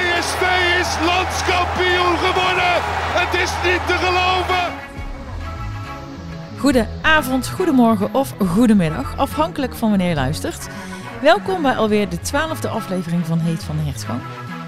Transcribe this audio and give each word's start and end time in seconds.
PSV 0.00 0.42
is 0.80 1.06
landskampioen 1.06 2.16
geworden. 2.18 2.74
Het 3.20 3.40
is 3.40 3.50
niet 3.64 3.86
te 3.86 3.96
geloven. 4.04 4.72
Goedenavond, 6.58 7.48
goedemorgen 7.48 8.14
of 8.14 8.34
goedemiddag, 8.46 9.18
afhankelijk 9.18 9.74
van 9.74 9.88
wanneer 9.88 10.08
je 10.08 10.14
luistert. 10.14 10.68
Welkom 11.22 11.62
bij 11.62 11.76
alweer 11.76 12.08
de 12.08 12.20
twaalfde 12.20 12.68
aflevering 12.68 13.26
van 13.26 13.38
Heet 13.38 13.64
van 13.64 13.76
de 13.76 13.82
Hertgang. 13.82 14.20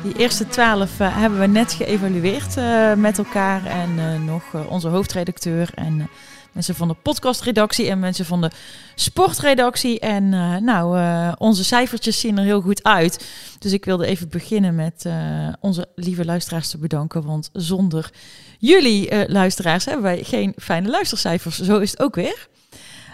Die 0.03 0.17
eerste 0.17 0.47
twaalf 0.47 1.01
uh, 1.01 1.17
hebben 1.17 1.39
we 1.39 1.47
net 1.47 1.73
geëvalueerd 1.73 2.57
uh, 2.57 2.95
met 2.95 3.19
elkaar 3.19 3.67
en 3.67 3.91
uh, 3.99 4.19
nog 4.27 4.43
onze 4.69 4.89
hoofdredacteur 4.89 5.71
en 5.75 6.09
mensen 6.53 6.75
van 6.75 6.89
de 6.89 6.97
podcastredactie 7.03 7.89
en 7.89 7.99
mensen 7.99 8.25
van 8.25 8.41
de 8.41 8.51
sportredactie. 8.95 10.01
En 10.01 10.25
uh, 10.25 10.57
nou, 10.57 10.99
uh, 10.99 11.33
onze 11.39 11.65
cijfertjes 11.65 12.21
zien 12.21 12.39
er 12.39 12.45
heel 12.45 12.61
goed 12.61 12.83
uit. 12.83 13.27
Dus 13.59 13.73
ik 13.73 13.85
wilde 13.85 14.07
even 14.07 14.29
beginnen 14.29 14.75
met 14.75 15.05
uh, 15.07 15.15
onze 15.61 15.89
lieve 15.95 16.25
luisteraars 16.25 16.69
te 16.69 16.79
bedanken. 16.79 17.25
Want 17.25 17.51
zonder 17.53 18.11
jullie 18.59 19.29
luisteraars 19.29 19.85
hebben 19.85 20.03
wij 20.03 20.23
geen 20.23 20.53
fijne 20.57 20.89
luistercijfers. 20.89 21.61
Zo 21.61 21.79
is 21.79 21.91
het 21.91 22.01
ook 22.01 22.15
weer. 22.15 22.49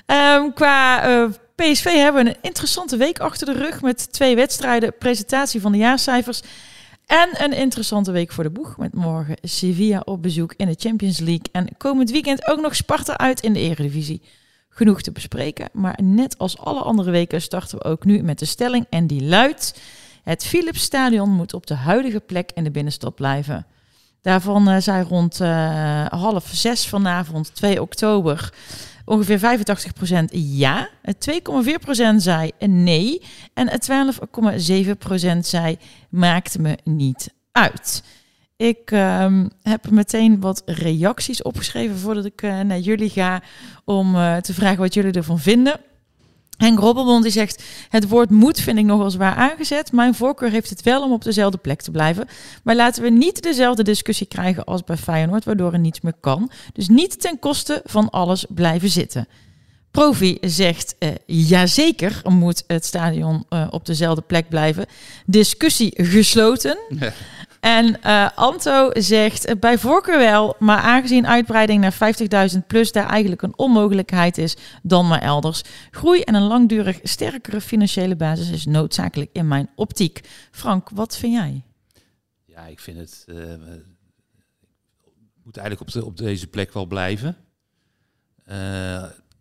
Um, 0.06 0.52
qua 0.52 1.00
PSV 1.62 1.84
hebben 1.84 2.24
we 2.24 2.30
een 2.30 2.36
interessante 2.40 2.96
week 2.96 3.18
achter 3.18 3.46
de 3.46 3.52
rug 3.52 3.82
met 3.82 4.12
twee 4.12 4.36
wedstrijden, 4.36 4.94
presentatie 4.98 5.60
van 5.60 5.72
de 5.72 5.78
jaarcijfers. 5.78 6.40
En 7.08 7.42
een 7.42 7.52
interessante 7.52 8.12
week 8.12 8.32
voor 8.32 8.44
de 8.44 8.50
boeg 8.50 8.76
met 8.76 8.94
morgen 8.94 9.36
Sevilla 9.42 10.02
op 10.04 10.22
bezoek 10.22 10.54
in 10.56 10.66
de 10.66 10.74
Champions 10.78 11.18
League. 11.18 11.44
En 11.52 11.76
komend 11.76 12.10
weekend 12.10 12.48
ook 12.48 12.60
nog 12.60 12.76
Sparta 12.76 13.18
uit 13.18 13.40
in 13.40 13.52
de 13.52 13.60
Eredivisie. 13.60 14.22
Genoeg 14.68 15.02
te 15.02 15.12
bespreken, 15.12 15.68
maar 15.72 15.98
net 16.02 16.38
als 16.38 16.58
alle 16.58 16.80
andere 16.80 17.10
weken 17.10 17.42
starten 17.42 17.78
we 17.78 17.84
ook 17.84 18.04
nu 18.04 18.22
met 18.22 18.38
de 18.38 18.44
stelling. 18.44 18.86
En 18.90 19.06
die 19.06 19.22
luidt, 19.22 19.80
het 20.22 20.46
Philips 20.46 20.82
Stadion 20.82 21.30
moet 21.30 21.54
op 21.54 21.66
de 21.66 21.74
huidige 21.74 22.20
plek 22.20 22.50
in 22.54 22.64
de 22.64 22.70
binnenstad 22.70 23.14
blijven. 23.14 23.66
Daarvan 24.22 24.68
uh, 24.68 24.76
zei 24.78 25.04
rond 25.04 25.40
uh, 25.40 26.06
half 26.06 26.48
zes 26.52 26.88
vanavond, 26.88 27.54
2 27.54 27.82
oktober, 27.82 28.52
ongeveer 29.08 29.38
85% 29.38 30.24
ja. 30.30 30.88
2,4% 31.12 32.16
zei 32.16 32.50
nee. 32.58 33.22
En 33.54 33.70
12,7% 33.70 35.38
zei 35.38 35.76
maakt 36.08 36.58
me 36.58 36.78
niet 36.84 37.34
uit. 37.52 38.02
Ik 38.56 38.90
um, 38.90 39.50
heb 39.62 39.90
meteen 39.90 40.40
wat 40.40 40.62
reacties 40.66 41.42
opgeschreven 41.42 41.96
voordat 41.96 42.24
ik 42.24 42.42
uh, 42.42 42.60
naar 42.60 42.78
jullie 42.78 43.10
ga 43.10 43.42
om 43.84 44.14
uh, 44.14 44.36
te 44.36 44.54
vragen 44.54 44.78
wat 44.78 44.94
jullie 44.94 45.12
ervan 45.12 45.38
vinden. 45.38 45.80
Henk 46.58 46.78
Robbelmond 46.78 47.22
die 47.22 47.32
zegt, 47.32 47.62
het 47.88 48.08
woord 48.08 48.30
moet 48.30 48.60
vind 48.60 48.78
ik 48.78 48.84
nogal 48.84 49.10
zwaar 49.10 49.34
aangezet. 49.34 49.92
Mijn 49.92 50.14
voorkeur 50.14 50.50
heeft 50.50 50.70
het 50.70 50.82
wel 50.82 51.02
om 51.02 51.12
op 51.12 51.24
dezelfde 51.24 51.58
plek 51.58 51.82
te 51.82 51.90
blijven. 51.90 52.28
Maar 52.62 52.76
laten 52.76 53.02
we 53.02 53.10
niet 53.10 53.42
dezelfde 53.42 53.82
discussie 53.82 54.26
krijgen 54.26 54.64
als 54.64 54.84
bij 54.84 54.96
Feyenoord, 54.96 55.44
waardoor 55.44 55.72
er 55.72 55.78
niets 55.78 56.00
meer 56.00 56.16
kan. 56.20 56.50
Dus 56.72 56.88
niet 56.88 57.20
ten 57.20 57.38
koste 57.38 57.82
van 57.84 58.10
alles 58.10 58.46
blijven 58.48 58.88
zitten. 58.88 59.28
Profi 59.90 60.38
zegt, 60.40 60.94
uh, 60.98 61.08
jazeker 61.26 62.20
moet 62.24 62.64
het 62.66 62.84
stadion 62.84 63.44
uh, 63.50 63.66
op 63.70 63.86
dezelfde 63.86 64.22
plek 64.22 64.48
blijven. 64.48 64.86
Discussie 65.26 65.92
gesloten. 65.96 66.78
En 67.60 67.98
uh, 68.04 68.28
Anto 68.34 68.90
zegt 68.92 69.60
bij 69.60 69.78
voorkeur 69.78 70.18
wel, 70.18 70.56
maar 70.58 70.78
aangezien 70.78 71.26
uitbreiding 71.26 71.80
naar 71.80 72.50
50.000 72.52 72.58
plus 72.66 72.92
daar 72.92 73.08
eigenlijk 73.08 73.42
een 73.42 73.58
onmogelijkheid 73.58 74.38
is, 74.38 74.56
dan 74.82 75.06
maar 75.06 75.22
elders. 75.22 75.62
Groei 75.90 76.20
en 76.20 76.34
een 76.34 76.42
langdurig 76.42 76.98
sterkere 77.02 77.60
financiële 77.60 78.16
basis 78.16 78.50
is 78.50 78.66
noodzakelijk 78.66 79.30
in 79.32 79.48
mijn 79.48 79.70
optiek. 79.74 80.20
Frank, 80.50 80.88
wat 80.90 81.16
vind 81.16 81.32
jij? 81.32 81.62
Ja, 82.44 82.66
ik 82.66 82.80
vind 82.80 82.98
het 82.98 83.24
uh, 83.26 83.36
moet 85.42 85.56
eigenlijk 85.56 85.96
op, 85.96 86.02
op 86.02 86.16
deze 86.16 86.46
plek 86.46 86.72
wel 86.72 86.86
blijven. 86.86 87.36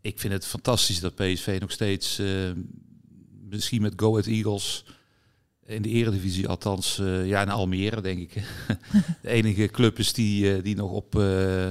Ik 0.02 0.20
vind 0.20 0.34
het 0.34 0.46
fantastisch 0.46 1.00
dat 1.00 1.16
PSV 1.16 1.58
nog 1.60 1.72
steeds, 1.72 2.22
misschien 3.50 3.82
met 3.82 3.94
Go 3.96 4.10
Ahead 4.10 4.26
Eagles 4.26 4.84
in 5.68 5.82
de 5.82 5.90
eredivisie 5.90 6.48
althans, 6.48 7.00
uh, 7.00 7.28
ja, 7.28 7.42
in 7.42 7.50
Almere 7.50 8.02
denk 8.02 8.20
ik. 8.20 8.34
de 9.22 9.30
enige 9.30 9.68
club 9.68 10.00
is 10.00 10.14
die, 10.14 10.56
uh, 10.56 10.64
die 10.64 10.76
nog 10.76 10.92
op, 10.92 11.16
uh, 11.16 11.68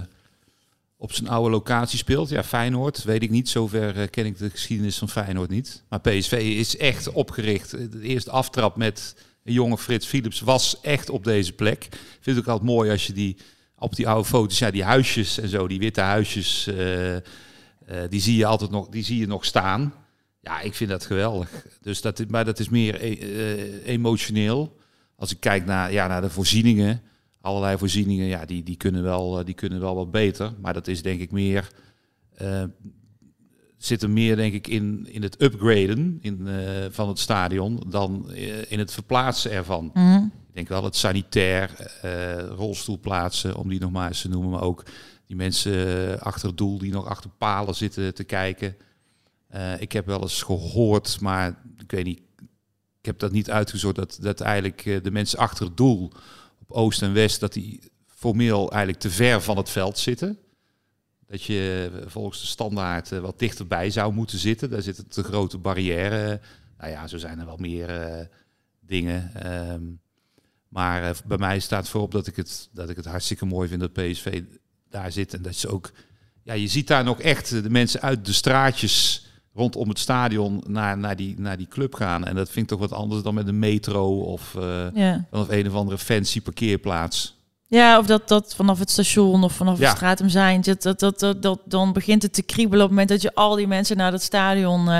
op 0.97 1.13
zijn 1.13 1.29
oude 1.29 1.51
locatie 1.51 1.99
speelt. 1.99 2.29
Ja, 2.29 2.45
Feyenoord, 2.45 3.05
weet 3.05 3.23
ik 3.23 3.31
niet. 3.31 3.49
Zover 3.49 4.09
ken 4.09 4.27
ik 4.27 4.39
de 4.39 4.51
geschiedenis 4.51 4.99
van 4.99 5.09
Feyenoord 5.09 5.51
niet. 5.51 5.83
Maar 5.89 6.01
PSV 6.01 6.33
is 6.33 6.77
echt 6.77 7.13
opgericht. 7.13 7.71
De 7.71 8.01
eerste 8.01 8.31
aftrap 8.31 8.77
met 8.77 9.17
een 9.45 9.53
jonge 9.53 9.79
Frits 9.79 10.07
Philips 10.07 10.41
was 10.41 10.81
echt 10.81 11.11
op 11.11 11.25
deze 11.25 11.53
plek. 11.53 11.85
Ik 11.85 12.19
vind 12.21 12.39
ook 12.39 12.47
altijd 12.47 12.71
mooi 12.71 12.91
als 12.91 13.07
je 13.07 13.13
die 13.13 13.37
op 13.79 13.97
die 13.97 14.09
oude 14.09 14.29
foto's, 14.29 14.59
ja, 14.59 14.71
die 14.71 14.85
huisjes 14.85 15.39
en 15.39 15.49
zo, 15.49 15.69
die 15.69 15.79
witte 15.79 16.01
huisjes, 16.01 16.69
die 18.09 18.21
zie 18.21 18.37
je 18.37 18.47
altijd 18.47 18.71
nog, 18.71 18.89
die 18.89 19.05
zie 19.05 19.19
je 19.19 19.27
nog 19.27 19.45
staan. 19.45 19.93
Ja, 20.47 20.61
ik 20.61 20.75
vind 20.75 20.91
dat 20.91 21.07
geweldig. 21.07 21.67
Dus 21.81 22.01
dat, 22.01 22.25
maar 22.29 22.45
dat 22.45 22.59
is 22.59 22.69
meer 22.69 23.03
e 23.03 23.19
uh, 23.19 23.87
emotioneel. 23.87 24.77
Als 25.17 25.33
ik 25.33 25.41
kijk 25.41 25.65
naar, 25.65 25.93
ja, 25.93 26.07
naar 26.07 26.21
de 26.21 26.31
voorzieningen, 26.31 27.03
allerlei 27.41 27.79
voorzieningen, 27.79 28.27
ja, 28.27 28.45
die, 28.45 28.63
die, 28.63 28.77
kunnen 28.77 29.03
wel, 29.03 29.45
die 29.45 29.55
kunnen 29.55 29.81
wel 29.81 29.95
wat 29.95 30.11
beter. 30.11 30.53
Maar 30.61 30.73
dat 30.73 30.89
is 30.89 31.03
denk 31.03 31.21
ik 31.21 31.31
meer, 31.31 31.71
uh, 32.43 32.65
zit 33.77 34.03
er 34.03 34.11
meer 34.11 34.37
denk 34.37 34.55
ik 34.55 34.67
in, 34.67 35.07
in 35.11 35.23
het 35.23 35.43
upgraden 35.43 36.19
in, 36.21 36.41
uh, 36.47 36.55
van 36.91 37.09
het 37.09 37.19
stadion 37.19 37.83
dan 37.89 38.31
in 38.69 38.79
het 38.79 38.93
verplaatsen 38.93 39.51
ervan. 39.51 39.85
Mm 39.85 40.13
-hmm. 40.13 40.33
Ik 40.49 40.55
denk 40.55 40.69
wel 40.69 40.85
het 40.85 40.97
sanitair, 40.97 41.71
rolstoelplaatsen, 42.57 43.57
om 43.57 43.69
die 43.69 43.81
nog 43.81 43.91
maar 43.91 44.09
eens 44.09 44.21
te 44.21 44.29
noemen, 44.29 44.51
maar 44.51 44.63
ook 44.63 44.83
die 45.27 45.37
mensen 45.37 46.21
achter 46.21 46.49
het 46.49 46.57
doel 46.57 46.79
die 46.79 46.93
nog 46.93 47.07
achter 47.07 47.31
palen 47.39 47.75
zitten 47.75 48.15
te 48.15 48.25
kijken. 48.25 48.77
Uh, 49.57 49.81
ik 49.81 49.93
heb 49.93 50.07
wel 50.07 50.23
eens 50.23 50.43
gehoord, 50.43 51.21
maar 51.21 51.63
ik 51.79 51.91
weet 51.91 52.05
niet, 52.05 52.21
ik 53.01 53.07
heb 53.07 53.19
dat 53.19 53.33
niet 53.33 53.51
uitgezocht, 53.51 53.95
dat, 53.95 54.19
dat 54.21 54.41
eigenlijk 54.41 54.85
uh, 54.85 55.03
de 55.03 55.11
mensen 55.11 55.39
achter 55.39 55.67
het 55.67 55.77
doel 55.77 56.13
op 56.59 56.73
Oost 56.73 57.03
en 57.03 57.13
West, 57.13 57.41
dat 57.41 57.53
die 57.53 57.81
formeel 58.07 58.71
eigenlijk 58.71 59.01
te 59.01 59.11
ver 59.11 59.43
van 59.43 59.57
het 59.57 59.71
veld 59.71 59.99
zitten. 59.99 60.39
Dat 61.27 61.43
je 61.43 61.91
volgens 62.07 62.41
de 62.41 62.47
standaard 62.47 63.09
wat 63.09 63.39
dichterbij 63.39 63.91
zou 63.91 64.13
moeten 64.13 64.39
zitten. 64.39 64.71
Daar 64.71 64.83
zit 64.83 64.99
een 64.99 65.09
te 65.09 65.23
grote 65.23 65.59
barrière. 65.59 66.41
Nou 66.79 66.91
ja, 66.91 67.07
zo 67.07 67.19
zijn 67.19 67.39
er 67.39 67.47
wel 67.47 67.57
meer 67.57 68.29
dingen. 68.81 69.33
Um, 69.73 70.01
maar 70.69 71.17
bij 71.27 71.39
mij 71.39 71.59
staat 71.59 71.89
voorop 71.89 72.13
dat 72.13 72.27
ik, 72.27 72.37
het, 72.37 72.69
dat 72.73 72.89
ik 72.89 72.97
het 72.97 73.05
hartstikke 73.05 73.47
mooi 73.47 73.69
vind 73.69 73.81
dat 73.81 73.93
PSV 73.93 74.43
daar 74.89 75.13
zit. 75.13 75.35
En 75.35 75.43
dat 75.43 75.55
ze 75.55 75.69
ook, 75.69 75.93
ja, 76.43 76.53
je 76.53 76.69
ziet 76.69 76.87
daar 76.87 77.05
nog 77.05 77.21
echt 77.21 77.51
de 77.51 77.71
mensen 77.71 78.01
uit 78.01 78.27
de 78.27 78.33
straatjes 78.33 79.26
rondom 79.57 79.89
het 79.89 79.99
stadion 79.99 80.63
naar, 80.67 80.99
naar, 80.99 81.17
die, 81.17 81.35
naar 81.39 81.57
die 81.57 81.69
club 81.69 81.95
gaan. 81.95 82.25
En 82.25 82.35
dat 82.35 82.51
vind 82.51 82.71
ik 82.71 82.79
toch 82.79 82.89
wat 82.89 82.99
anders 82.99 83.23
dan 83.23 83.35
met 83.35 83.49
een 83.49 83.59
metro 83.59 84.21
of, 84.21 84.55
uh, 84.59 84.85
ja. 84.95 85.25
of 85.31 85.49
een 85.49 85.67
of 85.67 85.75
andere 85.75 85.99
fancy 85.99 86.41
parkeerplaats. 86.41 87.35
Ja, 87.67 87.99
of 87.99 88.07
dat, 88.07 88.29
dat 88.29 88.55
vanaf 88.55 88.79
het 88.79 88.91
station 88.91 89.45
of 89.45 89.53
vanaf 89.53 89.79
ja. 89.79 89.91
de 89.91 89.97
straat 89.97 90.23
zijn. 90.27 90.61
Dat, 90.61 90.83
dat, 90.83 91.01
dat, 91.01 91.19
dat, 91.19 91.43
dat, 91.43 91.61
dan 91.65 91.93
begint 91.93 92.23
het 92.23 92.33
te 92.33 92.43
kriebelen 92.43 92.85
op 92.85 92.91
het 92.91 92.99
moment 92.99 93.09
dat 93.09 93.23
je 93.23 93.35
al 93.35 93.55
die 93.55 93.67
mensen 93.67 93.97
naar 93.97 94.11
dat 94.11 94.23
stadion 94.23 94.89
uh, 94.89 94.99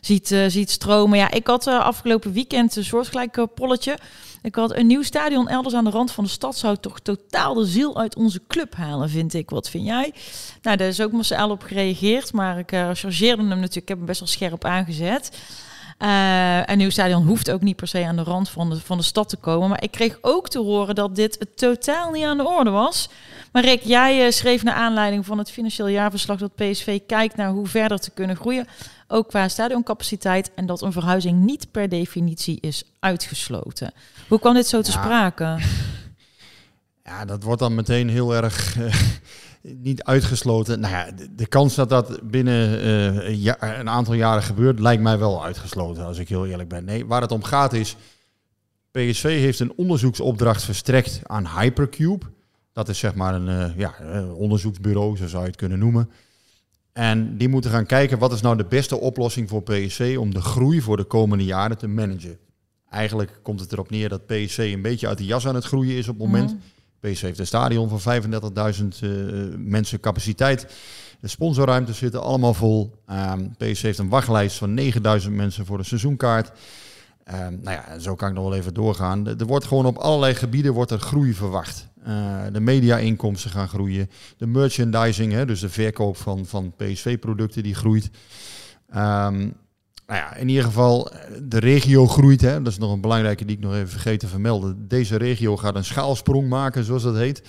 ziet, 0.00 0.30
uh, 0.30 0.44
ziet 0.48 0.70
stromen. 0.70 1.18
Ja, 1.18 1.30
ik 1.30 1.46
had 1.46 1.66
afgelopen 1.66 2.32
weekend 2.32 2.76
een 2.76 2.84
soortgelijk 2.84 3.46
polletje. 3.54 3.98
Ik 4.42 4.54
had 4.54 4.76
een 4.76 4.86
nieuw 4.86 5.02
stadion 5.02 5.48
elders 5.48 5.74
aan 5.74 5.84
de 5.84 5.90
rand 5.90 6.12
van 6.12 6.24
de 6.24 6.30
stad 6.30 6.56
zou 6.56 6.76
toch 6.76 7.00
totaal 7.00 7.54
de 7.54 7.64
ziel 7.64 7.98
uit 7.98 8.16
onze 8.16 8.40
club 8.48 8.74
halen, 8.74 9.10
vind 9.10 9.34
ik. 9.34 9.50
Wat 9.50 9.70
vind 9.70 9.84
jij? 9.84 10.12
Nou, 10.62 10.76
daar 10.76 10.88
is 10.88 11.00
ook 11.00 11.12
massaal 11.12 11.50
op 11.50 11.62
gereageerd, 11.62 12.32
maar 12.32 12.58
ik 12.58 12.72
uh, 12.72 12.90
chargeerde 12.92 13.42
hem 13.42 13.48
natuurlijk. 13.48 13.76
Ik 13.76 13.88
heb 13.88 13.96
hem 13.96 14.06
best 14.06 14.20
wel 14.20 14.28
scherp 14.28 14.64
aangezet. 14.64 15.30
Uh, 15.98 16.62
een 16.64 16.78
nieuw 16.78 16.90
stadion 16.90 17.26
hoeft 17.26 17.50
ook 17.50 17.60
niet 17.60 17.76
per 17.76 17.88
se 17.88 18.04
aan 18.04 18.16
de 18.16 18.22
rand 18.22 18.48
van 18.48 18.70
de, 18.70 18.80
van 18.80 18.96
de 18.96 19.02
stad 19.02 19.28
te 19.28 19.36
komen. 19.36 19.68
Maar 19.68 19.82
ik 19.82 19.90
kreeg 19.90 20.18
ook 20.20 20.48
te 20.48 20.58
horen 20.58 20.94
dat 20.94 21.16
dit 21.16 21.46
totaal 21.54 22.10
niet 22.10 22.24
aan 22.24 22.36
de 22.36 22.48
orde 22.48 22.70
was. 22.70 23.08
Maar 23.52 23.64
Rick, 23.64 23.82
jij 23.82 24.24
uh, 24.24 24.30
schreef 24.30 24.62
naar 24.62 24.74
aanleiding 24.74 25.26
van 25.26 25.38
het 25.38 25.50
financieel 25.50 25.88
jaarverslag 25.88 26.38
dat 26.38 26.54
PSV 26.54 27.00
kijkt 27.06 27.36
naar 27.36 27.50
hoe 27.50 27.66
verder 27.66 27.98
te 27.98 28.10
kunnen 28.10 28.36
groeien. 28.36 28.66
Ook 29.08 29.28
qua 29.28 29.48
stadioncapaciteit. 29.48 30.50
En 30.54 30.66
dat 30.66 30.82
een 30.82 30.92
verhuizing 30.92 31.44
niet 31.44 31.70
per 31.70 31.88
definitie 31.88 32.58
is 32.60 32.82
uitgesloten. 33.00 33.92
Hoe 34.28 34.38
kwam 34.38 34.54
dit 34.54 34.66
zo 34.66 34.80
te 34.80 34.92
ja. 34.92 34.98
sprake? 35.02 35.56
Ja, 37.04 37.24
dat 37.24 37.42
wordt 37.42 37.60
dan 37.60 37.74
meteen 37.74 38.08
heel 38.08 38.34
erg 38.34 38.76
uh, 38.76 38.94
niet 39.62 40.02
uitgesloten. 40.02 40.80
Nou 40.80 40.94
ja, 40.94 41.08
de, 41.36 41.46
kans 41.46 41.74
dat 41.74 41.88
dat 41.88 42.20
binnen 42.22 42.84
uh, 42.86 43.52
een, 43.58 43.88
aantal 43.88 44.14
jaren 44.14 44.42
gebeurt, 44.42 44.78
lijkt 44.78 45.02
mij 45.02 45.18
wel 45.18 45.44
uitgesloten, 45.44 46.04
als 46.04 46.18
ik 46.18 46.28
heel 46.28 46.46
eerlijk 46.46 46.68
ben. 46.68 46.84
Nee, 46.84 47.06
waar 47.06 47.20
het 47.20 47.32
om 47.32 47.42
gaat 47.42 47.72
is, 47.72 47.96
PSV 48.90 49.22
heeft 49.22 49.60
een 49.60 49.72
onderzoeksopdracht 49.76 50.64
verstrekt 50.64 51.20
aan 51.22 51.46
Hypercube. 51.46 52.26
Dat 52.72 52.88
is 52.88 52.98
zeg 52.98 53.14
maar 53.14 53.34
een 53.34 53.48
uh, 53.48 53.76
ja, 53.76 53.94
onderzoeksbureau, 54.34 55.16
zo 55.16 55.26
zou 55.26 55.42
je 55.42 55.48
het 55.48 55.58
kunnen 55.58 55.78
noemen. 55.78 56.10
En 56.92 57.36
die 57.36 57.48
moeten 57.48 57.70
gaan 57.70 57.86
kijken 57.86 58.18
wat 58.18 58.32
is 58.32 58.40
nou 58.40 58.56
de 58.56 58.64
beste 58.64 59.00
oplossing 59.00 59.48
voor 59.48 59.62
PSV 59.62 60.16
om 60.20 60.34
de 60.34 60.40
groei 60.40 60.80
voor 60.80 60.96
de 60.96 61.04
komende 61.04 61.44
jaren 61.44 61.78
te 61.78 61.88
managen. 61.88 62.38
Eigenlijk 62.90 63.40
komt 63.42 63.60
het 63.60 63.72
erop 63.72 63.90
neer 63.90 64.08
dat 64.08 64.26
PSV 64.26 64.72
een 64.74 64.82
beetje 64.82 65.08
uit 65.08 65.18
de 65.18 65.24
jas 65.24 65.46
aan 65.46 65.54
het 65.54 65.64
groeien 65.64 65.96
is 65.96 66.08
op 66.08 66.18
het 66.18 66.26
moment. 66.26 66.50
Mm. 66.52 66.60
PSV 67.00 67.20
heeft 67.22 67.38
een 67.38 67.46
stadion 67.46 67.98
van 67.98 68.22
35.000 68.22 68.30
uh, 69.02 69.54
mensen 69.56 70.00
capaciteit. 70.00 70.66
De 71.20 71.28
sponsorruimtes 71.28 71.98
zitten 71.98 72.22
allemaal 72.22 72.54
vol. 72.54 72.94
Um, 73.10 73.56
PSV 73.56 73.82
heeft 73.82 73.98
een 73.98 74.08
wachtlijst 74.08 74.56
van 74.56 74.74
9000 74.74 75.34
mensen 75.34 75.66
voor 75.66 75.78
de 75.78 75.84
seizoenkaart. 75.84 76.52
Um, 77.34 77.60
nou 77.62 77.76
ja, 77.76 77.98
zo 77.98 78.14
kan 78.14 78.28
ik 78.28 78.34
nog 78.34 78.44
wel 78.44 78.54
even 78.54 78.74
doorgaan. 78.74 79.26
Er 79.26 79.46
wordt 79.46 79.64
gewoon 79.64 79.86
op 79.86 79.96
allerlei 79.96 80.34
gebieden 80.34 80.72
wordt 80.72 80.90
er 80.90 80.98
groei 80.98 81.34
verwacht. 81.34 81.88
Uh, 82.06 82.40
de 82.52 82.60
media-inkomsten 82.60 83.50
gaan 83.50 83.68
groeien. 83.68 84.10
De 84.36 84.46
merchandising, 84.46 85.32
hè, 85.32 85.46
dus 85.46 85.60
de 85.60 85.68
verkoop 85.68 86.16
van, 86.16 86.46
van 86.46 86.72
PSV-producten, 86.76 87.62
die 87.62 87.74
groeit. 87.74 88.10
Um, 88.96 89.54
nou 90.08 90.20
ja, 90.20 90.34
in 90.34 90.48
ieder 90.48 90.64
geval, 90.64 91.10
de 91.42 91.58
regio 91.58 92.06
groeit. 92.06 92.40
Hè? 92.40 92.62
Dat 92.62 92.72
is 92.72 92.78
nog 92.78 92.92
een 92.92 93.00
belangrijke 93.00 93.44
die 93.44 93.56
ik 93.56 93.62
nog 93.62 93.74
even 93.74 93.88
vergeten 93.88 94.18
te 94.18 94.26
vermelden. 94.26 94.88
Deze 94.88 95.16
regio 95.16 95.56
gaat 95.56 95.74
een 95.74 95.84
schaalsprong 95.84 96.48
maken, 96.48 96.84
zoals 96.84 97.02
dat 97.02 97.16
heet. 97.16 97.42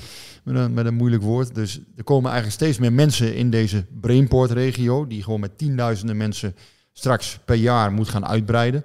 Met 0.43 0.55
een, 0.55 0.73
met 0.73 0.85
een 0.85 0.95
moeilijk 0.95 1.23
woord. 1.23 1.55
Dus 1.55 1.79
er 1.95 2.03
komen 2.03 2.31
eigenlijk 2.31 2.61
steeds 2.61 2.77
meer 2.77 2.93
mensen 2.93 3.35
in 3.35 3.49
deze 3.49 3.85
Brainport-regio. 4.01 5.07
Die 5.07 5.23
gewoon 5.23 5.39
met 5.39 5.57
tienduizenden 5.57 6.17
mensen 6.17 6.55
straks 6.93 7.39
per 7.45 7.55
jaar 7.55 7.91
moet 7.91 8.09
gaan 8.09 8.25
uitbreiden. 8.25 8.83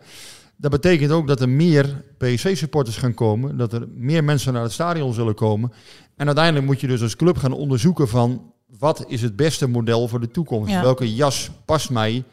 Dat 0.57 0.71
betekent 0.71 1.11
ook 1.11 1.27
dat 1.27 1.41
er 1.41 1.49
meer 1.49 2.03
PSV-supporters 2.19 2.97
gaan 2.97 3.15
komen. 3.15 3.57
Dat 3.57 3.73
er 3.73 3.89
meer 3.95 4.25
mensen 4.25 4.53
naar 4.53 4.63
het 4.63 4.73
stadion 4.73 5.13
zullen 5.13 5.35
komen. 5.35 5.73
En 6.17 6.27
uiteindelijk 6.27 6.67
moet 6.67 6.81
je 6.81 6.87
dus 6.87 7.03
als 7.03 7.17
club 7.17 7.37
gaan 7.37 7.53
onderzoeken 7.53 8.09
van... 8.09 8.53
wat 8.79 9.05
is 9.09 9.23
het 9.23 9.37
beste 9.37 9.69
model 9.69 10.09
voor 10.09 10.21
de 10.21 10.31
toekomst? 10.31 10.71
Ja. 10.71 10.83
Welke 10.83 11.15
jas 11.15 11.51
past 11.65 11.91
mij 11.91 12.25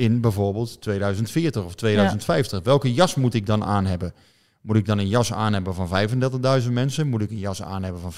in 0.00 0.20
bijvoorbeeld 0.20 0.80
2040 0.80 1.64
of 1.64 1.74
2050. 1.74 2.58
Ja. 2.58 2.64
Welke 2.64 2.94
jas 2.94 3.14
moet 3.14 3.34
ik 3.34 3.46
dan 3.46 3.64
aan 3.64 3.86
hebben? 3.86 4.14
Moet 4.60 4.76
ik 4.76 4.86
dan 4.86 4.98
een 4.98 5.08
jas 5.08 5.32
aan 5.32 5.52
hebben 5.52 5.74
van 5.74 6.08
35.000 6.62 6.70
mensen? 6.70 7.08
Moet 7.08 7.22
ik 7.22 7.30
een 7.30 7.38
jas 7.38 7.62
aan 7.62 7.82
hebben 7.82 8.00
van 8.00 8.12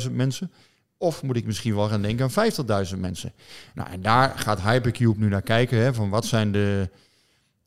40.000 0.00 0.12
mensen? 0.12 0.50
Of 0.98 1.22
moet 1.22 1.36
ik 1.36 1.46
misschien 1.46 1.74
wel 1.74 1.88
gaan 1.88 2.02
denken 2.02 2.30
aan 2.36 2.86
50.000 2.92 2.98
mensen? 2.98 3.32
Nou, 3.74 3.90
en 3.90 4.02
daar 4.02 4.38
gaat 4.38 4.60
Hypercube 4.60 5.18
nu 5.18 5.28
naar 5.28 5.42
kijken. 5.42 5.78
Hè, 5.78 5.94
van 5.94 6.10
wat 6.10 6.26
zijn 6.26 6.52
de. 6.52 6.90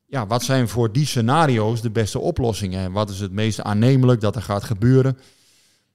Ja, 0.05 0.27
wat 0.27 0.43
zijn 0.43 0.67
voor 0.67 0.91
die 0.91 1.05
scenario's 1.05 1.81
de 1.81 1.89
beste 1.89 2.19
oplossingen? 2.19 2.79
En 2.79 2.91
wat 2.91 3.09
is 3.09 3.19
het 3.19 3.31
meest 3.31 3.61
aannemelijk 3.61 4.21
dat 4.21 4.35
er 4.35 4.41
gaat 4.41 4.63
gebeuren? 4.63 5.17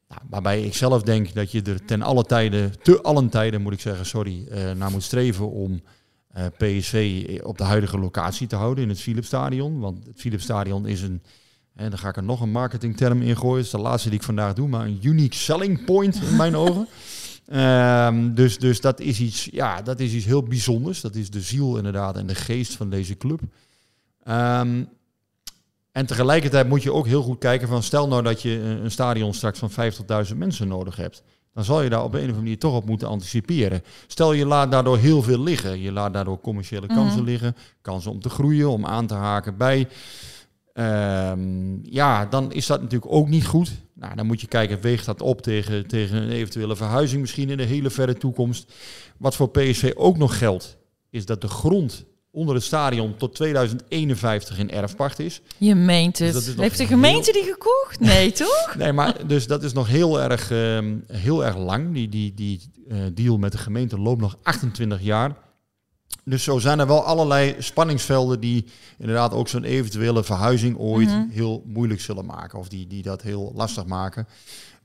Nou, 0.08 0.20
waarbij 0.30 0.62
ik 0.62 0.74
zelf 0.74 1.02
denk 1.02 1.34
dat 1.34 1.52
je 1.52 1.62
er 1.62 1.84
ten 1.84 2.02
alle 2.02 2.24
tijden, 2.24 2.72
te 2.82 3.02
allen 3.02 3.28
tijden 3.28 3.62
moet 3.62 3.72
ik 3.72 3.80
zeggen, 3.80 4.06
sorry, 4.06 4.46
uh, 4.48 4.70
naar 4.70 4.90
moet 4.90 5.02
streven 5.02 5.50
om 5.50 5.82
uh, 6.36 6.44
PSV 6.56 7.26
op 7.42 7.58
de 7.58 7.64
huidige 7.64 7.98
locatie 7.98 8.46
te 8.46 8.56
houden 8.56 8.84
in 8.84 8.90
het 8.90 9.00
Philipsstadion. 9.00 9.80
Want 9.80 10.06
het 10.06 10.20
Philipsstadion 10.20 10.86
is 10.86 11.02
een, 11.02 11.22
en 11.74 11.90
dan 11.90 11.98
ga 11.98 12.08
ik 12.08 12.16
er 12.16 12.22
nog 12.22 12.40
een 12.40 12.50
marketingterm 12.50 13.22
in 13.22 13.36
gooien, 13.36 13.56
dat 13.56 13.64
is 13.64 13.70
de 13.70 13.78
laatste 13.78 14.08
die 14.08 14.18
ik 14.18 14.24
vandaag 14.24 14.52
doe, 14.52 14.68
maar 14.68 14.86
een 14.86 14.98
unique 15.02 15.36
selling 15.36 15.84
point 15.84 16.22
in 16.22 16.36
mijn 16.36 16.56
ogen. 16.56 16.88
Um, 17.52 18.34
dus, 18.40 18.58
dus 18.58 18.80
dat 18.80 19.00
is 19.00 19.20
iets, 19.20 19.48
ja, 19.52 19.82
dat 19.82 20.00
is 20.00 20.12
iets 20.12 20.24
heel 20.24 20.42
bijzonders. 20.42 21.00
Dat 21.00 21.14
is 21.14 21.30
de 21.30 21.40
ziel 21.40 21.76
inderdaad 21.76 22.16
en 22.16 22.26
de 22.26 22.34
geest 22.34 22.76
van 22.76 22.90
deze 22.90 23.16
club. 23.16 23.40
Um, 24.28 24.88
en 25.92 26.06
tegelijkertijd 26.06 26.68
moet 26.68 26.82
je 26.82 26.92
ook 26.92 27.06
heel 27.06 27.22
goed 27.22 27.38
kijken 27.38 27.68
van, 27.68 27.82
stel 27.82 28.08
nou 28.08 28.22
dat 28.22 28.42
je 28.42 28.58
een 28.60 28.90
stadion 28.90 29.34
straks 29.34 29.58
van 29.58 29.70
50.000 30.30 30.36
mensen 30.36 30.68
nodig 30.68 30.96
hebt 30.96 31.22
dan 31.54 31.64
zal 31.64 31.82
je 31.82 31.90
daar 31.90 32.04
op 32.04 32.12
een 32.12 32.18
of 32.18 32.20
andere 32.20 32.40
manier 32.42 32.58
toch 32.58 32.74
op 32.74 32.86
moeten 32.86 33.08
anticiperen. 33.08 33.82
Stel 34.06 34.32
je 34.32 34.46
laat 34.46 34.70
daardoor 34.70 34.98
heel 34.98 35.22
veel 35.22 35.42
liggen. 35.42 35.80
Je 35.80 35.92
laat 35.92 36.12
daardoor 36.12 36.40
commerciële 36.40 36.86
kansen 36.86 37.20
mm. 37.20 37.26
liggen, 37.26 37.56
kansen 37.82 38.10
om 38.10 38.20
te 38.20 38.28
groeien, 38.28 38.70
om 38.70 38.86
aan 38.86 39.06
te 39.06 39.14
haken 39.14 39.56
bij. 39.56 39.88
Um, 40.74 41.80
ja, 41.82 42.26
dan 42.26 42.52
is 42.52 42.66
dat 42.66 42.82
natuurlijk 42.82 43.12
ook 43.12 43.28
niet 43.28 43.46
goed. 43.46 43.72
Nou, 43.92 44.14
dan 44.14 44.26
moet 44.26 44.40
je 44.40 44.46
kijken, 44.46 44.80
weegt 44.80 45.06
dat 45.06 45.22
op 45.22 45.42
tegen, 45.42 45.86
tegen 45.86 46.22
een 46.22 46.30
eventuele 46.30 46.76
verhuizing 46.76 47.20
misschien 47.20 47.50
in 47.50 47.56
de 47.56 47.62
hele 47.62 47.90
verre 47.90 48.14
toekomst. 48.14 48.72
Wat 49.16 49.34
voor 49.34 49.50
PSV 49.50 49.92
ook 49.94 50.16
nog 50.16 50.38
geldt, 50.38 50.76
is 51.10 51.26
dat 51.26 51.40
de 51.40 51.48
grond 51.48 52.04
onder 52.34 52.54
het 52.54 52.64
stadion 52.64 53.16
tot 53.16 53.34
2051 53.34 54.58
in 54.58 54.70
erfpacht 54.70 55.18
is. 55.18 55.40
Je 55.58 55.74
meent 55.74 56.18
het. 56.18 56.32
Dus 56.32 56.54
Heeft 56.56 56.78
de 56.78 56.86
gemeente 56.86 57.32
die 57.32 57.42
gekocht? 57.52 58.00
Nee, 58.00 58.32
toch? 58.32 58.74
nee, 58.78 58.92
maar 58.92 59.26
dus 59.26 59.46
dat 59.46 59.62
is 59.62 59.72
nog 59.72 59.88
heel 59.88 60.20
erg, 60.20 60.50
um, 60.50 61.04
heel 61.12 61.44
erg 61.44 61.56
lang. 61.56 61.92
Die, 61.92 62.08
die, 62.08 62.34
die 62.34 62.60
uh, 62.88 62.98
deal 63.14 63.38
met 63.38 63.52
de 63.52 63.58
gemeente 63.58 63.98
loopt 63.98 64.20
nog 64.20 64.36
28 64.42 65.02
jaar. 65.02 65.36
Dus 66.24 66.44
zo 66.44 66.58
zijn 66.58 66.78
er 66.78 66.86
wel 66.86 67.04
allerlei 67.04 67.54
spanningsvelden 67.58 68.40
die 68.40 68.64
inderdaad 68.98 69.32
ook 69.32 69.48
zo'n 69.48 69.64
eventuele 69.64 70.24
verhuizing 70.24 70.78
ooit 70.78 71.08
mm 71.08 71.14
-hmm. 71.14 71.30
heel 71.30 71.62
moeilijk 71.66 72.00
zullen 72.00 72.24
maken. 72.24 72.58
Of 72.58 72.68
die, 72.68 72.86
die 72.86 73.02
dat 73.02 73.22
heel 73.22 73.52
lastig 73.54 73.86
maken. 73.86 74.26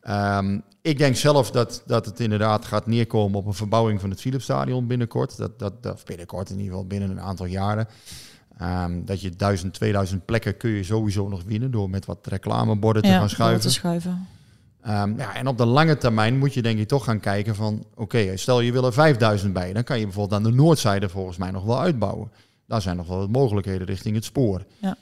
Um, 0.07 0.63
ik 0.81 0.97
denk 0.97 1.15
zelf 1.15 1.51
dat, 1.51 1.83
dat 1.85 2.05
het 2.05 2.19
inderdaad 2.19 2.65
gaat 2.65 2.87
neerkomen 2.87 3.39
op 3.39 3.45
een 3.45 3.53
verbouwing 3.53 3.99
van 3.99 4.09
het 4.09 4.21
Philipsstadion 4.21 4.87
binnenkort. 4.87 5.37
Dat, 5.37 5.59
dat, 5.59 5.83
dat 5.83 6.03
binnenkort 6.05 6.49
in 6.49 6.55
ieder 6.55 6.71
geval 6.71 6.87
binnen 6.87 7.09
een 7.09 7.21
aantal 7.21 7.45
jaren. 7.45 7.87
Um, 8.61 9.05
dat 9.05 9.21
je 9.21 9.29
1000, 9.29 9.73
2000 9.73 10.25
plekken 10.25 10.57
kun 10.57 10.69
je 10.69 10.83
sowieso 10.83 11.27
nog 11.27 11.43
winnen 11.43 11.71
door 11.71 11.89
met 11.89 12.05
wat 12.05 12.27
reclameborden 12.27 13.01
te 13.01 13.09
gaan 13.09 13.29
schuiven. 13.29 13.61
Te 13.61 13.69
schuiven. 13.69 14.27
Um, 14.87 15.17
ja, 15.17 15.35
en 15.35 15.47
op 15.47 15.57
de 15.57 15.65
lange 15.65 15.97
termijn 15.97 16.37
moet 16.37 16.53
je 16.53 16.61
denk 16.61 16.79
ik 16.79 16.87
toch 16.87 17.03
gaan 17.03 17.19
kijken 17.19 17.55
van... 17.55 17.85
oké, 17.91 18.01
okay, 18.01 18.37
stel 18.37 18.61
je 18.61 18.71
wil 18.71 18.85
er 18.85 18.93
5000 18.93 19.53
bij, 19.53 19.73
dan 19.73 19.83
kan 19.83 19.99
je 19.99 20.03
bijvoorbeeld 20.03 20.45
aan 20.45 20.51
de 20.51 20.57
noordzijde 20.57 21.09
volgens 21.09 21.37
mij 21.37 21.51
nog 21.51 21.63
wel 21.63 21.79
uitbouwen. 21.79 22.31
Daar 22.67 22.81
zijn 22.81 22.97
nog 22.97 23.07
wel 23.07 23.17
wat 23.17 23.29
mogelijkheden 23.29 23.87
richting 23.87 24.15
het 24.15 24.25
spoor. 24.25 24.65
Ja. 24.77 24.95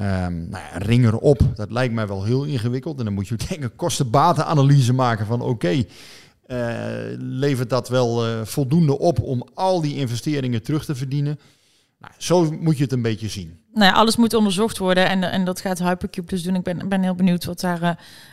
Um, 0.00 0.48
nou 0.48 1.46
dat 1.54 1.70
lijkt 1.70 1.94
mij 1.94 2.06
wel 2.06 2.24
heel 2.24 2.44
ingewikkeld. 2.44 2.98
En 2.98 3.04
dan 3.04 3.14
moet 3.14 3.28
je 3.28 3.36
denk 3.48 3.70
kosten-batenanalyse 3.76 4.92
maken 4.92 5.26
van 5.26 5.40
oké, 5.40 5.68
uh, 5.70 5.84
levert 7.18 7.70
dat 7.70 7.88
wel 7.88 8.28
uh, 8.28 8.40
voldoende 8.44 8.98
op 8.98 9.20
om 9.20 9.48
al 9.54 9.80
die 9.80 9.96
investeringen 9.96 10.62
terug 10.62 10.84
te 10.84 10.94
verdienen? 10.94 11.38
Nou, 11.98 12.12
zo 12.18 12.50
moet 12.60 12.76
je 12.76 12.82
het 12.82 12.92
een 12.92 13.02
beetje 13.02 13.28
zien. 13.28 13.58
Nou 13.72 13.94
alles 13.94 14.16
moet 14.16 14.34
onderzocht 14.34 14.78
worden 14.78 15.08
en, 15.08 15.22
en 15.22 15.44
dat 15.44 15.60
gaat 15.60 15.78
Hypercube 15.78 16.28
dus 16.28 16.42
doen. 16.42 16.54
Ik 16.54 16.62
ben, 16.62 16.88
ben 16.88 17.02
heel 17.02 17.14
benieuwd 17.14 17.44
wat 17.44 17.60
daar 17.60 17.82
uh, 17.82 17.90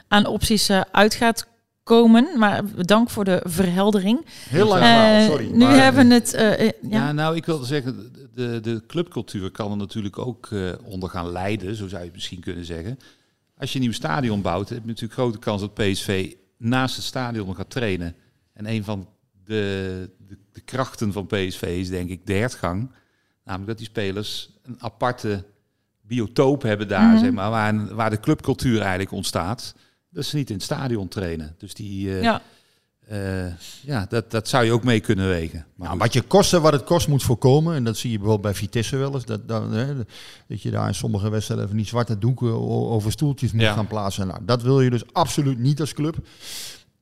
aan 0.08 0.26
opties 0.26 0.72
uit 0.92 1.14
gaat 1.14 1.48
komen. 1.88 2.28
Maar 2.38 2.64
dank 2.86 3.10
voor 3.10 3.24
de 3.24 3.42
verheldering. 3.44 4.26
Heel 4.50 4.68
lang 4.68 4.84
uh, 4.84 5.26
sorry. 5.26 5.50
Nu 5.52 5.58
maar, 5.58 5.84
hebben 5.84 6.08
we 6.08 6.14
het... 6.14 6.34
Uh, 6.34 6.60
ja. 6.60 6.72
ja. 6.82 7.12
nou, 7.12 7.36
ik 7.36 7.46
wilde 7.46 7.66
zeggen, 7.66 8.12
de, 8.34 8.60
de 8.60 8.84
clubcultuur 8.88 9.52
kan 9.52 9.72
er 9.72 9.78
natuurlijk 9.78 10.18
ook 10.18 10.50
uh, 10.50 10.72
onder 10.84 11.10
gaan 11.10 11.32
leiden, 11.32 11.76
zo 11.76 11.88
zou 11.88 12.00
je 12.00 12.08
het 12.08 12.16
misschien 12.16 12.40
kunnen 12.40 12.66
zeggen. 12.66 13.00
Als 13.58 13.70
je 13.72 13.76
een 13.76 13.84
nieuw 13.84 13.94
stadion 13.94 14.42
bouwt, 14.42 14.70
heb 14.70 14.82
je 14.82 14.88
natuurlijk 14.88 15.14
grote 15.20 15.40
kans 15.40 15.62
dat 15.62 15.74
PSV 15.74 16.34
naast 16.58 16.96
het 16.96 17.06
stadion 17.06 17.56
gaat 17.56 17.70
trainen. 17.70 18.16
En 18.54 18.70
een 18.70 18.84
van 18.84 19.08
de, 19.44 20.10
de, 20.28 20.38
de 20.52 20.62
krachten 20.62 21.12
van 21.12 21.28
PSV 21.28 21.62
is 21.80 21.90
denk 21.90 22.10
ik 22.10 22.26
de 22.26 22.34
hertgang. 22.34 22.92
Namelijk 23.44 23.70
dat 23.70 23.78
die 23.78 23.88
spelers 23.88 24.50
een 24.64 24.76
aparte 24.80 25.46
biotoop 26.02 26.62
hebben 26.62 26.88
daar, 26.88 27.04
mm 27.04 27.12
-hmm. 27.12 27.20
zeg 27.20 27.32
maar, 27.32 27.50
waar, 27.50 27.96
waar 27.96 28.10
de 28.10 28.20
clubcultuur 28.20 28.80
eigenlijk 28.80 29.12
ontstaat 29.12 29.76
dat 30.18 30.26
ze 30.26 30.36
niet 30.36 30.50
in 30.50 30.56
het 30.56 30.64
stadion 30.64 31.08
trainen. 31.08 31.56
Dus 31.58 31.74
die, 31.74 32.08
uh, 32.08 32.22
ja. 32.22 32.42
Uh, 33.12 33.46
ja, 33.82 34.06
dat, 34.10 34.32
dat 34.32 34.48
zou 34.48 34.66
je 34.66 34.72
ook 34.72 34.84
mee 34.84 35.00
kunnen 35.00 35.28
wegen. 35.28 35.66
Maar 35.76 35.88
nou, 35.88 36.00
wat 36.00 36.14
je 36.14 36.22
kosten, 36.22 36.62
wat 36.62 36.74
het 36.74 36.84
kost 36.84 37.08
moet 37.08 37.24
voorkomen, 37.24 37.76
en 37.76 37.84
dat 37.84 37.98
zie 37.98 38.12
je 38.12 38.18
bijvoorbeeld 38.18 38.54
bij 38.54 38.62
Vitesse 38.62 38.98
wel 38.98 39.14
eens, 39.14 39.26
dat, 39.26 39.48
dat, 39.48 39.72
hè, 39.72 39.96
dat 40.48 40.62
je 40.62 40.72
daar 40.72 40.88
in 40.88 40.96
sommige 40.96 41.30
wedstrijden 41.30 41.68
van 41.68 41.78
die 41.78 41.86
zwarte 41.86 42.18
doeken 42.18 42.54
over 42.70 43.12
stoeltjes 43.12 43.52
moet 43.52 43.62
ja. 43.62 43.74
gaan 43.74 43.88
plaatsen. 43.88 44.28
Nou, 44.28 44.40
dat 44.46 44.62
wil 44.62 44.82
je 44.82 44.90
dus 44.90 45.14
absoluut 45.14 45.60
niet 45.60 45.80
als 45.80 45.94
club. 45.94 46.18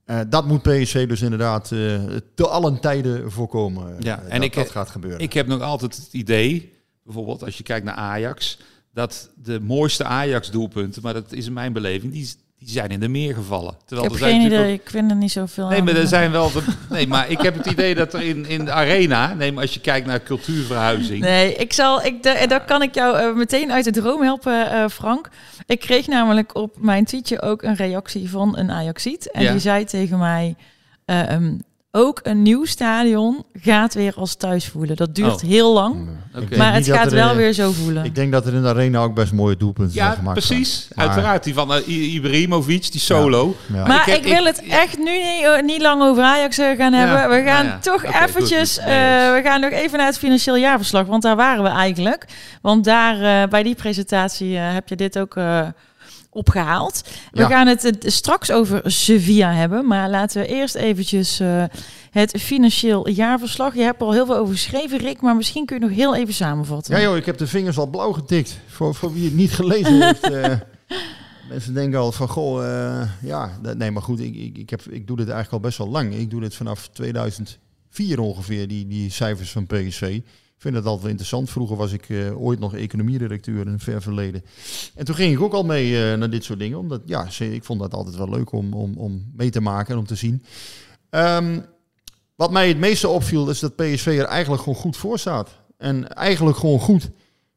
Uh, 0.05 0.19
dat 0.29 0.48
moet 0.48 0.62
PSC 0.62 0.93
dus 0.93 1.22
inderdaad 1.22 1.72
uh, 1.72 2.00
te 2.36 2.48
allen 2.48 2.79
tijden 2.79 3.31
voorkomen. 3.31 3.95
Ja, 4.00 4.19
en 4.19 4.36
dat, 4.36 4.43
ik, 4.43 4.53
dat 4.53 4.69
gaat 4.69 4.89
gebeuren. 4.89 5.19
Ik 5.19 5.34
heb 5.34 5.48
nog 5.48 5.62
altijd 5.62 5.95
het 5.95 6.13
idee, 6.13 6.74
bijvoorbeeld 7.03 7.43
als 7.43 7.57
je 7.57 7.63
kijkt 7.63 7.86
naar 7.86 7.95
Ajax, 7.95 8.60
dat 8.93 9.29
de 9.36 9.60
mooiste 9.60 10.03
Ajax-doelpunten, 10.03 11.01
maar 11.01 11.13
dat 11.13 11.31
is 11.31 11.45
in 11.45 11.53
mijn 11.53 11.74
beleving, 11.74 12.12
die, 12.12 12.29
die 12.59 12.69
zijn 12.69 12.89
in 12.89 13.00
de 13.00 13.07
meer 13.07 13.33
gevallen. 13.33 13.71
Ik 13.74 13.77
Terwijl 13.85 14.03
heb 14.03 14.12
er 14.21 14.27
zijn 14.27 14.41
geen 14.41 14.45
idee, 14.51 14.74
ik 14.74 14.89
vind 14.89 15.12
er 15.12 15.17
niet 15.17 15.31
zoveel 15.31 15.67
Nee, 15.67 15.79
aan. 15.79 15.85
maar 15.85 15.95
er 15.95 16.07
zijn 16.07 16.31
wel. 16.31 16.51
De, 16.51 16.63
nee, 16.89 17.07
maar 17.07 17.29
ik 17.29 17.41
heb 17.41 17.55
het 17.57 17.65
idee 17.65 17.95
dat 17.95 18.13
er 18.13 18.21
in, 18.21 18.45
in 18.45 18.65
de 18.65 18.71
arena, 18.71 19.33
nee, 19.33 19.51
maar 19.51 19.62
als 19.62 19.74
je 19.74 19.79
kijkt 19.79 20.07
naar 20.07 20.24
cultuurverhuizing. 20.24 21.19
Nee, 21.21 21.53
ik 21.55 21.74
zal, 21.74 22.03
ik, 22.05 22.24
da- 22.24 22.33
en 22.35 22.50
dan 22.50 22.65
kan 22.65 22.81
ik 22.81 22.95
jou 22.95 23.17
eh, 23.17 23.33
meteen 23.35 23.71
uit 23.71 23.83
de 23.83 23.91
droom 23.91 24.21
helpen, 24.21 24.71
eh, 24.71 24.88
Frank. 24.89 25.29
Ik 25.65 25.79
kreeg 25.79 26.07
namelijk 26.07 26.55
op 26.55 26.75
mijn 26.79 27.05
tweetje 27.05 27.41
ook 27.41 27.62
een 27.63 27.75
reactie 27.75 28.29
van 28.29 28.57
een 28.57 28.71
Ajaxiet. 28.71 29.31
En 29.31 29.41
Ja. 29.43 29.51
die 29.51 29.59
zei 29.62 29.85
tegen 29.85 30.19
mij, 30.19 30.55
eh, 31.05 31.31
ehm, 31.31 31.53
ook 31.98 32.20
een 32.24 32.42
nieuw 32.42 32.66
stadion 32.66 33.44
gaat 33.54 33.94
weer 33.94 34.14
als 34.16 34.36
thuis 34.36 34.68
voelen. 34.68 34.96
Dat 34.96 35.16
duurt 35.16 35.44
Oh. 35.44 35.50
heel 35.50 35.74
lang, 35.74 36.08
maar 36.58 36.74
het 36.74 36.88
gaat 36.88 37.12
wel 37.12 37.36
weer 37.36 37.54
zo 37.54 37.72
voelen. 37.72 38.04
Ik 38.06 38.16
denk 38.16 38.32
dat 38.32 38.46
er 38.46 38.54
in 38.54 38.62
de 38.62 38.68
arena 38.68 39.00
ook 39.00 39.14
best 39.14 39.32
mooie 39.34 39.58
doelpunten 39.58 39.94
zijn 39.94 40.10
Ja, 40.10 40.14
gemaakt. 40.16 40.38
precies. 40.46 40.88
Maar- 40.96 41.06
Uiteraard. 41.08 41.44
Die 41.44 41.54
van 41.54 41.72
I- 41.88 42.14
Ibrahimovic, 42.16 42.92
die 42.92 43.02
solo. 43.02 43.56
Ja. 43.74 43.88
Maar 43.88 44.10
Ik 44.10 44.16
ik, 44.16 44.24
heb- 44.25 44.34
wil 44.38 44.46
ik- 44.46 44.56
het 44.56 44.64
echt 44.68 44.98
nu 44.98 45.04
niet, 45.04 45.44
eh, 45.44 45.62
niet 45.62 45.82
lang 45.82 46.02
over 46.02 46.24
Ajax 46.24 46.58
eh, 46.58 46.78
gaan 46.78 46.92
Ja, 46.94 46.98
hebben. 46.98 47.30
We 47.44 47.50
gaan 47.50 47.66
nou 47.66 47.78
ja. 47.78 47.80
toch 47.82 48.02
goed, 48.02 48.16
eventjes... 48.30 48.78
eh, 48.78 48.86
we 49.34 49.42
gaan 49.44 49.62
nog 49.62 49.72
even 49.72 49.98
naar 49.98 50.08
het 50.08 50.18
financieel 50.18 50.56
jaarverslag. 50.58 51.06
Want 51.06 51.22
daar 51.24 51.36
waren 51.36 51.64
we 51.64 51.70
eigenlijk. 51.70 52.25
Want 52.62 52.84
daar, 52.84 53.44
eh, 53.44 53.50
bij 53.50 53.64
die 53.64 53.75
presentatie 53.75 54.58
heb 54.58 54.90
je 54.90 54.96
dit 54.96 55.20
ook 55.20 55.36
eh, 55.36 55.68
opgehaald. 56.36 57.01
We 57.32 57.39
Ja. 57.39 57.48
gaan 57.48 57.68
het 57.68 57.96
straks 58.00 58.51
over 58.51 58.82
Sevilla 58.92 59.54
hebben. 59.54 59.88
Maar 59.88 60.10
laten 60.10 60.42
we 60.42 60.48
eerst 60.48 60.75
eventjes 60.75 61.39
eh, 61.39 61.63
het 62.12 62.32
financieel 62.42 63.10
jaarverslag. 63.10 63.75
Je 63.75 63.82
hebt 63.82 64.01
er 64.01 64.08
al 64.08 64.13
heel 64.13 64.25
veel 64.25 64.38
over 64.38 64.54
geschreven, 64.54 64.98
Rick. 64.98 65.22
Maar 65.22 65.36
misschien 65.36 65.65
kun 65.65 65.80
je 65.80 65.86
nog 65.86 65.96
heel 65.96 66.15
even 66.15 66.34
samenvatten. 66.34 66.96
Ja 66.96 67.01
joh, 67.01 67.18
ik 67.18 67.25
heb 67.25 67.38
de 67.38 67.48
vingers 67.48 67.77
al 67.77 67.88
blauw 67.88 68.12
getikt. 68.12 68.58
Voor, 68.68 68.96
voor 68.96 69.13
wie 69.13 69.25
het 69.25 69.34
niet 69.34 69.51
gelezen 69.51 70.01
heeft. 70.06 70.30
eh, 70.30 70.54
mensen 71.50 71.74
denken 71.74 72.00
al 72.00 72.12
van, 72.12 72.27
goh, 72.27 72.65
eh, 72.65 73.10
ja. 73.22 73.60
Nee, 73.77 73.92
maar 73.92 74.01
goed, 74.04 74.20
ik, 74.20 74.36
ik, 74.36 74.58
ik, 74.58 74.70
heb, 74.70 74.82
ik 74.82 75.08
doe 75.08 75.18
dit 75.18 75.30
eigenlijk 75.30 75.54
al 75.63 75.70
best 75.70 75.77
wel 75.77 75.89
lang. 75.89 76.15
Ik 76.15 76.30
doe 76.30 76.42
dit 76.42 76.56
vanaf 76.56 76.89
2004 76.94 78.20
ongeveer, 78.20 78.68
die, 78.68 78.88
die 78.88 79.12
cijfers 79.12 79.51
van 79.51 79.65
PSV. 79.68 80.20
Ik 80.55 80.62
vind 80.62 80.75
het 80.75 80.85
altijd 80.85 81.01
wel 81.01 81.12
interessant. 81.12 81.50
Vroeger 81.50 81.75
was 81.77 81.91
ik 81.91 82.09
eh, 82.09 82.41
ooit 82.41 82.59
nog 82.59 82.75
economieredacteur 82.75 83.59
in 83.59 83.67
een 83.67 83.79
ver 83.79 84.01
verleden. 84.01 84.43
En 84.95 85.05
toen 85.05 85.15
ging 85.15 85.33
ik 85.33 85.41
ook 85.41 85.53
al 85.53 85.63
mee 85.63 86.12
eh, 86.12 86.17
naar 86.17 86.29
dit 86.29 86.43
soort 86.43 86.59
dingen. 86.59 86.77
Omdat, 86.77 87.01
ja, 87.05 87.27
ik 87.39 87.63
vond 87.63 87.79
dat 87.79 87.93
altijd 87.93 88.15
wel 88.15 88.29
leuk 88.29 88.51
om, 88.51 88.74
om, 88.74 88.97
om 88.97 89.31
mee 89.35 89.50
te 89.50 89.62
maken 89.62 89.93
en 89.93 90.00
om 90.00 90.05
te 90.05 90.15
zien. 90.15 90.43
Ehm, 91.09 91.59
wat 92.35 92.51
mij 92.51 92.67
het 92.67 92.77
meeste 92.77 93.07
opviel 93.07 93.50
is 93.50 93.59
dat 93.59 93.75
PSV 93.75 94.05
er 94.19 94.25
eigenlijk 94.25 94.63
gewoon 94.63 94.79
goed 94.79 94.97
voor 94.97 95.19
staat. 95.19 95.50
En 95.77 96.13
eigenlijk 96.13 96.57
gewoon 96.57 96.79
goed. 96.79 97.09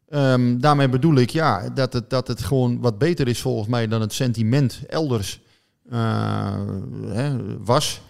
Ehm, 0.09 0.59
daarmee 0.59 0.89
bedoel 0.89 1.17
ik 1.17 1.31
ja, 1.31 1.69
dat, 1.69 1.93
het, 1.93 2.11
dat 2.11 2.29
het 2.29 2.43
gewoon 2.43 2.81
wat 2.81 2.99
beter 2.99 3.29
is 3.29 3.41
volgens 3.41 3.69
mij 3.69 3.89
dan 3.89 4.01
het 4.01 4.13
sentiment 4.13 4.81
elders 4.87 5.41
eh, 5.91 6.61
hè, 7.07 7.37
was. 7.65 8.01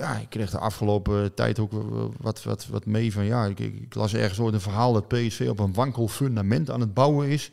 Ja, 0.00 0.16
ik 0.16 0.30
kreeg 0.30 0.50
de 0.50 0.58
afgelopen 0.58 1.34
tijd 1.34 1.58
ook 1.58 1.72
wat, 2.20 2.42
wat, 2.42 2.66
wat 2.66 2.86
mee 2.86 3.12
van 3.12 3.24
ja, 3.24 3.44
ik, 3.44 3.58
ik, 3.58 3.94
las 3.94 4.14
ergens 4.14 4.40
ooit 4.40 4.54
een 4.54 4.60
verhaal 4.60 4.92
dat 4.92 5.08
PSV 5.08 5.46
op 5.50 5.58
een 5.58 5.74
wankel 5.74 6.08
fundament 6.08 6.70
aan 6.70 6.80
het 6.80 6.94
bouwen 6.94 7.28
is. 7.28 7.52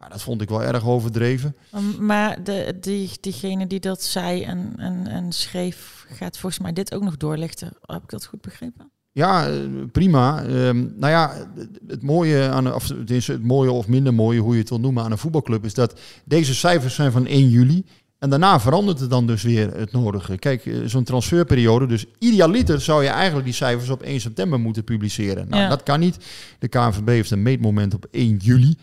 Ja, 0.00 0.08
dat 0.08 0.22
vond 0.22 0.42
ik 0.42 0.48
wel 0.48 0.62
erg 0.62 0.86
overdreven. 0.86 1.56
Maar 1.98 2.44
de, 2.44 2.76
die, 2.80 3.10
diegene 3.20 3.66
die 3.66 3.80
dat 3.80 4.02
zei 4.02 4.42
en, 4.42 4.72
en, 4.76 5.06
en 5.06 5.32
schreef, 5.32 6.06
gaat 6.08 6.38
volgens 6.38 6.62
mij 6.62 6.72
dit 6.72 6.94
ook 6.94 7.02
nog 7.02 7.16
doorlichten. 7.16 7.72
Heb 7.82 8.02
ik 8.02 8.08
dat 8.08 8.26
goed 8.26 8.40
begrepen? 8.40 8.90
Ja, 9.12 9.48
eh, 9.48 9.58
prima. 9.92 10.42
Ehm, 10.44 10.86
nou 10.96 11.12
ja, 11.12 11.52
het 11.86 12.02
mooie 12.02 12.48
aan, 12.48 12.74
of 12.74 12.88
het 12.88 13.10
is 13.10 13.26
het 13.26 13.42
mooie 13.42 13.72
of 13.72 13.88
minder 13.88 14.14
mooie, 14.14 14.40
hoe 14.40 14.52
je 14.52 14.60
het 14.60 14.68
wil 14.68 14.80
noemen, 14.80 15.04
aan 15.04 15.10
een 15.10 15.18
voetbalclub 15.18 15.64
is 15.64 15.74
dat 15.74 16.00
deze 16.24 16.54
cijfers 16.54 16.94
zijn 16.94 17.12
van 17.12 17.26
1 17.26 17.48
juli. 17.48 17.84
En 18.18 18.30
daarna 18.30 18.60
verandert 18.60 19.00
het 19.00 19.10
dan 19.10 19.26
dus 19.26 19.42
weer 19.42 19.74
het 19.74 19.92
nodige. 19.92 20.38
Kijk, 20.38 20.66
eh, 20.66 20.74
zo'n 20.86 21.04
transferperiode. 21.04 21.86
Dus 21.86 22.04
idealiter 22.18 22.80
zou 22.80 23.02
je 23.02 23.08
eigenlijk 23.08 23.44
die 23.46 23.54
cijfers 23.54 23.88
op 23.90 24.02
1 24.02 24.20
september 24.20 24.60
moeten 24.60 24.84
publiceren. 24.84 25.48
Nou, 25.48 25.62
Ja. 25.62 25.68
dat 25.68 25.82
kan 25.82 26.00
niet. 26.00 26.16
De 26.58 26.68
KNVB 26.68 27.06
heeft 27.08 27.30
een 27.30 27.42
meetmoment 27.42 27.94
op 27.94 28.06
1 28.10 28.36
juli. 28.36 28.76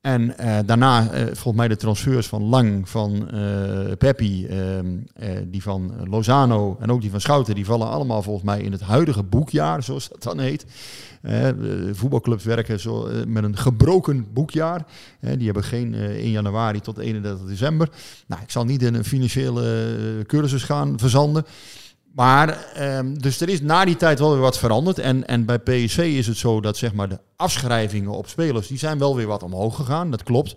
En 0.00 0.38
eh, 0.38 0.58
daarna, 0.66 1.10
eh, 1.10 1.24
volgens 1.24 1.54
mij 1.54 1.68
de 1.68 1.76
transfers 1.76 2.26
van 2.26 2.42
Lang, 2.42 2.88
van 2.88 3.30
eh 3.30 3.96
Peppi, 3.98 4.46
ehm, 4.46 4.86
eh, 5.14 5.28
die 5.46 5.62
van 5.62 5.92
Lozano 6.10 6.76
en 6.80 6.90
ook 6.90 7.00
die 7.00 7.10
van 7.10 7.20
Schouten, 7.20 7.54
die 7.54 7.64
vallen 7.64 7.88
allemaal 7.88 8.22
volgens 8.22 8.44
mij 8.44 8.60
in 8.60 8.72
het 8.72 8.80
huidige 8.80 9.22
boekjaar, 9.22 9.82
zoals 9.82 10.08
dat 10.08 10.22
dan 10.22 10.38
heet. 10.38 10.66
Voetbalclubs 11.92 12.44
werken 12.44 12.80
zo, 12.80 13.08
met 13.26 13.44
een 13.44 13.56
gebroken 13.56 14.26
boekjaar. 14.32 14.86
Die 15.20 15.44
hebben 15.44 15.64
geen 15.64 15.94
eh 15.94 16.00
1 16.00 16.30
januari 16.30 16.80
tot 16.80 16.98
31 16.98 17.46
december. 17.46 17.88
Nou, 18.26 18.42
ik 18.42 18.50
zal 18.50 18.64
niet 18.64 18.82
in 18.82 18.94
een 18.94 19.04
financiële 19.04 20.24
cursus 20.26 20.62
gaan 20.62 20.98
verzanden. 20.98 21.44
Maar, 22.14 22.64
ehm, 22.74 23.14
dus 23.14 23.40
er 23.40 23.48
is 23.48 23.60
na 23.60 23.84
die 23.84 23.96
tijd 23.96 24.18
wel 24.18 24.30
weer 24.30 24.40
wat 24.40 24.58
veranderd. 24.58 24.98
En, 24.98 25.26
en 25.26 25.44
bij 25.44 25.58
PSV 25.58 25.98
is 25.98 26.26
het 26.26 26.36
zo 26.36 26.60
dat 26.60 26.76
zeg 26.76 26.92
maar, 26.92 27.08
de 27.08 27.20
afschrijvingen 27.36 28.10
op 28.10 28.28
spelers, 28.28 28.66
die 28.66 28.78
zijn 28.78 28.98
wel 28.98 29.16
weer 29.16 29.26
wat 29.26 29.42
omhoog 29.42 29.76
gegaan, 29.76 30.10
dat 30.10 30.22
klopt. 30.22 30.56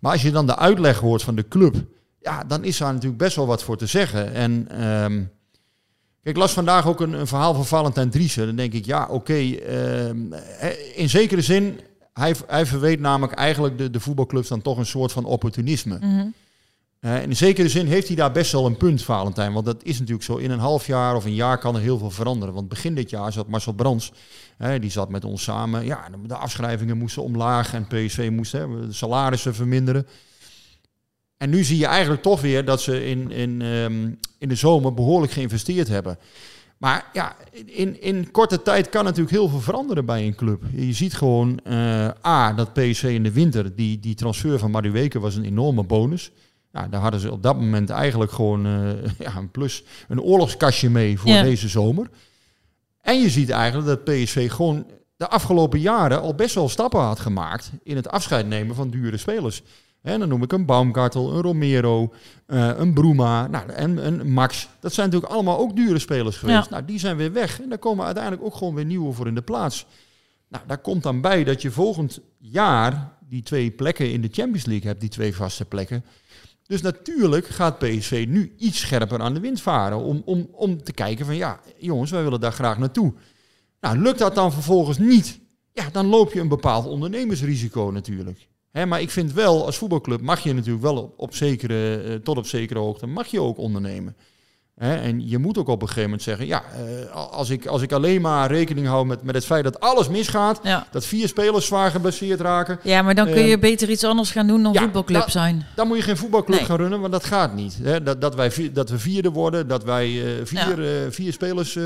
Maar 0.00 0.12
als 0.12 0.22
je 0.22 0.30
dan 0.30 0.46
de 0.46 0.56
uitleg 0.56 0.98
hoort 0.98 1.22
van 1.22 1.34
de 1.34 1.48
club, 1.48 1.76
ja, 2.20 2.44
dan 2.44 2.64
is 2.64 2.78
daar 2.78 2.92
natuurlijk 2.92 3.22
best 3.22 3.36
wel 3.36 3.46
wat 3.46 3.62
voor 3.62 3.76
te 3.76 3.86
zeggen. 3.86 4.32
En 4.32 4.66
kijk, 4.68 5.28
ik 6.22 6.36
las 6.36 6.52
vandaag 6.52 6.86
ook 6.86 7.00
een, 7.00 7.26
verhaal 7.26 7.54
van 7.54 7.66
Valentijn 7.66 8.10
Driessen. 8.10 8.46
Dan 8.46 8.56
denk 8.56 8.72
ik, 8.72 8.84
ja, 8.84 9.06
oké, 9.10 9.34
ehm, 9.34 10.32
eh, 10.32 10.98
in 10.98 11.08
zekere 11.08 11.42
zin, 11.42 11.80
hij, 12.12 12.34
hij 12.46 12.66
verweet 12.66 13.00
namelijk 13.00 13.32
eigenlijk 13.32 13.78
de, 13.78 13.90
de 13.90 14.00
voetbalclubs 14.00 14.48
dan 14.48 14.62
toch 14.62 14.78
een 14.78 14.86
soort 14.86 15.12
van 15.12 15.24
opportunisme. 15.24 15.98
Mhm. 16.00 16.26
In 17.04 17.36
zekere 17.36 17.68
zin 17.68 17.86
heeft 17.86 18.06
hij 18.06 18.16
daar 18.16 18.32
best 18.32 18.52
wel 18.52 18.66
een 18.66 18.76
punt, 18.76 19.02
Valentijn. 19.02 19.52
Want 19.52 19.66
dat 19.66 19.82
is 19.82 19.98
natuurlijk 19.98 20.24
zo. 20.24 20.36
In 20.36 20.50
een 20.50 20.58
half 20.58 20.86
jaar 20.86 21.16
of 21.16 21.24
een 21.24 21.34
jaar 21.34 21.58
kan 21.58 21.74
er 21.74 21.80
heel 21.80 21.98
veel 21.98 22.10
veranderen. 22.10 22.54
Want 22.54 22.68
begin 22.68 22.94
dit 22.94 23.10
jaar 23.10 23.32
zat 23.32 23.48
Marcel 23.48 23.72
Brands, 23.72 24.12
die 24.80 24.90
zat 24.90 25.08
met 25.08 25.24
ons 25.24 25.42
samen. 25.42 25.84
Ja, 25.84 26.08
de- 26.26 26.34
afschrijvingen 26.34 26.98
moesten 26.98 27.22
omlaag 27.22 27.74
en 27.74 27.86
PSV 27.86 28.28
moest 28.32 28.52
de 28.52 28.86
salarissen 28.90 29.54
verminderen. 29.54 30.06
En 31.36 31.50
nu 31.50 31.64
zie 31.64 31.78
je 31.78 31.86
eigenlijk 31.86 32.22
toch 32.22 32.40
weer 32.40 32.64
dat 32.64 32.80
ze 32.80 33.04
in, 33.04 33.30
in, 33.30 33.62
ehm, 33.62 34.12
in 34.38 34.48
de 34.48 34.54
zomer 34.54 34.94
behoorlijk 34.94 35.32
geïnvesteerd 35.32 35.88
hebben. 35.88 36.18
Maar 36.78 37.10
ja, 37.12 37.36
in, 37.66 38.02
in 38.02 38.30
korte 38.30 38.62
tijd 38.62 38.88
kan 38.88 39.04
natuurlijk 39.04 39.30
heel 39.30 39.48
veel 39.48 39.60
veranderen 39.60 40.06
bij 40.06 40.26
een 40.26 40.34
club. 40.34 40.62
Je 40.72 40.92
ziet 40.92 41.14
gewoon, 41.14 41.58
eh, 41.58 42.08
A, 42.26 42.52
dat 42.52 42.72
PSV 42.72 43.02
in 43.02 43.22
de 43.22 43.32
winter, 43.32 43.76
die, 43.76 44.00
die 44.00 44.14
transfer 44.14 44.58
van 44.58 44.70
Madueke 44.70 45.20
was 45.20 45.36
een 45.36 45.44
enorme 45.44 45.82
bonus. 45.82 46.30
Nou, 46.74 46.88
daar 46.88 47.00
hadden 47.00 47.20
ze 47.20 47.32
op 47.32 47.42
dat 47.42 47.56
moment 47.56 47.90
eigenlijk 47.90 48.32
gewoon 48.32 48.66
eh, 48.66 49.10
ja, 49.26 49.36
een 49.36 49.50
plus, 49.50 49.84
een 50.08 50.20
oorlogskastje 50.20 50.90
mee 50.90 51.18
voor 51.18 51.30
Ja. 51.30 51.42
deze 51.42 51.68
zomer. 51.68 52.10
En 53.00 53.20
je 53.20 53.30
ziet 53.30 53.50
eigenlijk 53.50 53.86
dat 53.86 54.04
PSV 54.04 54.50
gewoon 54.50 54.86
de 55.16 55.28
afgelopen 55.28 55.80
jaren 55.80 56.20
al 56.20 56.34
best 56.34 56.54
wel 56.54 56.68
stappen 56.68 57.00
had 57.00 57.20
gemaakt 57.20 57.70
in 57.82 57.96
het 57.96 58.08
afscheid 58.08 58.46
nemen 58.46 58.74
van 58.74 58.90
dure 58.90 59.16
spelers. 59.16 59.62
En 60.02 60.18
dan 60.18 60.28
noem 60.28 60.42
ik 60.42 60.52
een 60.52 60.66
Baumgartel, 60.66 61.32
een 61.32 61.42
Romero, 61.42 62.12
eh, 62.46 62.70
een 62.76 62.92
Bruma 62.92 63.46
nou, 63.46 63.70
en 63.70 64.06
een 64.06 64.32
Max. 64.32 64.68
Dat 64.80 64.92
zijn 64.92 65.06
natuurlijk 65.06 65.32
allemaal 65.32 65.58
ook 65.58 65.76
dure 65.76 65.98
spelers 65.98 66.36
geweest. 66.36 66.64
Ja. 66.64 66.70
Nou, 66.70 66.84
die 66.84 66.98
zijn 66.98 67.16
weer 67.16 67.32
weg. 67.32 67.60
En 67.62 67.68
daar 67.68 67.78
komen 67.78 68.04
uiteindelijk 68.04 68.44
ook 68.44 68.54
gewoon 68.54 68.74
weer 68.74 68.84
nieuwe 68.84 69.12
voor 69.12 69.26
in 69.26 69.34
de 69.34 69.42
plaats. 69.42 69.86
Nou, 70.48 70.64
daar 70.66 70.78
komt 70.78 71.02
dan 71.02 71.20
bij 71.20 71.44
dat 71.44 71.62
je 71.62 71.70
volgend 71.70 72.20
jaar 72.38 73.12
die 73.28 73.42
twee 73.42 73.70
plekken 73.70 74.12
in 74.12 74.20
de 74.20 74.28
Champions 74.32 74.64
League 74.66 74.86
hebt, 74.88 75.00
die 75.00 75.10
twee 75.10 75.34
vaste 75.34 75.64
plekken. 75.64 76.04
Dus 76.66 76.82
natuurlijk 76.82 77.46
gaat 77.46 77.78
PSV 77.78 78.24
nu 78.28 78.54
iets 78.58 78.80
scherper 78.80 79.20
aan 79.20 79.34
de 79.34 79.40
wind 79.40 79.60
varen 79.60 79.98
om, 79.98 80.22
om, 80.24 80.48
om 80.52 80.82
te 80.82 80.92
kijken 80.92 81.26
van 81.26 81.36
ja, 81.36 81.60
jongens, 81.78 82.10
wij 82.10 82.22
willen 82.22 82.40
daar 82.40 82.52
graag 82.52 82.78
naartoe. 82.78 83.14
Nou, 83.80 83.98
lukt 83.98 84.18
dat 84.18 84.34
dan 84.34 84.52
vervolgens 84.52 84.98
niet? 84.98 85.40
Ja, 85.72 85.90
dan 85.92 86.06
loop 86.06 86.32
je 86.32 86.40
een 86.40 86.48
bepaald 86.48 86.86
ondernemersrisico 86.86 87.90
natuurlijk. 87.90 88.48
Maar 88.72 89.00
ik 89.00 89.10
vind 89.10 89.32
wel, 89.32 89.66
als 89.66 89.76
voetbalclub 89.76 90.20
mag 90.20 90.40
je 90.40 90.52
natuurlijk 90.52 90.82
wel 90.82 90.96
op, 90.96 91.14
op 91.16 91.34
zekere, 91.34 91.96
eh, 91.96 92.14
tot 92.14 92.36
op 92.36 92.46
zekere 92.46 92.78
hoogte, 92.78 93.06
mag 93.06 93.26
je 93.26 93.40
ook 93.40 93.58
ondernemen. 93.58 94.16
Hè, 94.74 94.94
en 94.94 95.28
je 95.28 95.38
moet 95.38 95.58
ook 95.58 95.68
op 95.68 95.80
een 95.80 95.86
gegeven 95.88 96.02
moment 96.10 96.22
zeggen, 96.22 96.46
ja, 96.46 96.62
eh, 96.72 97.10
als, 97.32 97.50
ik, 97.50 97.66
als 97.66 97.82
ik 97.82 97.92
alleen 97.92 98.20
maar 98.20 98.50
rekening 98.50 98.86
hou 98.86 99.06
met, 99.06 99.22
met 99.22 99.34
het 99.34 99.44
feit 99.44 99.64
dat 99.64 99.80
alles 99.80 100.08
misgaat, 100.08 100.60
Ja. 100.62 100.86
dat 100.90 101.06
vier 101.06 101.28
spelers 101.28 101.66
zwaar 101.66 101.90
geblesseerd 101.90 102.40
raken, 102.40 102.78
ja, 102.82 103.02
maar 103.02 103.14
dan 103.14 103.26
kun 103.26 103.42
je 103.44 103.52
Ehm, 103.52 103.60
beter 103.60 103.90
iets 103.90 104.04
anders 104.04 104.30
gaan 104.30 104.46
doen 104.46 104.62
dan 104.62 104.72
ja, 104.72 104.80
voetbalclub 104.80 105.30
zijn. 105.30 105.66
dan 105.74 105.86
moet 105.86 105.96
je 105.96 106.02
geen 106.02 106.16
voetbalclub 106.16 106.58
Nee. 106.58 106.66
gaan 106.66 106.76
runnen, 106.76 107.00
want 107.00 107.12
dat 107.12 107.24
gaat 107.24 107.54
niet. 107.54 107.78
Hè? 107.82 108.02
Dat, 108.02 108.20
dat, 108.20 108.34
wij, 108.34 108.70
dat 108.72 108.90
we 108.90 108.98
vierde 108.98 109.30
worden, 109.30 109.68
dat 109.68 109.84
wij 109.84 110.06
eh, 110.06 110.44
vier, 110.44 110.84
eh, 110.84 111.10
vier 111.10 111.32
spelers 111.32 111.78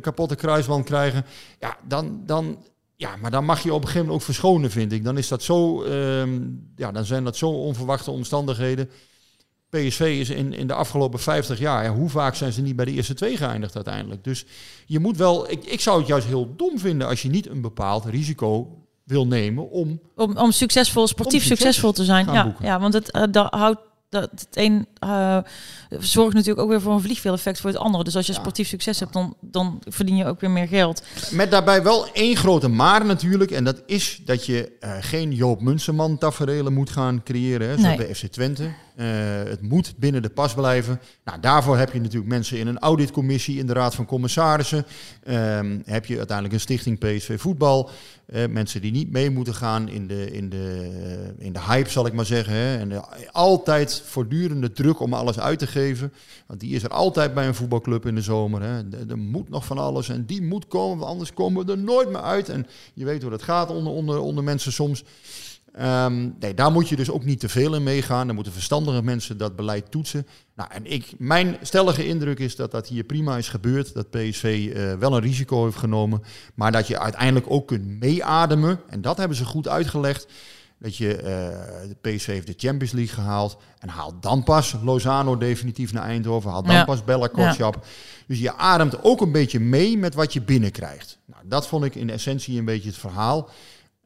kapotte 0.00 0.34
kruisband 0.34 0.84
krijgen. 0.84 1.24
Ja, 1.60 1.76
dan, 1.88 2.22
dan, 2.26 2.58
ja, 2.96 3.10
maar 3.20 3.30
dan 3.30 3.44
mag 3.44 3.62
je 3.62 3.68
op 3.68 3.76
een 3.80 3.86
gegeven 3.86 4.00
moment 4.06 4.20
ook 4.20 4.26
verschonen, 4.26 4.70
vind 4.70 4.92
ik. 4.92 5.04
Dan, 5.04 5.18
is 5.18 5.28
dat 5.28 5.42
zo, 5.42 5.82
ehm, 5.82 6.40
ja, 6.76 6.92
dan 6.92 7.04
zijn 7.04 7.24
dat 7.24 7.36
zo 7.36 7.48
onverwachte 7.48 8.10
omstandigheden. 8.10 8.90
PSV 9.70 10.00
is 10.20 10.30
in, 10.30 10.52
in 10.52 10.66
de 10.66 10.74
afgelopen 10.74 11.18
50 11.18 11.58
jaar, 11.58 11.84
ja, 11.84 11.94
hoe 11.94 12.08
vaak 12.08 12.34
zijn 12.34 12.52
ze 12.52 12.60
niet 12.62 12.76
bij 12.76 12.84
de 12.84 12.92
eerste 12.92 13.14
twee 13.14 13.36
geëindigd 13.36 13.74
uiteindelijk? 13.74 14.24
Dus 14.24 14.44
je 14.86 14.98
moet 14.98 15.16
wel, 15.16 15.50
ik, 15.50 15.64
ik 15.64 15.80
zou 15.80 15.98
het 15.98 16.06
juist 16.06 16.26
heel 16.26 16.54
dom 16.56 16.78
vinden 16.78 17.08
als 17.08 17.22
je 17.22 17.28
niet 17.28 17.48
een 17.48 17.60
bepaald 17.60 18.04
risico 18.04 18.78
wil 19.04 19.26
nemen 19.26 19.70
om... 19.70 20.00
Om, 20.16 20.36
om 20.36 20.52
succesvol, 20.52 21.06
sportief 21.06 21.40
Om 21.40 21.46
succes 21.46 21.64
succesvol 21.64 21.92
te 21.92 22.04
zijn. 22.04 22.32
Ja, 22.32 22.44
boeken. 22.44 22.64
ja, 22.64 22.80
want 22.80 22.94
het, 22.94 23.10
eh, 23.10 23.22
dat 23.30 23.54
houdt 23.54 23.80
dat 24.08 24.30
het 24.30 24.48
een 24.50 24.86
eh, 24.98 25.38
zorgt 25.98 26.34
natuurlijk 26.34 26.60
ook 26.60 26.68
weer 26.68 26.80
voor 26.80 26.92
een 26.92 27.00
vliegveeleffect 27.00 27.60
voor 27.60 27.70
het 27.70 27.78
andere. 27.78 28.04
Dus 28.04 28.16
als 28.16 28.26
je 28.26 28.32
sportief 28.32 28.68
succes 28.68 29.00
hebt, 29.00 29.12
dan, 29.12 29.34
dan 29.40 29.82
verdien 29.84 30.16
je 30.16 30.24
ook 30.24 30.40
weer 30.40 30.50
meer 30.50 30.68
geld. 30.68 31.02
Met 31.30 31.50
daarbij 31.50 31.82
wel 31.82 32.12
één 32.12 32.36
grote 32.36 32.68
maar 32.68 33.04
natuurlijk. 33.04 33.50
En 33.50 33.64
dat 33.64 33.82
is 33.86 34.20
dat 34.24 34.46
je 34.46 34.72
eh, 34.80 34.96
geen 35.00 35.32
Joop 35.32 35.60
Munsterman 35.60 36.18
tafereelen 36.18 36.72
moet 36.72 36.90
gaan 36.90 37.22
creëren. 37.22 37.68
Hè, 37.68 37.78
zoals 37.78 37.96
Nee. 37.96 38.06
bij 38.06 38.14
FC 38.14 38.26
Twente. 38.26 38.70
Eh, 38.98 39.06
het 39.44 39.62
moet 39.62 39.94
binnen 39.96 40.22
de 40.22 40.28
pas 40.28 40.54
blijven. 40.54 41.00
Nou, 41.24 41.40
daarvoor 41.40 41.76
heb 41.76 41.92
je 41.92 42.00
natuurlijk 42.00 42.30
mensen 42.30 42.58
in 42.58 42.66
een 42.66 42.78
auditcommissie 42.78 43.58
in 43.58 43.66
de 43.66 43.72
Raad 43.72 43.94
van 43.94 44.06
Commissarissen. 44.06 44.86
Ehm, 45.24 45.78
heb 45.84 46.06
je 46.06 46.16
uiteindelijk 46.16 46.54
een 46.54 46.60
stichting 46.60 46.98
PSV 46.98 47.40
Voetbal. 47.40 47.90
Eh, 48.26 48.46
mensen 48.46 48.80
die 48.80 48.92
niet 48.92 49.10
mee 49.10 49.30
moeten 49.30 49.54
gaan 49.54 49.88
in 49.88 50.06
de, 50.06 50.30
in 50.30 50.48
de, 50.48 50.90
in 51.38 51.52
de 51.52 51.60
hype, 51.60 51.90
zal 51.90 52.06
ik 52.06 52.12
maar 52.12 52.24
zeggen. 52.24 52.54
Hè. 52.54 52.78
En 52.78 52.92
eh, 52.92 53.02
altijd 53.32 54.02
voortdurende 54.06 54.72
druk 54.72 55.00
om 55.00 55.12
alles 55.12 55.38
uit 55.38 55.58
te 55.58 55.66
geven. 55.66 56.12
Want 56.46 56.60
die 56.60 56.74
is 56.74 56.82
er 56.82 56.90
altijd 56.90 57.34
bij 57.34 57.46
een 57.46 57.54
voetbalclub 57.54 58.06
in 58.06 58.14
de 58.14 58.22
zomer. 58.22 58.62
Hè. 58.62 58.82
Er 59.08 59.18
moet 59.18 59.48
nog 59.48 59.64
van 59.64 59.78
alles 59.78 60.08
en 60.08 60.24
die 60.24 60.42
moet 60.42 60.68
komen, 60.68 60.98
want 60.98 61.10
anders 61.10 61.32
komen 61.32 61.66
we 61.66 61.72
er 61.72 61.78
nooit 61.78 62.08
meer 62.08 62.22
uit. 62.22 62.48
En 62.48 62.66
je 62.94 63.04
weet 63.04 63.22
hoe 63.22 63.30
dat 63.30 63.42
gaat 63.42 63.70
onder, 63.70 63.92
onder, 63.92 64.18
onder 64.20 64.44
mensen 64.44 64.72
soms. 64.72 65.04
Ehm, 65.78 66.28
nee, 66.40 66.54
daar 66.54 66.72
moet 66.72 66.88
je 66.88 66.96
dus 66.96 67.10
ook 67.10 67.24
niet 67.24 67.40
te 67.40 67.48
veel 67.48 67.74
in 67.74 67.82
meegaan. 67.82 68.26
Dan 68.26 68.34
moeten 68.34 68.52
verstandige 68.52 69.02
mensen 69.02 69.38
dat 69.38 69.56
beleid 69.56 69.90
toetsen. 69.90 70.26
Nou, 70.56 70.70
en 70.72 70.86
ik, 70.86 71.12
mijn 71.18 71.56
stellige 71.62 72.06
indruk 72.06 72.38
is 72.38 72.56
dat 72.56 72.70
dat 72.70 72.88
hier 72.88 73.04
prima 73.04 73.36
is 73.36 73.48
gebeurd. 73.48 73.94
Dat 73.94 74.10
PSV 74.10 74.72
eh, 74.74 74.92
wel 74.94 75.14
een 75.14 75.20
risico 75.22 75.64
heeft 75.64 75.76
genomen. 75.76 76.22
Maar 76.54 76.72
dat 76.72 76.86
je 76.86 76.98
uiteindelijk 76.98 77.46
ook 77.48 77.66
kunt 77.66 77.86
meeademen. 78.00 78.80
En 78.88 79.00
dat 79.00 79.16
hebben 79.16 79.36
ze 79.36 79.44
goed 79.44 79.68
uitgelegd. 79.68 80.26
Dat 80.78 80.96
je, 80.96 81.16
eh, 81.16 81.24
de 81.88 81.96
PSV 82.00 82.26
heeft 82.26 82.46
de 82.46 82.54
Champions 82.56 82.92
League 82.92 83.14
gehaald. 83.14 83.56
En 83.78 83.88
haalt 83.88 84.22
dan 84.22 84.42
pas 84.44 84.76
Lozano 84.82 85.36
definitief 85.38 85.92
naar 85.92 86.04
Eindhoven. 86.04 86.50
Haalt 86.50 86.66
dan 86.66 86.74
Ja. 86.74 86.84
pas 86.84 87.04
Bella 87.04 87.26
Kotschap. 87.26 87.86
Dus 88.26 88.38
je 88.38 88.54
ademt 88.56 89.02
ook 89.04 89.20
een 89.20 89.32
beetje 89.32 89.60
mee 89.60 89.98
met 89.98 90.14
wat 90.14 90.32
je 90.32 90.42
binnenkrijgt. 90.42 91.18
Nou, 91.24 91.42
dat 91.46 91.66
vond 91.68 91.84
ik 91.84 91.94
in 91.94 92.10
essentie 92.10 92.58
een 92.58 92.64
beetje 92.64 92.88
het 92.88 92.98
verhaal. 92.98 93.48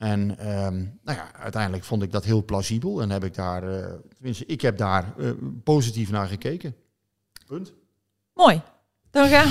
En 0.03 0.39
ehm, 0.39 0.77
nou 1.03 1.19
ja, 1.19 1.33
uiteindelijk 1.35 1.85
vond 1.85 2.03
ik 2.03 2.13
dat 2.13 2.25
heel 2.25 2.45
plausibel. 2.45 3.03
En 3.03 3.11
heb 3.11 3.25
ik 3.25 3.35
daar, 3.35 3.63
eh, 3.63 3.95
tenminste, 4.15 4.47
ik 4.47 4.61
heb 4.61 4.77
daar 4.77 5.15
eh, 5.19 5.31
positief 5.65 6.11
naar 6.11 6.27
gekeken. 6.27 6.75
Punt. 7.47 7.75
Mooi. 8.35 8.63
Dan 9.13 9.29
gaan 9.29 9.51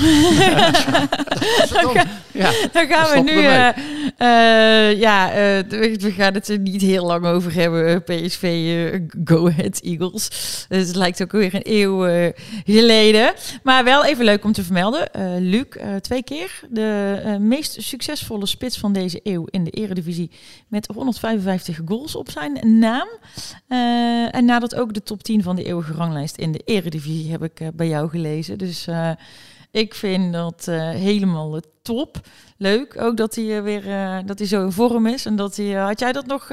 dan 1.72 1.94
gaan, 1.94 2.08
Ja, 2.32 2.52
dan 2.72 2.86
gaan 2.86 3.24
we 3.24 3.30
nu. 3.30 3.34
we 3.34 3.72
eh, 4.16 4.90
eh, 4.90 4.98
ja, 4.98 5.30
eh, 5.30 5.34
we 5.68 5.96
we 6.00 6.10
gaan 6.10 6.34
het 6.34 6.48
er 6.48 6.58
niet 6.58 6.80
heel 6.80 7.06
lang 7.06 7.26
over 7.26 7.54
hebben. 7.54 8.02
PSV 8.02 8.78
Go 9.24 9.48
Ahead 9.48 9.80
Eagles. 9.80 10.28
Dus 10.68 10.86
het 10.86 10.96
lijkt 10.96 11.22
ook 11.22 11.32
weer 11.32 11.54
een 11.54 11.60
eeuw 11.64 12.32
geleden. 12.64 13.32
Maar 13.62 13.84
wel 13.84 14.04
even 14.04 14.24
leuk 14.24 14.44
om 14.44 14.52
te 14.52 14.64
vermelden. 14.64 15.08
Luc, 15.38 15.66
twee 16.00 16.22
keer 16.22 16.60
de 16.70 17.36
meest 17.40 17.82
succesvolle 17.82 18.46
spits 18.46 18.78
van 18.78 18.92
deze 18.92 19.20
eeuw 19.22 19.46
in 19.50 19.64
de 19.64 19.70
Eredivisie. 19.70 20.30
Met 20.68 20.88
155 20.94 21.80
goals 21.84 22.16
op 22.16 22.30
zijn 22.30 22.78
naam. 22.78 23.08
En 24.30 24.44
nadat 24.44 24.74
ook 24.74 24.94
de 24.94 25.02
top 25.02 25.22
10 25.22 25.42
van 25.42 25.56
de 25.56 25.64
eeuwige 25.64 25.92
ranglijst 25.92 26.36
in 26.36 26.52
de 26.52 26.62
Eredivisie 26.64 27.30
heb 27.30 27.42
ik 27.42 27.60
bij 27.74 27.88
jou 27.88 28.08
gelezen. 28.08 28.58
Dus 28.58 28.86
ik 29.72 29.94
vind 29.94 30.32
dat 30.32 30.68
eh, 30.68 30.90
helemaal 30.90 31.56
eh, 31.56 31.62
top. 31.82 32.20
Leuk 32.56 33.00
ook 33.00 33.16
dat 33.16 33.34
hij 33.34 33.56
eh, 33.56 33.62
weer 33.62 33.82
dat 34.26 34.38
hij 34.38 34.48
zo 34.48 34.64
in 34.64 34.72
vorm 34.72 35.06
is. 35.06 35.26
En 35.26 35.36
dat 35.36 35.56
hij. 35.56 35.72
had 35.72 36.00
jij 36.00 36.12
dat 36.12 36.26
nog 36.26 36.50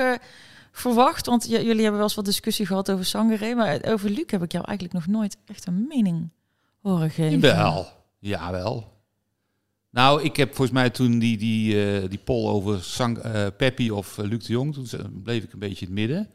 verwacht? 0.71 1.25
Want 1.25 1.49
jullie 1.49 1.67
hebben 1.67 1.91
wel 1.91 2.01
eens 2.01 2.15
wat 2.15 2.25
discussie 2.25 2.65
gehad 2.65 2.91
over 2.91 3.05
Sangaré. 3.05 3.53
Maar 3.53 3.79
over 3.85 4.09
Luc 4.09 4.23
heb 4.25 4.43
ik 4.43 4.51
jou 4.51 4.65
eigenlijk 4.65 4.97
nog 4.97 5.07
nooit 5.07 5.37
echt 5.45 5.67
een 5.67 5.85
mening 5.87 6.29
horen 6.81 7.09
geven. 7.09 7.39
Jawel, 7.39 7.87
jawel. 8.19 8.97
Nou, 9.91 10.23
ik 10.23 10.35
heb 10.35 10.47
volgens 10.47 10.77
mij 10.77 10.89
toen 10.89 11.19
die, 11.19 11.37
die, 11.37 12.07
die 12.07 12.19
poll 12.19 12.47
over 12.47 12.83
Sang, 12.83 13.21
Peppi 13.57 13.91
of 13.91 14.17
Luc 14.17 14.45
de 14.45 14.53
Jong, 14.53 14.73
toen 14.73 15.21
bleef 15.23 15.43
ik 15.43 15.53
een 15.53 15.59
beetje 15.59 15.85
in 15.85 15.91
het 15.91 16.07
midden. 16.07 16.29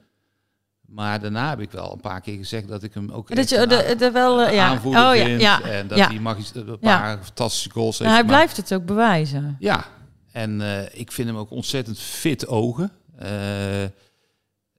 Maar 0.87 1.21
daarna 1.21 1.49
heb 1.49 1.61
ik 1.61 1.71
wel 1.71 1.93
een 1.93 2.01
paar 2.01 2.21
keer 2.21 2.37
gezegd 2.37 2.69
dat 2.69 2.83
ik 2.83 2.95
hem 2.95 3.11
ook 3.11 3.35
Dat 3.35 3.49
je 3.49 3.67
de, 3.99 4.11
wel. 4.11 4.43
eh, 4.43 4.55
ja. 4.55 4.67
aanvoerder 4.67 5.09
Oh 5.09 5.39
ja. 5.39 5.63
En 5.63 5.89
dat 5.89 5.99
ja. 5.99 6.09
hij 6.09 6.19
mag 6.19 6.55
een 6.55 6.79
paar 6.79 7.19
fantastische 7.23 7.71
goals 7.71 7.99
heeft 7.99 8.11
Nou, 8.11 8.15
hij 8.15 8.25
blijft 8.25 8.57
het 8.57 8.75
ook 8.75 8.87
bewijzen. 8.87 9.57
Ja, 9.59 9.87
en 10.33 10.61
eh, 10.61 11.01
ik 11.01 11.13
vind 11.13 11.29
hem 11.29 11.37
ook 11.37 11.51
ontzettend 11.51 11.99
fit 11.99 12.47
ogen. 12.47 12.93
Eh, 13.19 13.85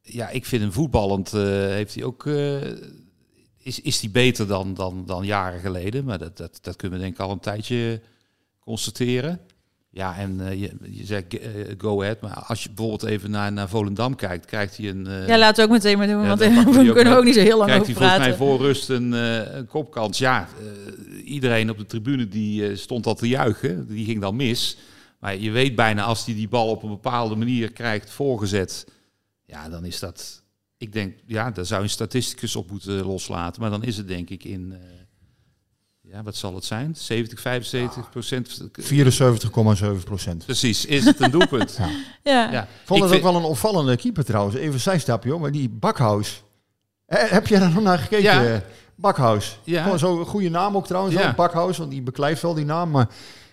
ja, 0.02 0.30
ik 0.30 0.46
vind 0.46 0.62
hem 0.62 0.72
voetballend 0.72 1.32
heeft 1.32 1.96
hij 1.96 2.04
ook. 2.04 2.26
is, 3.58 3.82
is 3.82 4.02
hij 4.02 4.12
beter 4.12 4.48
dan, 4.48 4.74
dan, 4.74 5.06
dan 5.06 5.26
jaren 5.26 5.60
geleden? 5.60 6.06
Maar 6.06 6.18
dat, 6.18 6.38
dat, 6.38 6.60
dat 6.62 6.76
kunnen 6.76 6.98
we 6.98 7.04
denk 7.04 7.16
ik 7.16 7.22
al 7.22 7.32
een 7.32 7.40
tijdje 7.40 8.02
constateren. 8.60 9.40
Ja, 9.96 10.18
en 10.18 10.48
eh, 10.48 10.60
je, 10.62 10.72
je 10.90 11.06
zegt 11.06 11.40
eh, 11.40 11.50
go 11.78 12.02
ahead. 12.02 12.22
Maar 12.22 12.34
als 12.48 12.64
je 12.64 12.70
bijvoorbeeld 12.70 13.04
even 13.12 13.32
naar, 13.32 13.52
naar 13.52 13.70
Volendam 13.70 14.16
kijkt, 14.16 14.46
krijgt 14.46 14.78
hij 14.78 14.90
een. 14.90 15.08
eh, 15.08 15.28
Ja, 15.28 15.38
laten 15.38 15.56
we 15.56 15.70
ook 15.72 15.76
meteen 15.78 15.98
maar 15.98 16.08
doen, 16.08 16.22
ja, 16.22 16.28
want 16.28 16.40
we 16.40 16.74
kunnen 16.94 17.04
mee. 17.08 17.16
ook 17.18 17.24
niet 17.24 17.34
zo 17.34 17.40
heel 17.40 17.58
lang 17.58 17.70
Krijgt 17.70 17.90
over 17.90 18.02
hij 18.02 18.10
volgens 18.10 18.28
praten. 18.28 18.38
mij 18.40 18.58
voor 18.58 18.66
rust 18.68 18.90
een, 18.90 19.12
een 19.58 19.68
kopkans. 19.68 20.18
Ja, 20.18 20.48
iedereen 21.24 21.70
op 21.70 21.78
de 21.78 21.86
tribune 21.86 22.28
die 22.28 22.76
stond 22.76 23.06
al 23.06 23.16
te 23.16 23.28
juichen. 23.28 23.88
Die 23.88 24.06
ging 24.06 24.22
dan 24.22 24.36
mis. 24.36 24.78
Maar 25.20 25.38
je 25.38 25.52
weet 25.52 25.76
bijna 25.76 26.04
als 26.04 26.26
hij 26.26 26.36
die 26.36 26.48
bal 26.48 26.70
op 26.70 26.84
een 26.84 26.90
bepaalde 26.90 27.36
manier 27.36 27.72
krijgt 27.72 28.10
voorgezet. 28.10 28.88
Ja, 29.46 29.70
dan 29.70 29.86
is 29.86 30.00
dat... 30.00 30.44
Ik 30.78 30.94
denk, 30.94 31.16
ja, 31.26 31.52
daar 31.52 31.66
zou 31.66 31.84
een 31.84 31.90
statisticus 31.90 32.56
op 32.56 32.72
moeten 32.72 33.04
loslaten. 33.06 33.62
Maar 33.62 33.70
dan 33.72 33.84
is 33.84 33.98
het 33.98 34.08
denk 34.08 34.30
ik 34.30 34.44
in... 34.44 34.74
ja, 36.16 36.24
wat 36.24 36.36
zal 36.36 36.56
het 36.56 36.66
zijn? 36.66 36.96
70, 36.98 37.40
75 37.40 38.10
procent? 38.10 38.62
74,7 38.82 40.04
procent. 40.04 40.46
Precies, 40.46 40.86
is 40.86 41.06
het 41.06 41.22
een 41.22 41.32
doelpunt. 41.32 41.76
Ja. 41.80 41.90
Ja. 42.24 42.52
Ja. 42.52 42.62
Ik 42.62 42.68
vond 42.84 43.00
Ik 43.00 43.06
het 43.06 43.14
vind- 43.16 43.26
ook 43.26 43.32
wel 43.34 43.42
een 43.42 43.48
opvallende 43.50 43.96
keeper 43.96 44.26
trouwens. 44.26 44.56
Even 44.58 44.80
zijstapje 44.80 45.30
hoor, 45.32 45.40
maar 45.40 45.52
die 45.52 45.70
Bakhuis. 45.70 46.44
Eh, 47.06 47.20
heb 47.30 47.48
je 47.48 47.60
daar 47.60 47.70
nog 47.72 47.84
naar 47.84 47.98
gekeken? 47.98 48.24
Ja. 48.24 48.46
eh? 48.46 48.58
Bakhuis. 48.96 49.60
Ja. 49.64 49.84
Gewoon 49.84 50.00
zo'n 50.00 50.26
goede 50.26 50.50
naam 50.50 50.76
ook 50.76 50.88
trouwens. 50.88 51.16
Ja. 51.16 51.22
Ja. 51.22 51.34
Bakhuis, 51.34 51.78
want 51.78 51.92
die 51.92 52.02
beklijft 52.02 52.42
wel 52.42 52.54
die 52.54 52.66
naam. 52.66 52.90
Maar 52.92 53.08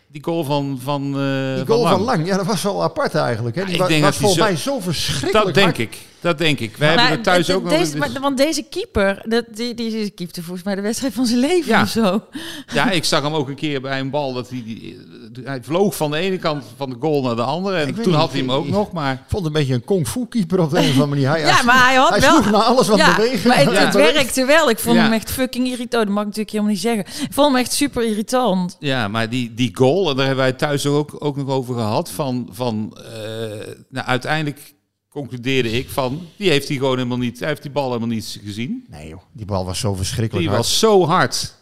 Die 0.09 0.25
goal 0.25 0.45
van, 0.45 0.79
van, 0.83 1.03
eh, 1.03 1.55
die 1.55 1.57
van 1.57 1.67
goal 1.67 1.83
van 1.89 2.01
Lang. 2.01 2.05
Lang, 2.05 2.27
ja, 2.27 2.37
dat 2.37 2.47
was 2.47 2.63
wel 2.63 2.83
apart 2.83 3.15
eigenlijk. 3.15 3.57
Hè? 3.57 3.65
Die 3.65 3.75
ik 3.75 3.81
wa- 3.81 3.87
denk 3.87 4.03
was 4.03 4.11
dat 4.11 4.21
volgens 4.21 4.41
zo- 4.41 4.47
mij 4.49 4.57
zo 4.57 4.81
verschrikkelijk 4.81 5.45
Dat 5.45 5.55
denk 5.55 5.67
hard. 5.67 5.79
ik. 5.79 5.99
Dat 6.23 6.39
denk 6.39 6.59
ik. 6.61 6.77
Wij 6.77 6.89
hebben 6.89 7.07
er 7.09 7.21
thuis 7.23 7.47
de- 7.47 7.55
ook 7.55 7.63
nog... 7.63 7.73
deze, 7.73 7.83
eens- 7.83 7.95
maar- 8.13 8.21
Want 8.21 8.37
deze 8.37 8.63
keeper, 8.63 9.23
dat, 9.29 9.45
die, 9.55 9.75
die, 9.75 9.91
die 9.91 10.11
keepte 10.11 10.43
volgens 10.43 10.65
mij 10.65 10.75
de 10.75 10.81
wedstrijd 10.81 11.15
van 11.15 11.27
zijn 11.27 11.39
leven 11.41 11.73
Ja. 11.73 11.83
of 11.83 11.89
zo. 11.89 12.25
Ja, 12.73 12.91
ik 12.91 13.05
zag 13.05 13.23
hem 13.23 13.33
ook 13.35 13.49
een 13.49 13.55
keer 13.55 13.81
bij 13.81 14.01
een 14.01 14.11
bal 14.11 14.33
dat 14.33 14.49
hij, 14.49 14.63
die, 14.65 14.99
hij 15.45 15.63
vloog 15.63 15.97
van 15.97 16.11
de 16.11 16.17
ene 16.17 16.39
kant 16.39 16.65
van 16.77 16.91
de 16.91 16.97
goal 17.01 17.23
naar 17.23 17.37
de 17.37 17.43
andere. 17.43 17.77
En 17.77 17.89
Ik 17.89 17.95
toen 17.95 18.07
niet, 18.07 18.15
had 18.15 18.31
hij 18.31 18.41
hem 18.41 18.51
ook 18.53 18.65
ik- 18.65 18.71
nog, 18.71 18.93
maar 18.93 19.13
Ik 19.13 19.19
vond 19.27 19.45
het 19.45 19.55
een 19.55 19.61
beetje 19.61 19.75
een 19.75 19.85
kung 19.85 20.09
fu 20.09 20.27
keeper 20.29 20.61
op 20.61 20.71
de 20.71 20.77
een 20.77 20.83
of 20.85 20.89
andere 20.91 21.07
manier. 21.07 21.29
Hij, 21.29 21.41
Ja, 21.41 21.63
maar 21.63 21.87
hij 21.87 21.95
had 21.97 22.09
hij 22.11 22.21
wel... 22.21 22.41
naar 22.43 22.55
alles 22.55 22.89
wat 22.89 22.99
ja, 22.99 23.17
bewegen. 23.17 23.49
Maar 23.49 23.59
het, 23.59 23.95
werkte 23.95 24.45
wel. 24.45 24.71
Ik 24.71 24.79
vond 24.79 24.97
Ja. 24.97 25.03
hem 25.03 25.13
echt 25.13 25.31
fucking 25.31 25.67
irritant. 25.67 25.91
Dat 26.05 26.15
mag 26.15 26.21
ik 26.23 26.29
natuurlijk 26.29 26.51
helemaal 26.51 26.73
niet 26.73 26.81
zeggen. 26.83 27.05
Ik 27.27 27.33
vond 27.33 27.47
hem 27.53 27.57
echt 27.57 27.73
super 27.73 28.05
irritant. 28.05 28.77
ja, 28.79 29.09
maar 29.09 29.29
die, 29.29 29.55
die 29.55 29.71
goal, 29.77 30.11
en 30.11 30.17
daar 30.17 30.27
hebben 30.27 30.45
wij 30.45 30.53
thuis 30.53 30.87
ook, 30.87 31.17
ook 31.19 31.37
nog 31.37 31.49
over 31.49 31.75
gehad. 31.75 32.11
Van, 32.11 32.49
van 32.53 32.97
eh, 32.97 33.75
nou, 33.89 34.07
uiteindelijk 34.07 34.75
concludeerde 35.13 35.71
ik 35.71 35.89
van, 35.91 36.27
die 36.37 36.51
heeft 36.51 36.69
hij 36.69 36.77
gewoon 36.77 36.97
helemaal 36.97 37.19
niet, 37.19 37.39
hij 37.39 37.49
heeft 37.49 37.63
die 37.63 37.71
bal 37.71 37.87
helemaal 37.87 38.09
niet 38.09 38.41
gezien. 38.45 38.87
Nee 38.89 39.09
joh, 39.09 39.21
die 39.33 39.47
bal 39.47 39.65
was 39.65 39.79
zo 39.79 39.95
verschrikkelijk 39.95 40.47
Die 40.47 40.55
hard. 40.55 40.67
was 40.67 40.79
zo 40.79 41.07
hard. 41.07 41.55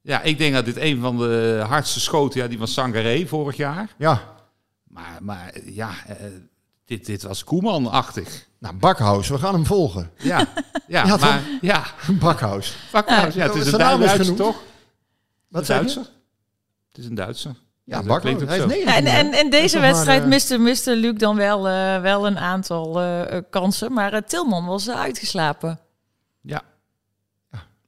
Ja, 0.00 0.22
ik 0.22 0.38
denk 0.38 0.54
dat 0.54 0.64
dit 0.64 0.76
een 0.76 1.00
van 1.00 1.18
de 1.18 1.64
hardste 1.68 2.00
schoten, 2.00 2.40
ja, 2.40 2.48
die 2.48 2.58
van 2.58 2.68
Sangaré 2.68 3.26
vorig 3.26 3.56
jaar. 3.56 3.94
Ja, 3.98 4.34
Maar, 4.88 5.18
maar 5.22 5.52
ja, 5.64 5.90
eh, 6.06 6.16
dit, 6.84 7.06
dit 7.06 7.22
was 7.22 7.44
Koeman-achtig. 7.44 8.46
nou 8.58 8.74
Bakhuis, 8.76 9.28
we 9.28 9.38
gaan 9.38 9.54
hem 9.54 9.66
volgen. 9.66 10.10
Ja, 10.18 10.46
ja, 10.88 11.04
Ja, 11.06 11.16
maar 11.16 11.42
ja, 11.60 11.84
Bakhuis. 12.20 12.76
Bakhuis, 12.92 13.34
ja, 13.34 13.42
het 13.46 13.54
is 13.54 13.72
een 13.72 13.78
Duitser, 13.78 14.34
toch? 14.34 14.62
Wat 15.48 15.60
Een 15.60 15.66
zei 15.66 15.78
je? 15.78 15.84
Duitser. 15.84 16.12
Het 16.88 16.98
is 16.98 17.06
een 17.06 17.14
Duitser. 17.14 17.54
Ja, 17.84 18.02
ook 18.08 18.22
Hij 18.22 18.32
is 18.32 18.38
zo. 18.38 18.66
19. 18.66 18.86
En, 19.06 19.32
en, 19.32 19.50
deze 19.50 19.78
maar, 19.78 19.86
wedstrijd 19.90 20.26
miste, 20.26 20.58
miste 20.58 20.96
Luc 20.96 21.18
dan 21.18 21.36
wel, 21.36 21.68
eh, 21.68 22.00
wel 22.00 22.26
een 22.26 22.38
aantal 22.38 23.00
eh, 23.00 23.40
kansen. 23.50 23.92
Maar 23.92 24.12
eh, 24.12 24.22
Tilman 24.22 24.66
was 24.66 24.90
uitgeslapen. 24.90 25.80
Ja. 26.40 26.62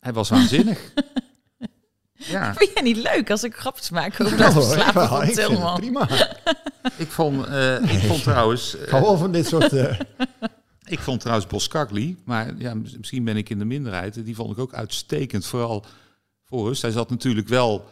Hij 0.00 0.12
was 0.12 0.28
waanzinnig. 0.28 0.92
ja, 2.14 2.54
Vind 2.54 2.70
jij 2.74 2.82
niet 2.82 2.96
leuk 2.96 3.30
als 3.30 3.44
ik 3.44 3.54
grapjes 3.56 3.90
maak 3.90 4.20
over 4.20 4.38
Ja, 4.38 4.50
dat 4.50 4.74
ja, 4.76 4.92
van 5.09 5.20
het 5.22 5.35
Tilman? 5.35 5.74
prima. 5.80 6.09
ik 6.96 7.11
vond, 7.11 7.46
eh, 7.46 7.92
ik 7.94 8.00
vond 8.06 8.22
trouwens... 8.22 8.76
Wel 8.90 9.16
van 9.16 9.32
dit 9.32 9.46
soort... 9.46 9.72
eh, 9.72 9.98
Ik 10.85 10.98
vond 10.98 11.20
trouwens 11.20 11.46
Boskakli, 11.48 12.16
maar 12.24 12.54
ja, 12.59 12.74
mis- 12.74 12.96
misschien 12.96 13.24
ben 13.24 13.37
ik 13.37 13.50
in 13.50 13.59
de 13.59 13.64
minderheid. 13.64 14.24
Die 14.24 14.35
vond 14.35 14.52
ik 14.52 14.59
ook 14.59 14.74
uitstekend, 14.74 15.46
vooral 15.46 15.85
voor 16.44 16.68
rust. 16.68 16.82
Hij 16.82 16.90
zat 16.90 17.11
natuurlijk 17.11 17.48
wel 17.48 17.85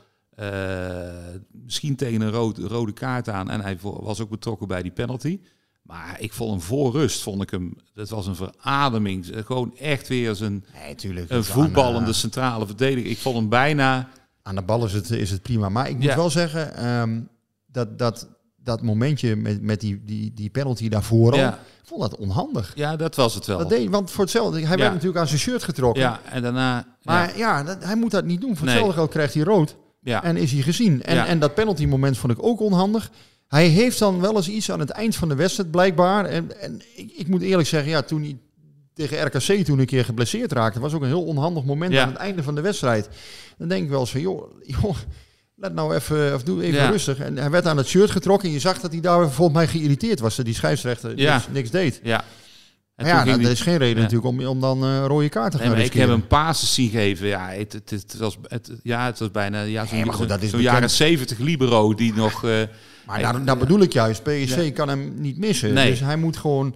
misschien 1.64 1.96
tegen 1.96 2.20
een 2.20 2.30
rood, 2.30 2.58
rode 2.58 2.92
kaart 2.92 3.28
aan. 3.28 3.50
En 3.50 3.60
hij 3.60 3.78
was 3.80 4.20
ook 4.20 4.30
betrokken 4.30 4.68
bij 4.68 4.82
die 4.82 4.92
penalty. 4.92 5.40
Maar 5.82 6.16
ik 6.20 6.32
vond 6.32 6.50
hem 6.50 6.60
voor 6.60 6.92
rust, 6.92 7.22
vond 7.22 7.42
ik 7.42 7.50
hem, 7.50 7.76
dat 7.94 8.08
was 8.08 8.26
een 8.26 8.36
verademing. 8.36 9.26
Gewoon 9.44 9.76
echt 9.76 10.08
weer 10.08 10.42
een, 10.42 10.64
Nee, 10.84 10.94
tuurlijk. 10.94 11.30
een 11.30 11.36
Dus 11.36 11.46
voetballende 11.46 11.98
aan, 12.00 12.06
eh, 12.06 12.12
centrale 12.12 12.66
verdediger. 12.66 13.10
Ik 13.10 13.18
vond 13.18 13.36
hem 13.36 13.48
bijna... 13.48 14.08
aan 14.42 14.54
de 14.54 14.62
bal 14.62 14.84
is 14.84 14.92
het, 14.92 15.10
is 15.10 15.30
het 15.30 15.42
prima. 15.42 15.68
Maar 15.68 15.88
ik 15.88 15.94
moet 15.94 16.04
Ja. 16.04 16.16
wel 16.16 16.30
zeggen, 16.30 16.74
ehm, 16.76 17.20
dat, 17.66 17.98
dat, 17.98 18.28
dat 18.56 18.82
momentje 18.82 19.36
met, 19.36 19.62
met 19.62 19.80
die, 19.80 20.04
die, 20.04 20.32
die 20.34 20.50
penalty 20.50 20.88
daarvoor 20.88 21.32
al, 21.32 21.38
Ja, 21.38 21.58
vond 21.82 22.00
dat 22.00 22.16
onhandig. 22.16 22.72
ja, 22.74 22.96
dat 22.96 23.14
was 23.14 23.34
het 23.34 23.46
wel. 23.46 23.58
Dat 23.58 23.68
deed, 23.68 23.90
want 23.90 24.10
voor 24.10 24.22
hetzelfde, 24.24 24.60
hij 24.60 24.70
Ja. 24.70 24.76
werd 24.76 24.92
natuurlijk 24.92 25.18
aan 25.20 25.26
zijn 25.28 25.40
shirt 25.40 25.62
getrokken. 25.62 26.02
ja, 26.02 26.20
en 26.30 26.42
daarna... 26.42 26.86
Maar 27.02 27.36
ja, 27.38 27.62
dat, 27.62 27.84
hij 27.84 27.96
moet 27.96 28.10
dat 28.10 28.24
niet 28.24 28.40
doen. 28.40 28.56
Voor 28.56 28.66
Nee. 28.66 28.74
hetzelfde 28.74 28.98
geld 29.00 29.10
krijgt 29.10 29.34
hij 29.34 29.42
rood 29.42 29.76
ja, 30.04 30.22
en 30.24 30.36
is 30.36 30.52
hij 30.52 30.62
gezien. 30.62 31.02
En, 31.02 31.14
Ja. 31.14 31.26
en 31.26 31.38
dat 31.38 31.54
penalty 31.54 31.86
moment 31.86 32.18
vond 32.18 32.32
ik 32.32 32.42
ook 32.42 32.60
onhandig. 32.60 33.10
Hij 33.48 33.66
heeft 33.66 33.98
dan 33.98 34.20
wel 34.20 34.36
eens 34.36 34.48
iets 34.48 34.70
aan 34.70 34.80
het 34.80 34.90
eind 34.90 35.16
van 35.16 35.28
de 35.28 35.34
wedstrijd 35.34 35.70
blijkbaar. 35.70 36.24
En, 36.24 36.60
en 36.60 36.80
ik, 36.96 37.12
ik 37.16 37.28
moet 37.28 37.42
eerlijk 37.42 37.68
zeggen, 37.68 37.90
ja, 37.90 38.02
toen 38.02 38.22
hij 38.22 38.36
tegen 38.94 39.26
RKC 39.26 39.64
toen 39.64 39.78
een 39.78 39.86
keer 39.86 40.04
geblesseerd 40.04 40.52
raakte, 40.52 40.80
was 40.80 40.92
ook 40.94 41.02
een 41.02 41.06
heel 41.08 41.24
onhandig 41.24 41.64
moment 41.64 41.92
Ja. 41.92 42.02
aan 42.02 42.08
het 42.08 42.16
einde 42.18 42.42
van 42.42 42.54
de 42.54 42.60
wedstrijd. 42.60 43.08
Dan 43.58 43.68
denk 43.68 43.84
ik 43.84 43.90
wel 43.90 44.00
eens 44.00 44.10
van, 44.10 44.20
joh, 44.20 44.50
joh 44.62 44.96
let 45.56 45.74
nou 45.74 45.94
even, 45.94 46.34
of 46.34 46.42
doe 46.42 46.62
even 46.62 46.78
Ja. 46.80 46.88
rustig. 46.90 47.18
En 47.18 47.36
hij 47.38 47.50
werd 47.50 47.66
aan 47.66 47.76
het 47.76 47.86
shirt 47.86 48.10
getrokken 48.10 48.48
en 48.48 48.54
je 48.54 48.60
zag 48.60 48.80
dat 48.80 48.92
hij 48.92 49.00
daar 49.00 49.30
volgens 49.30 49.56
mij 49.56 49.66
geïrriteerd 49.68 50.20
was. 50.20 50.36
Dat 50.36 50.44
die 50.44 50.54
scheidsrechter 50.54 51.18
Ja. 51.18 51.32
niks, 51.34 51.46
niks 51.52 51.70
deed. 51.70 52.00
ja. 52.02 52.24
En 52.96 53.06
ja, 53.06 53.14
ging 53.14 53.26
nou, 53.26 53.38
die- 53.38 53.46
er 53.46 53.52
is 53.52 53.60
geen 53.60 53.76
reden 53.76 53.96
Ja. 53.96 54.02
natuurlijk 54.02 54.28
om, 54.28 54.46
om 54.46 54.60
dan 54.60 54.84
eh 54.84 55.04
rode 55.06 55.28
kaart 55.28 55.50
te 55.50 55.58
gaan 55.58 55.66
Nee, 55.66 55.76
maar 55.76 55.84
ik 55.84 55.92
heb 55.92 56.08
een 56.08 56.26
passes 56.26 56.74
zien 56.74 56.90
geven. 56.90 57.26
Ja, 57.26 57.48
het, 57.48 57.72
het, 57.72 57.90
het 57.90 58.16
was, 58.18 58.38
het, 58.48 58.70
ja, 58.82 59.06
het 59.06 59.18
was 59.18 59.30
bijna 59.30 59.62
ja, 59.62 59.86
zo'n 59.86 59.96
Nee, 59.96 60.04
maar 60.06 60.14
goed, 60.14 60.28
dat 60.28 60.42
is 60.42 60.50
zo'n 60.50 60.58
bekend. 60.58 60.74
jaren 60.76 60.90
70 60.90 61.38
libero 61.38 61.94
die 61.94 62.14
nog... 62.14 62.44
eh, 62.44 62.62
Maar 63.06 63.20
daar, 63.20 63.44
daar 63.44 63.56
bedoel 63.58 63.80
ik 63.80 63.92
juist, 63.92 64.22
PSV 64.22 64.62
Ja. 64.64 64.72
kan 64.72 64.88
hem 64.88 65.12
niet 65.16 65.38
missen. 65.38 65.72
Nee. 65.74 65.90
Dus 65.90 66.00
hij 66.00 66.16
moet 66.16 66.36
gewoon... 66.36 66.74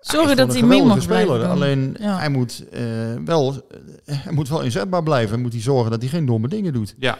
Zorgen 0.00 0.36
dat 0.36 0.52
hij 0.52 0.62
mee 0.62 0.82
mag 0.82 1.02
speler. 1.02 1.38
doen. 1.38 1.48
Alleen 1.48 1.96
Ja. 2.00 2.18
hij, 2.18 2.28
moet, 2.28 2.64
eh, 2.72 2.82
wel, 3.24 3.66
hij 4.04 4.32
moet 4.32 4.48
wel 4.48 4.60
inzetbaar 4.62 5.02
blijven. 5.02 5.34
En 5.36 5.42
moet 5.42 5.52
hij 5.52 5.62
zorgen 5.62 5.90
dat 5.90 6.00
hij 6.00 6.10
geen 6.10 6.26
domme 6.26 6.48
dingen 6.48 6.72
doet. 6.72 6.94
ja, 6.98 7.18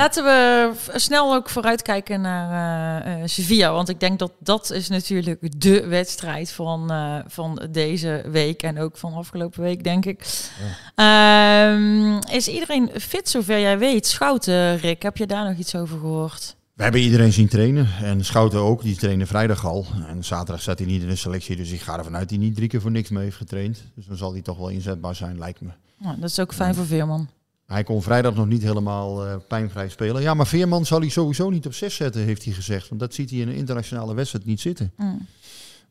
Laten 0.00 0.24
we 0.24 0.72
snel 0.94 1.34
ook 1.34 1.48
vooruitkijken 1.48 2.20
naar 2.20 3.02
eh, 3.02 3.22
Sevilla. 3.24 3.72
Want 3.72 3.88
ik 3.88 4.00
denk 4.00 4.18
dat 4.18 4.32
dat 4.38 4.70
is 4.70 4.88
natuurlijk 4.88 5.60
de 5.60 5.86
wedstrijd 5.86 6.52
van, 6.52 6.90
eh, 6.90 7.18
van 7.26 7.68
deze 7.70 8.24
week. 8.30 8.62
En 8.62 8.78
ook 8.78 8.96
van 8.96 9.14
afgelopen 9.14 9.62
week, 9.62 9.84
denk 9.84 10.04
ik. 10.04 10.50
Ehm, 10.94 12.18
is 12.18 12.48
iedereen 12.48 12.90
fit 13.00 13.28
zover 13.28 13.60
jij 13.60 13.78
weet? 13.78 14.06
Schouten, 14.06 14.76
Rick, 14.78 15.02
heb 15.02 15.16
je 15.16 15.26
daar 15.26 15.48
nog 15.48 15.58
iets 15.58 15.74
over 15.74 15.98
gehoord? 15.98 16.56
We 16.74 16.82
hebben 16.82 17.00
iedereen 17.00 17.32
zien 17.32 17.48
trainen. 17.48 17.88
En 18.02 18.24
Schouten 18.24 18.60
ook. 18.60 18.82
Die 18.82 18.96
trainde 18.96 19.26
vrijdag 19.26 19.66
al. 19.66 19.86
En 20.06 20.24
zaterdag 20.24 20.62
zat 20.62 20.78
hij 20.78 20.88
niet 20.88 21.02
in 21.02 21.08
de 21.08 21.16
selectie. 21.16 21.56
Dus 21.56 21.70
ik 21.70 21.80
ga 21.80 21.98
ervan 21.98 22.16
uit 22.16 22.28
dat 22.28 22.38
hij 22.38 22.46
niet 22.46 22.56
drie 22.56 22.68
keer 22.68 22.80
voor 22.80 22.90
niks 22.90 23.08
mee 23.08 23.24
heeft 23.24 23.36
getraind. 23.36 23.82
Dus 23.94 24.06
dan 24.06 24.16
zal 24.16 24.32
hij 24.32 24.42
toch 24.42 24.58
wel 24.58 24.68
inzetbaar 24.68 25.14
zijn, 25.14 25.38
lijkt 25.38 25.60
me. 25.60 25.70
Nou, 25.98 26.20
dat 26.20 26.30
is 26.30 26.40
ook 26.40 26.54
fijn 26.54 26.74
voor 26.74 26.86
Veerman. 26.86 27.28
Hij 27.70 27.82
kon 27.82 28.02
vrijdag 28.02 28.34
nog 28.34 28.46
niet 28.46 28.62
helemaal 28.62 29.26
eh, 29.26 29.36
pijnvrij 29.48 29.88
spelen. 29.88 30.22
Ja, 30.22 30.34
maar 30.34 30.46
Veerman 30.46 30.86
zal 30.86 31.00
hij 31.00 31.08
sowieso 31.08 31.50
niet 31.50 31.66
op 31.66 31.74
zes 31.74 31.94
zetten, 31.94 32.22
heeft 32.22 32.44
hij 32.44 32.52
gezegd. 32.52 32.88
Want 32.88 33.00
dat 33.00 33.14
ziet 33.14 33.30
hij 33.30 33.38
in 33.38 33.48
een 33.48 33.54
internationale 33.54 34.14
wedstrijd 34.14 34.44
niet 34.44 34.60
zitten. 34.60 34.92
Mm. 34.96 35.26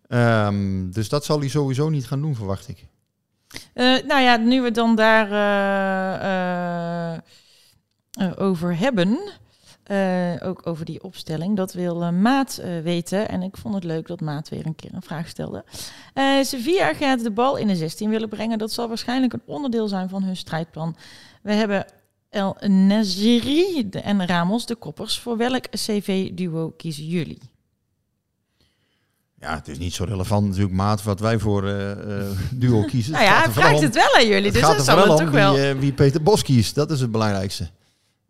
Ehm, 0.07 0.89
dus 0.91 1.09
dat 1.09 1.25
zal 1.25 1.39
hij 1.39 1.47
sowieso 1.47 1.89
niet 1.89 2.07
gaan 2.07 2.21
doen, 2.21 2.35
verwacht 2.35 2.67
ik. 2.67 2.85
Eh, 3.73 3.85
nou 4.07 4.21
ja, 4.21 4.37
nu 4.37 4.59
we 4.59 4.65
het 4.65 4.75
dan 4.75 4.95
daar 4.95 5.31
eh, 7.11 7.19
over 8.37 8.77
hebben, 8.77 9.19
ook 10.43 10.67
over 10.67 10.85
die 10.85 11.03
opstelling, 11.03 11.55
dat 11.55 11.73
wil 11.73 12.11
Maat 12.11 12.61
weten. 12.83 13.29
En 13.29 13.41
ik 13.41 13.57
vond 13.57 13.75
het 13.75 13.83
leuk 13.83 14.07
dat 14.07 14.21
Maat 14.21 14.49
weer 14.49 14.65
een 14.65 14.75
keer 14.75 14.93
een 14.93 15.01
vraag 15.01 15.27
stelde. 15.27 15.63
Sevilla 16.41 16.93
gaat 16.93 17.23
de 17.23 17.31
bal 17.31 17.57
in 17.57 17.67
de 17.67 17.75
16 17.75 18.09
willen 18.09 18.29
brengen. 18.29 18.57
Dat 18.57 18.71
zal 18.71 18.87
waarschijnlijk 18.87 19.33
een 19.33 19.41
onderdeel 19.45 19.87
zijn 19.87 20.09
van 20.09 20.23
hun 20.23 20.37
strijdplan. 20.37 20.95
We 21.41 21.51
hebben 21.53 21.85
El 22.29 22.57
Naziri 22.67 23.89
en 23.89 24.25
Ramos, 24.27 24.65
de 24.65 24.75
koppers. 24.75 25.19
Voor 25.19 25.37
welk 25.37 25.69
CV-duo 25.69 26.69
kiezen 26.77 27.05
jullie? 27.07 27.39
Ja, 29.39 29.55
het 29.55 29.67
is 29.67 29.77
niet 29.77 29.93
zo 29.93 30.03
relevant 30.03 30.47
natuurlijk, 30.47 30.73
maat, 30.73 31.03
wat 31.03 31.19
wij 31.19 31.39
voor 31.39 31.67
eh, 31.67 31.91
eh, 31.91 32.25
duo 32.51 32.83
kiezen. 32.91 33.11
Nou 33.11 33.23
ja, 33.23 33.33
vooral 33.35 33.51
vraagt 33.53 33.75
om- 33.77 33.83
het 33.83 33.95
wel 33.95 34.15
aan 34.15 34.27
jullie, 34.27 34.51
dus 34.51 34.61
gaat 34.61 34.75
dat 34.75 34.85
zal 34.85 34.97
het 34.97 35.17
toch 35.17 35.29
wel... 35.31 35.53
Wie, 35.53 35.69
eh, 35.69 35.79
wie 35.79 35.93
Peter 35.93 36.23
Bos 36.23 36.43
kiest, 36.43 36.75
dat 36.75 36.91
is 36.91 37.01
het 37.01 37.11
belangrijkste. 37.11 37.69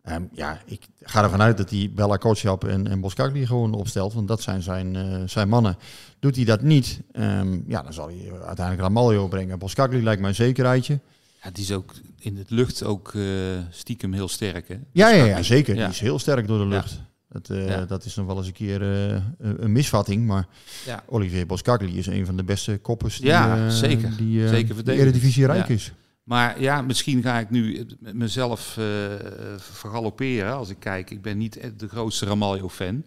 Ehm, 0.02 0.22
ja, 0.32 0.60
ik 0.66 0.86
ga 1.02 1.22
ervan 1.22 1.42
uit 1.42 1.56
dat 1.56 1.70
hij 1.70 1.90
Bella 1.94 2.16
Kotschap 2.16 2.64
en, 2.64 2.86
en 2.88 3.00
Boskakli 3.00 3.46
gewoon 3.46 3.74
opstelt, 3.74 4.12
want 4.12 4.28
dat 4.28 4.42
zijn 4.42 4.62
zijn, 4.62 5.28
zijn 5.28 5.48
mannen. 5.48 5.76
Doet 6.18 6.36
hij 6.36 6.44
dat 6.44 6.62
niet, 6.62 7.00
ehm, 7.12 7.60
ja, 7.66 7.82
dan 7.82 7.92
zal 7.92 8.06
hij 8.06 8.30
uiteindelijk 8.32 8.80
Ramaljo 8.80 9.28
brengen. 9.28 9.58
Boskakli 9.58 10.02
lijkt 10.02 10.20
mij 10.20 10.28
een 10.30 10.34
zekerheidje. 10.36 11.00
Ja, 11.42 11.50
die 11.50 11.64
is 11.64 11.72
ook 11.72 11.92
in 12.18 12.36
het 12.36 12.50
lucht 12.50 12.82
ook 12.84 13.14
eh, 13.14 13.22
stiekem 13.70 14.12
heel 14.12 14.28
sterk. 14.28 14.68
Hè? 14.68 14.76
Ja, 14.92 15.08
ja, 15.08 15.42
zeker. 15.42 15.74
Ja. 15.74 15.80
Die 15.84 15.90
is 15.94 16.00
heel 16.00 16.18
sterk 16.18 16.46
door 16.46 16.58
de 16.58 16.66
lucht. 16.66 17.00
Dat, 17.28 17.50
eh, 17.50 17.68
Ja. 17.68 17.84
dat 17.84 18.04
is 18.04 18.14
nog 18.14 18.26
wel 18.26 18.36
eens 18.36 18.46
een 18.46 18.52
keer 18.52 18.82
eh, 19.12 19.22
een 19.38 19.72
misvatting, 19.72 20.26
maar 20.26 20.46
Ja. 20.86 21.02
Olivier 21.06 21.46
Boskakli 21.46 21.98
is 21.98 22.06
een 22.06 22.26
van 22.26 22.36
de 22.36 22.44
beste 22.44 22.78
koppers 22.82 23.16
die, 23.18 23.26
Ja, 23.26 23.70
zeker. 23.70 24.16
die 24.16 24.48
Zeker 24.48 24.68
de 24.68 24.74
verdedigend. 24.74 24.88
Eredivisie 25.08 25.46
rijk 25.46 25.68
is. 25.68 25.92
Maar 26.22 26.60
ja, 26.60 26.82
misschien 26.82 27.22
ga 27.22 27.38
ik 27.38 27.50
nu 27.50 27.86
mezelf 28.00 28.78
vergalopperen 29.58 30.52
als 30.54 30.68
ik 30.70 30.76
kijk. 30.78 31.10
Ik 31.10 31.22
ben 31.22 31.38
niet 31.38 31.60
de 31.76 31.88
grootste 31.88 32.26
Ramaljo-fan. 32.26 33.04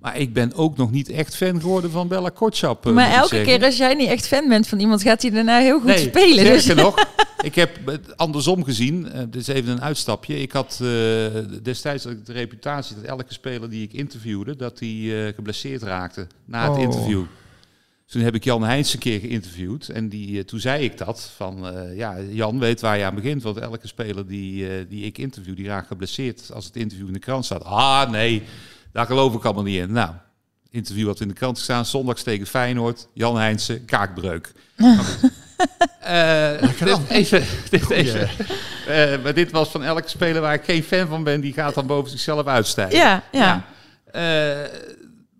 Maar 0.00 0.16
ik 0.18 0.32
ben 0.32 0.54
ook 0.54 0.76
nog 0.76 0.90
niet 0.90 1.08
echt 1.08 1.36
fan 1.36 1.60
geworden 1.60 1.90
van 1.90 2.08
Bella 2.08 2.28
Kotschap. 2.28 2.86
eh, 2.86 2.92
Maar 2.92 3.10
elke 3.10 3.28
zeggen. 3.28 3.46
keer 3.58 3.64
als 3.66 3.76
jij 3.76 3.94
niet 3.94 4.08
echt 4.08 4.26
fan 4.26 4.48
bent 4.48 4.68
van 4.68 4.78
iemand, 4.80 5.02
gaat 5.02 5.22
hij 5.22 5.30
daarna 5.30 5.58
heel 5.58 5.78
goed 5.78 5.86
Nee, 5.86 5.98
spelen. 5.98 6.44
Dus. 6.44 6.62
Sterker 6.62 6.84
nog, 6.84 7.06
ik 7.42 7.54
heb 7.54 7.86
het 7.86 8.16
andersom 8.16 8.64
gezien. 8.64 9.10
Eh, 9.12 9.20
dit 9.30 9.40
is 9.40 9.46
even 9.48 9.72
een 9.72 9.82
uitstapje. 9.82 10.40
Ik 10.40 10.52
had 10.52 10.78
eh, 10.82 10.88
destijds 11.62 12.04
had 12.04 12.12
ik 12.12 12.26
de 12.26 12.32
reputatie 12.32 12.96
dat 12.96 13.04
elke 13.04 13.32
speler 13.32 13.70
die 13.70 13.82
ik 13.82 13.92
interviewde, 13.92 14.56
dat 14.56 14.78
die 14.78 15.22
eh, 15.26 15.34
geblesseerd 15.34 15.82
raakte 15.82 16.26
na 16.44 16.62
het 16.68 16.76
Oh. 16.76 16.82
interview. 16.82 17.22
Toen 18.06 18.22
heb 18.22 18.34
ik 18.34 18.44
Jan 18.44 18.62
Heijns 18.62 18.92
een 18.92 18.98
keer 18.98 19.20
geïnterviewd. 19.20 19.88
En 19.88 20.08
die, 20.08 20.44
toen 20.44 20.60
zei 20.60 20.84
ik 20.84 20.98
dat. 20.98 21.30
Van, 21.36 21.68
eh, 21.68 21.96
ja, 21.96 22.16
Jan 22.30 22.58
weet 22.58 22.80
waar 22.80 22.98
je 22.98 23.04
aan 23.04 23.14
begint. 23.14 23.42
Want 23.42 23.56
elke 23.56 23.86
speler 23.86 24.26
die, 24.26 24.68
eh, 24.68 24.84
die 24.88 25.04
ik 25.04 25.18
interview, 25.18 25.56
die 25.56 25.66
raakt 25.66 25.86
geblesseerd 25.86 26.50
als 26.54 26.64
het 26.64 26.76
interview 26.76 27.06
in 27.06 27.12
de 27.12 27.18
krant 27.18 27.44
staat. 27.44 27.64
Ah, 27.64 28.10
nee, 28.10 28.42
daar 28.98 29.06
geloof 29.06 29.34
ik 29.34 29.44
allemaal 29.44 29.62
niet 29.62 29.80
in. 29.80 29.92
Nou, 29.92 30.10
interview 30.70 31.06
had 31.06 31.20
in 31.20 31.28
de 31.28 31.34
krant 31.34 31.58
gestaan. 31.58 31.84
Zondags 31.84 32.22
tegen 32.22 32.46
Feyenoord. 32.46 33.08
Jan 33.12 33.36
Heijnsen, 33.36 33.84
kaakbreuk. 33.84 34.52
Eh, 36.00 36.50
dit, 36.60 37.08
even, 37.08 37.44
dit, 37.70 37.90
even. 37.90 38.28
Eh, 38.86 39.22
maar 39.22 39.34
dit 39.34 39.50
was 39.50 39.68
van 39.68 39.84
elke 39.84 40.08
speler 40.08 40.40
waar 40.40 40.54
ik 40.54 40.64
geen 40.64 40.82
fan 40.82 41.08
van 41.08 41.24
ben. 41.24 41.40
Die 41.40 41.52
gaat 41.52 41.74
dan 41.74 41.86
boven 41.86 42.10
zichzelf 42.10 42.46
uitstijgen. 42.46 42.96
Ja, 42.96 43.22
ja. 43.32 43.64
Eh, 44.12 44.22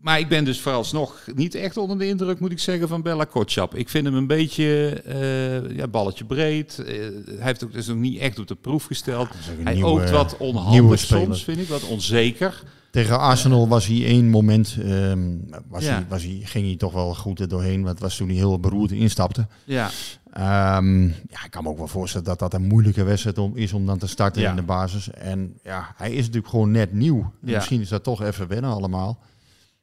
maar 0.00 0.18
ik 0.18 0.28
ben 0.28 0.44
dus 0.44 0.60
vooralsnog 0.60 1.20
niet 1.34 1.54
echt 1.54 1.76
onder 1.76 1.98
de 1.98 2.06
indruk, 2.08 2.40
moet 2.40 2.52
ik 2.52 2.58
zeggen, 2.58 2.88
van 2.88 3.02
Bella 3.02 3.24
Kotschap. 3.24 3.74
Ik 3.74 3.88
vind 3.88 4.04
hem 4.04 4.14
een 4.14 4.26
beetje, 4.26 4.90
eh, 5.04 5.76
ja, 5.76 5.86
balletje 5.88 6.24
breed. 6.24 6.78
Eh, 6.78 6.94
hij 7.26 7.36
heeft 7.38 7.64
ook 7.64 7.72
dus 7.72 7.86
nog 7.86 7.96
niet 7.96 8.18
echt 8.20 8.38
op 8.38 8.46
de 8.46 8.54
proef 8.54 8.84
gesteld. 8.84 9.28
hij 9.62 9.74
nieuwe- 9.74 9.88
oogt 9.90 10.10
wat 10.10 10.36
onhandig 10.36 10.98
soms, 10.98 11.44
vind 11.44 11.58
ik, 11.58 11.68
wat 11.68 11.82
onzeker. 11.86 12.62
Tegen 12.90 13.18
Arsenal 13.18 13.68
was 13.68 13.86
hij 13.86 14.04
één 14.04 14.30
moment, 14.30 14.76
ehm, 14.82 15.20
was 15.68 15.84
Ja. 15.84 15.92
hij, 15.94 16.06
was 16.08 16.22
hij, 16.22 16.40
ging 16.44 16.66
hij 16.66 16.76
toch 16.76 16.92
wel 16.92 17.14
goed 17.14 17.40
er 17.40 17.48
doorheen. 17.48 17.76
Want 17.76 17.88
het 17.88 18.00
was 18.00 18.16
toen 18.16 18.28
hij 18.28 18.36
heel 18.36 18.58
beroerd 18.60 18.90
instapte. 18.92 19.46
Ja, 19.64 19.90
Ehm, 20.32 21.02
ja, 21.06 21.44
ik 21.44 21.50
kan 21.50 21.62
me 21.62 21.68
ook 21.68 21.78
wel 21.78 21.86
voorstellen 21.88 22.26
dat 22.26 22.38
dat 22.38 22.54
een 22.54 22.66
moeilijke 22.66 23.02
wedstrijd 23.04 23.38
om, 23.38 23.56
is 23.56 23.72
om 23.72 23.86
dan 23.86 23.98
te 23.98 24.06
starten 24.06 24.42
Ja. 24.42 24.50
in 24.50 24.56
de 24.56 24.62
basis. 24.62 25.10
En 25.10 25.54
ja, 25.62 25.92
hij 25.96 26.10
is 26.12 26.18
natuurlijk 26.20 26.48
gewoon 26.48 26.70
net 26.70 26.92
nieuw. 26.92 27.32
Misschien 27.40 27.80
is 27.80 27.88
dat 27.88 28.02
toch 28.02 28.22
even 28.22 28.48
wennen 28.48 28.70
allemaal. 28.70 29.18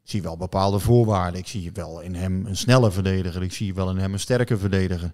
Ik 0.05 0.11
zie 0.11 0.21
wel 0.21 0.37
bepaalde 0.37 0.79
voorwaarden. 0.79 1.39
Ik 1.39 1.47
zie 1.47 1.71
wel 1.73 2.01
in 2.01 2.15
hem 2.15 2.45
een 2.45 2.57
snelle 2.57 2.91
verdediger. 2.91 3.43
Ik 3.43 3.53
zie 3.53 3.73
wel 3.73 3.89
in 3.89 3.97
hem 3.97 4.13
een 4.13 4.19
sterke 4.19 4.57
verdediger. 4.57 5.11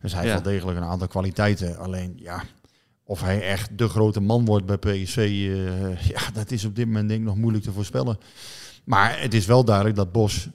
Dus 0.00 0.12
hij 0.12 0.20
heeft 0.22 0.34
Ja. 0.36 0.42
wel 0.42 0.52
degelijk 0.52 0.78
een 0.78 0.84
aantal 0.84 1.08
kwaliteiten. 1.08 1.78
Alleen 1.78 2.12
ja, 2.16 2.42
of 3.04 3.20
hij 3.20 3.42
echt 3.42 3.78
de 3.78 3.88
grote 3.88 4.20
man 4.20 4.44
wordt 4.44 4.66
bij 4.66 4.76
PSV, 4.78 5.16
eh, 5.16 6.06
ja, 6.08 6.20
dat 6.32 6.50
is 6.50 6.64
op 6.64 6.76
dit 6.76 6.86
moment 6.86 7.08
denk 7.08 7.20
ik 7.20 7.26
nog 7.26 7.36
moeilijk 7.36 7.64
te 7.64 7.72
voorspellen. 7.72 8.18
Maar 8.84 9.20
het 9.20 9.34
is 9.34 9.46
wel 9.46 9.64
duidelijk 9.64 9.96
dat 9.96 10.12
Bos, 10.12 10.48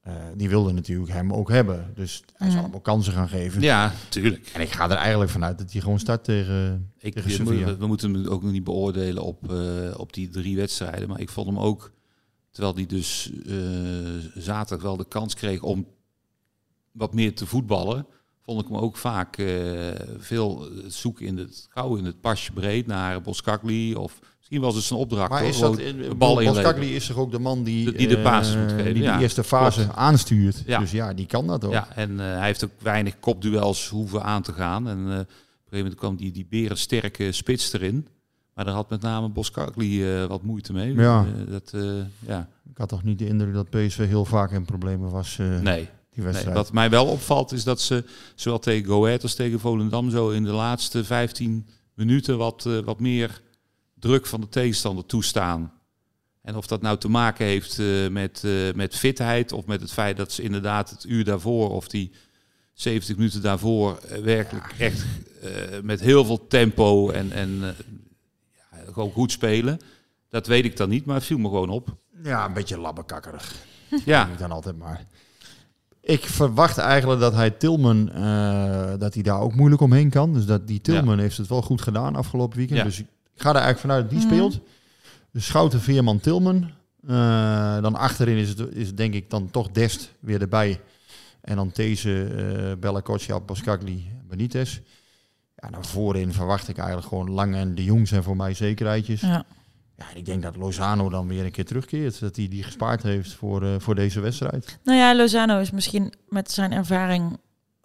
eh, 0.00 0.12
die 0.36 0.48
wilde 0.48 0.72
natuurlijk 0.72 1.12
hem 1.12 1.32
ook 1.32 1.50
hebben. 1.50 1.90
Dus 1.94 2.22
hij 2.34 2.50
zal 2.50 2.62
hem 2.62 2.74
ook 2.74 2.84
kansen 2.84 3.12
gaan 3.12 3.28
geven. 3.28 3.60
ja, 3.62 3.92
tuurlijk. 4.08 4.50
En 4.54 4.60
ik 4.60 4.70
ga 4.72 4.84
er 4.90 4.96
eigenlijk 4.96 5.30
vanuit 5.30 5.58
dat 5.58 5.72
hij 5.72 5.80
gewoon 5.80 5.98
start 5.98 6.24
tegen, 6.24 6.90
Ik, 6.98 7.14
tegen 7.14 7.44
we- 7.46 7.76
we 7.76 7.86
moeten 7.86 8.14
hem 8.14 8.26
ook 8.26 8.42
nog 8.42 8.52
niet 8.52 8.64
beoordelen 8.64 9.22
op, 9.22 9.52
eh, 9.52 9.58
op 9.98 10.12
die 10.12 10.28
drie 10.28 10.56
wedstrijden. 10.56 11.08
Maar 11.08 11.20
ik 11.20 11.30
vond 11.30 11.46
hem 11.46 11.58
ook, 11.58 11.92
terwijl 12.56 12.74
hij 12.74 12.86
dus 12.86 13.30
eh, 13.46 13.54
zaterdag 14.34 14.84
wel 14.86 14.96
de 14.96 15.08
kans 15.08 15.34
kreeg 15.34 15.62
om 15.62 15.86
wat 16.92 17.14
meer 17.14 17.34
te 17.34 17.46
voetballen, 17.46 18.06
vond 18.44 18.62
ik 18.62 18.68
hem 18.68 18.76
ook 18.76 18.96
vaak 18.96 19.36
eh, 19.36 19.46
veel 20.18 20.68
zoeken 20.86 21.26
in 21.26 21.36
het 21.36 21.66
gauw 21.70 21.96
in 21.96 22.04
het 22.04 22.20
pasje 22.20 22.52
breed 22.52 22.86
naar 22.86 23.20
Boskakli 23.20 23.94
of 23.94 24.20
misschien 24.48 24.60
was 24.60 24.74
het 24.74 24.84
zijn 24.84 25.00
opdracht. 25.00 25.30
Maar 25.30 25.40
hoor, 25.40 25.48
is 25.48 25.58
dat, 25.58 25.78
in, 25.78 26.18
bal. 26.18 26.34
Boskakli 26.44 26.94
is 26.94 27.06
toch 27.06 27.16
ook 27.16 27.30
de 27.30 27.38
man 27.38 27.62
die, 27.62 27.92
Die 27.92 28.08
de 28.08 28.16
eh, 28.16 28.22
basis 28.22 28.56
moet 28.56 28.72
geven, 28.72 28.94
Die 28.94 29.02
ja. 29.02 29.16
de 29.16 29.22
eerste 29.22 29.44
fase 29.44 29.80
Klopt. 29.80 29.96
aanstuurt. 29.96 30.62
Ja. 30.66 30.78
Dus 30.78 30.90
ja, 30.90 31.14
die 31.14 31.26
kan 31.26 31.46
dat 31.46 31.64
ook. 31.64 31.72
Ja, 31.72 31.88
en 31.94 32.20
eh, 32.20 32.26
hij 32.26 32.46
heeft 32.46 32.64
ook 32.64 32.70
weinig 32.78 33.18
kopduels 33.20 33.88
hoeven 33.88 34.22
aan 34.22 34.42
te 34.42 34.52
gaan. 34.52 34.88
En 34.88 34.98
eh, 34.98 35.04
op 35.04 35.10
een 35.10 35.16
gegeven 35.16 35.78
moment 35.78 35.94
kwam 35.94 36.16
die, 36.16 36.32
die 36.32 36.46
berensterke 36.50 37.32
spits 37.32 37.72
erin. 37.72 38.08
Maar 38.56 38.64
daar 38.64 38.74
had 38.74 38.90
met 38.90 39.00
name 39.00 39.28
Boskakli 39.28 40.14
eh 40.14 40.26
wat 40.26 40.42
moeite 40.42 40.72
mee. 40.72 40.94
Ja. 40.94 41.26
Eh, 41.26 41.52
dat, 41.52 41.70
eh, 41.74 41.82
ja. 42.18 42.48
Ik 42.70 42.78
had 42.78 42.88
toch 42.88 43.02
niet 43.02 43.18
de 43.18 43.26
indruk 43.26 43.54
dat 43.54 43.70
PSV 43.70 44.06
heel 44.06 44.24
vaak 44.24 44.50
in 44.50 44.64
problemen 44.64 45.10
was. 45.10 45.36
Nee. 45.36 45.60
Die 45.60 45.64
nee. 45.64 46.24
wedstrijd. 46.24 46.56
Wat 46.56 46.72
mij 46.72 46.90
wel 46.90 47.06
opvalt 47.06 47.52
is 47.52 47.64
dat 47.64 47.80
ze 47.80 48.04
zowel 48.34 48.58
tegen 48.58 48.86
Go 48.86 49.04
Ahead 49.04 49.22
als 49.22 49.34
tegen 49.34 49.60
Volendam 49.60 50.10
zo 50.10 50.30
in 50.30 50.44
de 50.44 50.50
laatste 50.50 51.04
15 51.04 51.66
minuten 51.94 52.38
wat, 52.38 52.68
wat 52.84 53.00
meer 53.00 53.40
druk 53.94 54.26
van 54.26 54.40
de 54.40 54.48
tegenstander 54.48 55.06
toestaan. 55.06 55.72
En 56.42 56.56
of 56.56 56.66
dat 56.66 56.82
nou 56.82 56.98
te 56.98 57.08
maken 57.08 57.46
heeft 57.46 57.80
met, 58.10 58.42
met 58.74 58.96
fitheid 58.96 59.52
of 59.52 59.66
met 59.66 59.80
het 59.80 59.92
feit 59.92 60.16
dat 60.16 60.32
ze 60.32 60.42
inderdaad 60.42 60.90
het 60.90 61.04
uur 61.04 61.24
daarvoor 61.24 61.70
of 61.70 61.88
die 61.88 62.12
70 62.72 63.16
minuten 63.16 63.42
daarvoor 63.42 64.00
werkelijk 64.22 64.74
echt 64.78 65.04
met 65.82 66.00
heel 66.00 66.24
veel 66.24 66.46
tempo 66.46 67.10
en, 67.10 67.32
en 67.32 67.74
gewoon 68.92 69.12
goed 69.12 69.32
spelen. 69.32 69.78
Dat 70.28 70.46
weet 70.46 70.64
ik 70.64 70.76
dan 70.76 70.88
niet, 70.88 71.04
maar 71.04 71.14
het 71.16 71.24
viel 71.24 71.38
me 71.38 71.48
gewoon 71.48 71.68
op. 71.70 71.96
Ja, 72.22 72.44
een 72.46 72.52
beetje 72.52 72.78
labbekakkerig. 72.78 73.54
Ja. 74.04 74.26
Ik 74.28 74.38
dan 74.38 74.50
altijd 74.50 74.78
maar. 74.78 75.04
Ik 76.00 76.24
verwacht 76.24 76.78
eigenlijk 76.78 77.20
dat 77.20 77.34
hij 77.34 77.50
Tilman, 77.50 78.12
eh, 78.12 78.92
dat 78.98 79.14
hij 79.14 79.22
daar 79.22 79.40
ook 79.40 79.54
moeilijk 79.54 79.82
omheen 79.82 80.10
kan. 80.10 80.32
Dus 80.32 80.46
dat 80.46 80.66
die 80.66 80.80
Tilman 80.80 81.18
heeft 81.18 81.36
het 81.36 81.46
wel 81.48 81.62
goed 81.62 81.82
gedaan 81.82 82.16
afgelopen 82.16 82.56
weekend. 82.58 82.78
Ja. 82.78 82.84
Dus 82.84 82.98
ik 82.98 83.06
ga 83.36 83.48
er 83.48 83.54
eigenlijk 83.54 83.80
vanuit 83.80 84.00
dat 84.02 84.10
die 84.10 84.18
Mhm. 84.26 84.28
speelt. 84.28 84.60
Dus 85.32 85.46
Schouten, 85.46 85.80
Veerman, 85.80 86.20
Tilman. 86.20 86.70
Eh, 87.06 87.80
dan 87.82 87.94
achterin 87.94 88.36
is 88.36 88.48
het, 88.48 88.58
is 88.74 88.86
het 88.86 88.96
denk 88.96 89.14
ik 89.14 89.30
dan 89.30 89.50
toch 89.50 89.70
Dest 89.70 90.12
weer 90.20 90.40
erbij. 90.40 90.80
En 91.40 91.56
dan 91.56 91.70
deze 91.74 92.10
uh, 92.10 92.72
Bella 92.80 93.00
Kotja, 93.00 93.40
Boskagli, 93.40 94.10
Benitez. 94.28 94.80
Ja, 95.56 95.70
dan 95.70 95.84
voorin 95.84 96.32
verwacht 96.32 96.68
ik 96.68 96.76
eigenlijk 96.78 97.08
gewoon 97.08 97.30
Lang 97.30 97.54
en 97.54 97.74
De 97.74 97.84
Jong 97.84 98.08
zijn 98.08 98.22
voor 98.22 98.36
mij 98.36 98.54
zekerheidjes. 98.54 99.20
Ja. 99.20 99.44
Ja, 99.98 100.04
ik 100.14 100.24
denk 100.24 100.42
dat 100.42 100.56
Lozano 100.56 101.08
dan 101.08 101.28
weer 101.28 101.44
een 101.44 101.50
keer 101.50 101.64
terugkeert. 101.64 102.20
Dat 102.20 102.36
hij 102.36 102.48
die 102.48 102.62
gespaard 102.62 103.02
heeft 103.02 103.32
voor, 103.34 103.62
eh, 103.62 103.74
voor 103.78 103.94
deze 103.94 104.20
wedstrijd. 104.20 104.78
Nou 104.84 104.98
ja, 104.98 105.16
Lozano 105.16 105.58
is 105.60 105.70
misschien 105.70 106.12
met 106.28 106.50
zijn 106.50 106.72
ervaring 106.72 107.38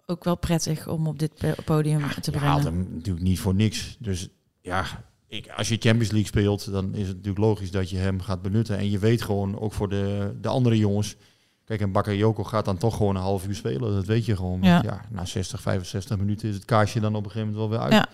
ook 0.06 0.24
wel 0.24 0.36
prettig 0.36 0.88
om 0.88 1.06
op 1.06 1.18
dit 1.18 1.32
podium 1.64 2.00
te 2.20 2.30
Je 2.30 2.38
haalt 2.38 2.60
brengen. 2.62 2.84
hem 2.84 2.94
natuurlijk 2.94 3.24
niet 3.24 3.38
voor 3.38 3.54
niks. 3.54 3.96
Dus 3.98 4.28
ja, 4.60 4.84
ik, 5.28 5.48
als 5.56 5.68
je 5.68 5.76
Champions 5.78 6.10
League 6.10 6.26
speelt, 6.28 6.72
dan 6.72 6.94
is 6.94 7.06
het 7.06 7.16
natuurlijk 7.16 7.44
logisch 7.44 7.70
dat 7.70 7.90
je 7.90 7.96
hem 7.96 8.20
gaat 8.20 8.42
benutten. 8.42 8.78
En 8.78 8.90
je 8.90 8.98
weet 8.98 9.22
gewoon, 9.22 9.60
ook 9.60 9.72
voor 9.72 9.88
de, 9.88 10.34
de 10.40 10.48
andere 10.48 10.78
jongens... 10.78 11.16
Kijk, 11.64 11.80
en 11.80 11.92
Bakayoko 11.92 12.44
gaat 12.44 12.64
dan 12.64 12.76
toch 12.76 12.96
gewoon 12.96 13.16
een 13.16 13.22
half 13.22 13.46
uur 13.46 13.54
spelen. 13.54 13.94
Dat 13.94 14.06
weet 14.06 14.24
je 14.24 14.36
gewoon. 14.36 14.58
Ja. 14.62 14.82
ja. 14.84 15.00
na 15.10 15.24
60, 15.24 15.60
65 15.60 16.18
minuten 16.18 16.48
is 16.48 16.54
het 16.54 16.64
kaarsje 16.64 17.00
dan 17.00 17.14
op 17.14 17.24
een 17.24 17.30
gegeven 17.30 17.52
moment 17.52 17.70
wel 17.70 17.78
weer 17.78 17.88
uit. 17.88 17.92
Ja. 17.92 18.08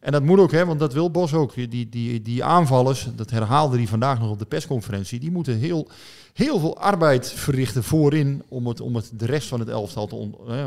En 0.00 0.12
dat 0.12 0.22
moet 0.22 0.38
ook, 0.38 0.52
hè, 0.52 0.66
want 0.66 0.78
dat 0.78 0.92
wil 0.92 1.10
Bos 1.10 1.34
ook. 1.34 1.54
Die, 1.54 1.88
die, 1.88 2.22
die 2.22 2.44
aanvallers, 2.44 3.08
dat 3.16 3.30
herhaalde 3.30 3.76
hij 3.76 3.86
vandaag 3.86 4.20
nog 4.20 4.30
op 4.30 4.38
de 4.38 4.44
persconferentie, 4.44 5.20
die 5.20 5.30
moeten 5.30 5.58
heel, 5.58 5.88
heel 6.32 6.58
veel 6.58 6.78
arbeid 6.78 7.32
verrichten 7.32 7.84
voorin 7.84 8.42
om 8.48 8.66
het, 8.66 8.80
om 8.80 8.96
het 8.96 9.10
de 9.14 9.26
rest 9.26 9.48
van 9.48 9.60
het 9.60 9.68
elftal 9.68 10.06
te 10.06 10.14
on- 10.14 10.36
hè, 10.46 10.66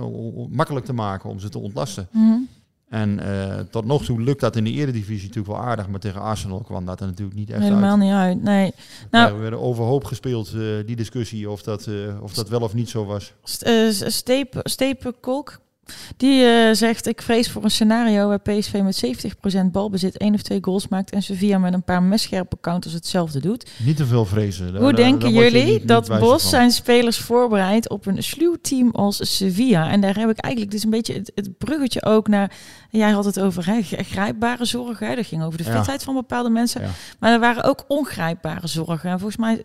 makkelijk 0.50 0.86
te 0.86 0.94
maken, 0.94 1.30
om 1.30 1.40
ze 1.40 1.50
te 1.50 1.60
ontlasten. 1.60 2.08
Mhm. 2.12 2.38
En 2.90 3.20
eh, 3.20 3.60
tot 3.60 3.86
nog 3.86 4.06
toe 4.06 4.22
lukt 4.22 4.40
dat 4.40 4.56
in 4.56 4.64
de 4.64 4.72
eredivisie 4.72 5.28
natuurlijk 5.28 5.56
wel 5.58 5.66
aardig, 5.66 5.88
maar 5.88 6.00
tegen 6.00 6.22
Arsenal 6.22 6.60
kwam 6.62 6.86
dat 6.86 7.00
er 7.00 7.06
natuurlijk 7.08 7.38
niet 7.38 7.50
echt 7.50 7.62
Helemaal 7.64 7.90
uit. 7.92 8.00
niet 8.00 8.12
uit. 8.12 8.44
Nee. 8.44 8.72
Nou, 9.12 9.34
we 9.34 9.40
werden 9.42 9.62
overhoop 9.62 10.04
gespeeld, 10.04 10.48
eh, 10.48 10.62
die 10.86 10.96
discussie, 10.96 11.50
of 11.50 11.62
dat, 11.64 11.88
eh, 11.88 12.22
of 12.22 12.34
dat 12.34 12.50
wel 12.50 12.62
of 12.62 12.74
niet 12.74 12.90
zo 12.90 13.06
was. 13.06 13.34
St- 13.44 13.62
eh, 13.62 13.90
Steep, 13.90 14.60
Stepe 14.64 15.16
Kolk, 15.20 15.60
die 16.18 16.44
eh, 16.46 16.74
zegt... 16.74 17.08
Ik 17.08 17.22
vrees 17.22 17.52
voor 17.52 17.64
een 17.64 17.72
scenario 17.72 18.28
waar 18.28 18.40
PSV 18.40 18.80
met 18.84 19.06
70% 19.66 19.66
balbezit... 19.72 20.18
één 20.18 20.34
of 20.34 20.42
twee 20.42 20.58
goals 20.62 20.88
maakt... 20.88 21.12
en 21.12 21.22
Sevilla 21.22 21.58
met 21.58 21.74
een 21.74 21.84
paar 21.84 22.04
messcherpe 22.04 22.58
counters 22.62 22.94
hetzelfde 22.94 23.40
doet. 23.40 23.70
Niet 23.86 23.98
te 23.98 24.06
veel 24.06 24.26
vrezen. 24.26 24.76
Hoe 24.76 24.94
denken 24.94 25.34
jullie 25.34 25.64
niet- 25.64 25.88
dat 25.88 26.08
Bos 26.08 26.42
van. 26.42 26.50
zijn 26.50 26.72
spelers 26.72 27.18
voorbereidt 27.18 27.90
op 27.90 28.06
een 28.06 28.24
sluw 28.24 28.56
team 28.62 28.90
als 28.92 29.36
Sevilla? 29.38 29.90
En 29.90 30.02
daar 30.02 30.18
heb 30.20 30.30
ik 30.30 30.38
eigenlijk 30.38 30.74
dus 30.74 30.84
een 30.84 30.90
beetje 30.90 31.14
het, 31.14 31.32
het 31.36 31.58
bruggetje 31.58 32.04
ook 32.06 32.28
naar... 32.28 32.52
Jij 32.90 33.12
had 33.12 33.26
het 33.26 33.40
over 33.40 33.66
hè, 33.66 33.82
gr- 33.82 34.04
grijpbare 34.04 34.66
zorgen. 34.66 35.08
Hè? 35.08 35.16
Dat 35.16 35.26
ging 35.26 35.44
over 35.44 35.58
de 35.58 35.64
Ja. 35.64 35.78
fitheid 35.78 36.04
van 36.04 36.14
bepaalde 36.16 36.50
mensen. 36.50 36.82
Ja. 36.82 36.88
Maar 37.20 37.32
er 37.32 37.40
waren 37.40 37.64
ook 37.64 37.86
ongrijpbare 37.88 38.68
zorgen. 38.68 39.10
En 39.10 39.20
volgens 39.20 39.38
mij... 39.38 39.64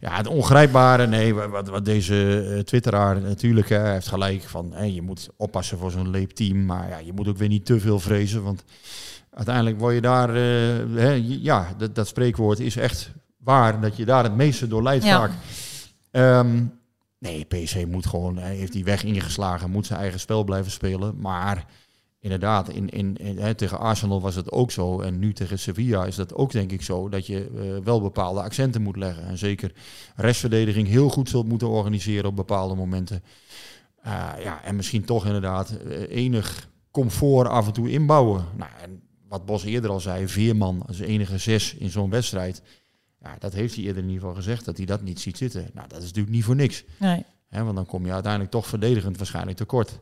Ja, 0.00 0.16
het 0.16 0.26
ongrijpbare, 0.26 1.06
nee, 1.06 1.34
wa- 1.34 1.48
wat, 1.48 1.68
wat 1.68 1.84
deze 1.84 2.44
eh, 2.54 2.58
twitteraar 2.62 3.20
natuurlijk, 3.20 3.68
hè, 3.68 3.90
heeft 3.92 4.08
gelijk 4.08 4.42
van, 4.42 4.94
je 4.94 5.02
moet 5.02 5.28
oppassen 5.36 5.78
voor 5.78 5.90
zo'n 5.90 6.10
leepteam, 6.10 6.64
maar 6.64 6.88
ja, 6.88 6.98
je 6.98 7.12
moet 7.12 7.28
ook 7.28 7.36
weer 7.36 7.48
niet 7.48 7.66
te 7.66 7.80
veel 7.80 8.00
vrezen, 8.00 8.42
want 8.42 8.64
uiteindelijk 9.30 9.78
word 9.78 9.94
je 9.94 10.00
daar, 10.00 10.28
eh, 10.28 10.34
hè, 10.94 11.22
ja, 11.24 11.74
dat, 11.78 11.94
dat 11.94 12.08
spreekwoord 12.08 12.60
is 12.60 12.76
echt 12.76 13.10
waar, 13.36 13.80
dat 13.80 13.96
je 13.96 14.04
daar 14.04 14.22
het 14.24 14.36
meeste 14.36 14.68
door 14.68 14.82
leidt 14.82 15.04
Ja. 15.04 15.18
vaak. 15.18 15.30
Ehm, 16.10 16.64
nee, 17.18 17.44
PC 17.44 17.86
moet 17.86 18.06
gewoon, 18.06 18.36
hij 18.38 18.54
heeft 18.56 18.72
die 18.72 18.84
weg 18.84 19.04
ingeslagen, 19.04 19.70
moet 19.70 19.86
zijn 19.86 20.00
eigen 20.00 20.20
spel 20.20 20.44
blijven 20.44 20.70
spelen, 20.72 21.14
maar 21.20 21.64
inderdaad, 22.20 22.68
in, 22.68 22.88
in, 22.88 23.16
in, 23.16 23.38
hè, 23.38 23.54
tegen 23.54 23.78
Arsenal 23.78 24.20
was 24.20 24.34
het 24.34 24.52
ook 24.52 24.70
zo. 24.70 25.00
En 25.00 25.18
nu 25.18 25.32
tegen 25.32 25.58
Sevilla 25.58 26.06
is 26.06 26.16
dat 26.16 26.34
ook 26.34 26.52
denk 26.52 26.72
ik 26.72 26.82
zo. 26.82 27.08
Dat 27.08 27.26
je 27.26 27.50
eh, 27.56 27.84
wel 27.84 28.00
bepaalde 28.00 28.42
accenten 28.42 28.82
moet 28.82 28.96
leggen. 28.96 29.24
En 29.24 29.38
zeker 29.38 29.72
restverdediging 30.16 30.88
heel 30.88 31.08
goed 31.08 31.28
zult 31.28 31.48
moeten 31.48 31.68
organiseren 31.68 32.30
op 32.30 32.36
bepaalde 32.36 32.74
momenten. 32.74 33.22
Uh, 34.06 34.32
ja, 34.42 34.64
en 34.64 34.76
misschien 34.76 35.04
toch 35.04 35.26
inderdaad 35.26 35.76
uh, 35.86 36.16
enig 36.16 36.68
comfort 36.90 37.48
af 37.48 37.66
en 37.66 37.72
toe 37.72 37.90
inbouwen. 37.90 38.44
Nou, 38.56 38.70
en 38.82 39.02
wat 39.28 39.46
Bos 39.46 39.64
eerder 39.64 39.90
al 39.90 40.00
zei, 40.00 40.28
Veerman 40.28 40.82
als 40.86 40.98
enige 40.98 41.38
zes 41.38 41.74
in 41.74 41.90
zo'n 41.90 42.10
wedstrijd. 42.10 42.62
Ja, 43.20 43.36
dat 43.38 43.52
heeft 43.52 43.74
hij 43.74 43.84
eerder 43.84 44.02
in 44.02 44.08
ieder 44.08 44.20
geval 44.20 44.36
gezegd, 44.36 44.64
dat 44.64 44.76
hij 44.76 44.86
dat 44.86 45.02
niet 45.02 45.20
ziet 45.20 45.36
zitten. 45.36 45.70
Nou, 45.74 45.88
dat 45.88 45.98
is 45.98 46.04
natuurlijk 46.04 46.34
niet 46.34 46.44
voor 46.44 46.56
niks. 46.56 46.84
Nee. 46.98 47.24
Want 47.50 47.74
dan 47.74 47.86
kom 47.86 48.06
je 48.06 48.12
uiteindelijk 48.12 48.52
toch 48.52 48.66
verdedigend 48.66 49.16
waarschijnlijk 49.16 49.56
tekort. 49.56 49.98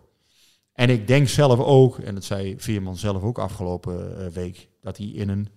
En 0.76 0.90
ik 0.90 1.06
denk 1.06 1.28
zelf 1.28 1.58
ook, 1.58 1.98
en 1.98 2.14
dat 2.14 2.24
zei 2.24 2.54
Veerman 2.58 2.96
zelf 2.96 3.22
ook 3.22 3.38
afgelopen 3.38 4.16
uh, 4.20 4.26
week, 4.26 4.68
dat 4.80 4.96
hij 4.96 5.06
in 5.06 5.28
een 5.28 5.48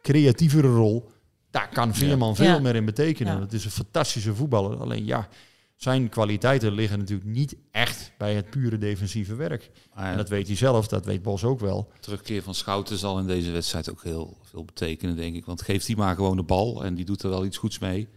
creatievere 0.00 0.68
rol, 0.68 1.10
daar 1.50 1.68
kan 1.68 1.94
Veerman 1.94 2.28
ja. 2.28 2.34
veel 2.34 2.46
ja. 2.46 2.58
meer 2.58 2.74
in 2.74 2.84
betekenen. 2.84 3.34
Ja. 3.34 3.40
Het 3.40 3.52
is 3.52 3.64
een 3.64 3.70
fantastische 3.70 4.34
voetballer. 4.34 4.76
Alleen 4.76 5.04
ja, 5.04 5.28
zijn 5.76 6.08
kwaliteiten 6.08 6.72
liggen 6.72 6.98
natuurlijk 6.98 7.30
niet 7.30 7.56
echt 7.70 8.12
bij 8.18 8.34
het 8.34 8.50
pure 8.50 8.78
defensieve 8.78 9.34
werk. 9.34 9.70
En 9.94 10.16
dat 10.16 10.28
weet 10.28 10.46
hij 10.46 10.56
zelf, 10.56 10.86
dat 10.88 11.04
weet 11.04 11.22
Bos 11.22 11.44
ook 11.44 11.60
wel. 11.60 11.90
Terugkeer 12.00 12.42
van 12.42 12.54
Schouten 12.54 12.98
zal 12.98 13.18
in 13.18 13.26
deze 13.26 13.50
wedstrijd 13.50 13.90
ook 13.90 14.02
heel 14.02 14.38
veel 14.42 14.64
betekenen, 14.64 15.16
denk 15.16 15.36
ik. 15.36 15.44
Want 15.44 15.62
geeft 15.62 15.86
hij 15.86 15.96
maar 15.96 16.14
gewoon 16.14 16.36
de 16.36 16.42
bal 16.42 16.84
en 16.84 16.94
die 16.94 17.04
doet 17.04 17.22
er 17.22 17.30
wel 17.30 17.44
iets 17.44 17.58
goeds 17.58 17.78
mee. 17.78 18.08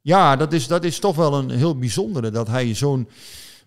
Ja, 0.00 0.36
dat 0.36 0.52
is, 0.52 0.66
dat 0.66 0.84
is 0.84 0.98
toch 0.98 1.16
wel 1.16 1.34
een 1.34 1.50
heel 1.50 1.78
bijzondere, 1.78 2.30
dat 2.30 2.46
hij 2.46 2.74
zo'n... 2.74 3.08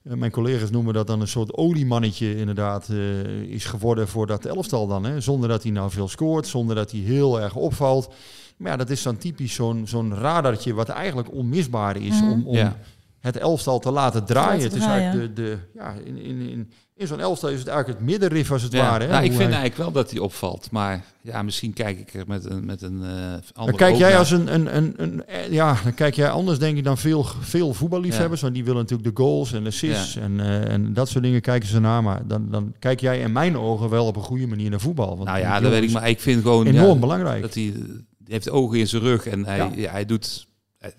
Uh, 0.04 0.14
mijn 0.14 0.32
collega's 0.32 0.70
noemen 0.70 0.94
dat 0.94 1.08
dan 1.08 1.22
een 1.22 1.28
soort 1.28 1.54
oliemannetje 1.54 2.36
inderdaad 2.36 2.88
uh, 2.92 3.42
is 3.42 3.66
geworden 3.66 4.08
voor 4.08 4.28
dat 4.28 4.46
elftal 4.46 4.88
dan. 4.88 5.04
Hè? 5.04 5.22
Zonder 5.22 5.50
dat 5.50 5.64
hij 5.64 5.72
nou 5.72 5.92
veel 5.92 6.08
scoort, 6.08 6.48
zonder 6.48 6.76
dat 6.76 6.92
hij 6.92 7.00
heel 7.00 7.42
erg 7.42 7.56
opvalt. 7.56 8.14
Maar 8.58 8.72
ja, 8.72 8.78
dat 8.78 8.90
is 8.90 9.04
dan 9.04 9.18
typisch 9.18 9.54
zo'n 9.54 9.88
zo'n 9.88 10.16
radartje 10.16 10.74
wat 10.74 10.90
eigenlijk 10.90 11.34
onmisbaar 11.34 11.98
is 11.98 12.22
mm. 12.22 12.32
om, 12.32 12.48
om 12.48 12.56
ja. 12.56 12.78
Het 13.24 13.38
elftal 13.38 13.80
te 13.80 13.92
laten 13.92 14.26
draaien. 14.26 14.62
Laten 14.62 14.64
het 14.64 14.76
is 14.82 14.86
eigenlijk 14.86 15.36
de, 15.36 15.42
de, 15.42 15.58
ja, 15.74 15.94
in, 16.04 16.18
in, 16.18 16.40
in, 16.50 16.72
in 16.96 17.08
zo'n 17.08 17.20
elftal 17.20 17.50
is 17.50 17.60
het 17.60 17.68
eigenlijk 17.68 18.00
het 18.00 18.10
middenrif 18.10 18.52
als 18.52 18.62
het 18.62 18.72
ja. 18.72 18.90
ware. 18.90 19.04
Hè? 19.04 19.10
Nou, 19.10 19.24
ik 19.24 19.32
vind 19.32 19.44
hij... 19.44 19.60
eigenlijk 19.60 19.78
wel 19.78 19.92
dat 19.92 20.12
hij 20.12 20.20
opvalt. 20.20 20.72
Maar 20.72 21.04
ja, 21.22 21.42
misschien 21.42 21.74
kijk 21.74 22.00
ik 22.00 22.14
er 22.14 22.24
met 22.28 22.46
een, 22.46 22.66
met 22.66 22.82
een 22.82 23.02
uh, 23.02 23.10
andere 23.10 23.44
Dan 23.54 23.76
kijk 23.76 23.96
jij 23.96 24.18
als 24.18 24.32
een, 24.32 24.54
een, 24.54 24.76
een, 24.76 24.94
een, 24.98 25.24
ja, 25.50 25.78
dan 25.84 25.94
kijk 25.94 26.16
jij 26.16 26.30
anders 26.30 26.60
denk 26.60 26.78
ik 26.78 26.84
dan 26.84 26.98
veel, 26.98 27.24
veel 27.40 27.74
voetballiefhebbers. 27.74 28.40
Ja. 28.40 28.46
Want 28.46 28.56
die 28.56 28.66
willen 28.66 28.82
natuurlijk 28.82 29.16
de 29.16 29.24
goals 29.24 29.54
en 29.54 29.62
de 29.62 29.70
assists 29.70 30.14
ja. 30.14 30.22
en, 30.22 30.40
uh, 30.40 30.72
en 30.72 30.94
dat 30.94 31.10
soort 31.10 31.24
dingen 31.24 31.42
kijken 31.42 31.70
ze 31.70 31.80
naar. 31.80 32.04
Maar 32.04 32.28
dan, 32.28 32.50
dan 32.50 32.74
kijk 32.80 33.00
jij 33.00 33.20
in 33.20 33.32
mijn 33.32 33.58
ogen 33.58 33.90
wel 33.90 34.06
op 34.06 34.16
een 34.16 34.22
goede 34.22 34.48
manier 34.48 34.70
naar 34.70 34.80
voetbal. 34.80 35.16
Want 35.16 35.30
nou 35.30 35.40
ja, 35.40 35.60
dat 35.60 35.72
weet 35.72 35.84
ik. 35.84 35.92
Maar 35.92 36.10
ik 36.10 36.20
vind 36.20 36.42
gewoon 36.42 36.66
enorm 36.66 36.94
ja, 36.94 37.00
belangrijk. 37.00 37.42
Dat 37.42 37.54
hij, 37.54 37.74
die 38.18 38.34
heeft 38.34 38.50
ogen 38.50 38.80
in 38.80 38.88
zijn 38.88 39.02
rug 39.02 39.28
en 39.28 39.46
hij, 39.46 39.72
ja. 39.76 39.92
hij 39.92 40.06
doet 40.06 40.48
hij, 40.78 40.94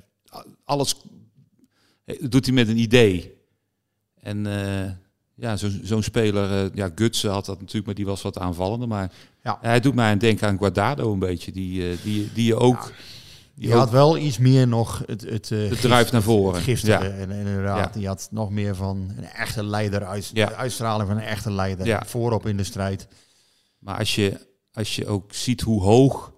alles 2.07 2.21
doet 2.21 2.45
hij 2.45 2.55
met 2.55 2.69
een 2.69 2.79
idee. 2.79 3.35
En 4.21 4.47
uh, 4.47 4.91
ja, 5.35 5.57
zo'n 5.57 5.81
zo 5.85 6.01
speler, 6.01 6.65
uh, 6.65 6.71
ja, 6.75 6.91
Gutsen 6.95 7.31
had 7.31 7.45
dat 7.45 7.59
natuurlijk, 7.59 7.87
maar 7.87 7.95
die 7.95 8.07
was 8.07 8.23
wat 8.23 8.39
aanvallender. 8.39 8.89
Maar 8.89 9.13
ja. 9.43 9.59
hij 9.61 9.81
doet 9.81 9.95
mij 9.95 10.11
aan 10.11 10.19
denken 10.19 10.49
aan 10.49 10.59
Guardado 10.59 11.13
een 11.13 11.19
beetje, 11.19 11.53
die, 11.53 11.91
uh, 11.91 11.97
die, 12.03 12.33
die 12.33 12.47
je 12.47 12.57
ook 12.57 12.93
Die 13.55 13.73
had 13.73 13.91
wel 13.91 14.19
iets 14.19 14.39
meer 14.39 14.69
nog 14.69 15.03
het, 15.07 15.21
het, 15.21 15.51
uh, 15.51 15.73
druif 15.73 16.13
naar 16.13 16.23
voren. 16.23 16.61
Gisteren. 16.61 17.09
Ja. 17.09 17.17
En, 17.17 17.31
en, 17.31 17.47
inderdaad, 17.47 17.95
die 17.95 18.07
had 18.07 18.29
nog 18.31 18.51
meer 18.51 18.75
van 18.75 19.13
een 19.17 19.25
echte 19.25 19.65
leider, 19.65 20.05
uit, 20.05 20.31
ja. 20.35 20.53
uitstraling 20.53 21.09
van 21.09 21.17
een 21.17 21.23
echte 21.23 21.53
leider. 21.53 22.07
Voorop 22.07 22.47
in 22.47 22.57
de 22.57 22.65
strijd. 22.65 23.09
Maar 23.79 23.99
als 23.99 24.15
je, 24.15 24.47
als 24.73 24.97
je 24.97 25.07
ook 25.07 25.35
ziet 25.35 25.61
hoe 25.61 25.83
hoog 25.83 26.34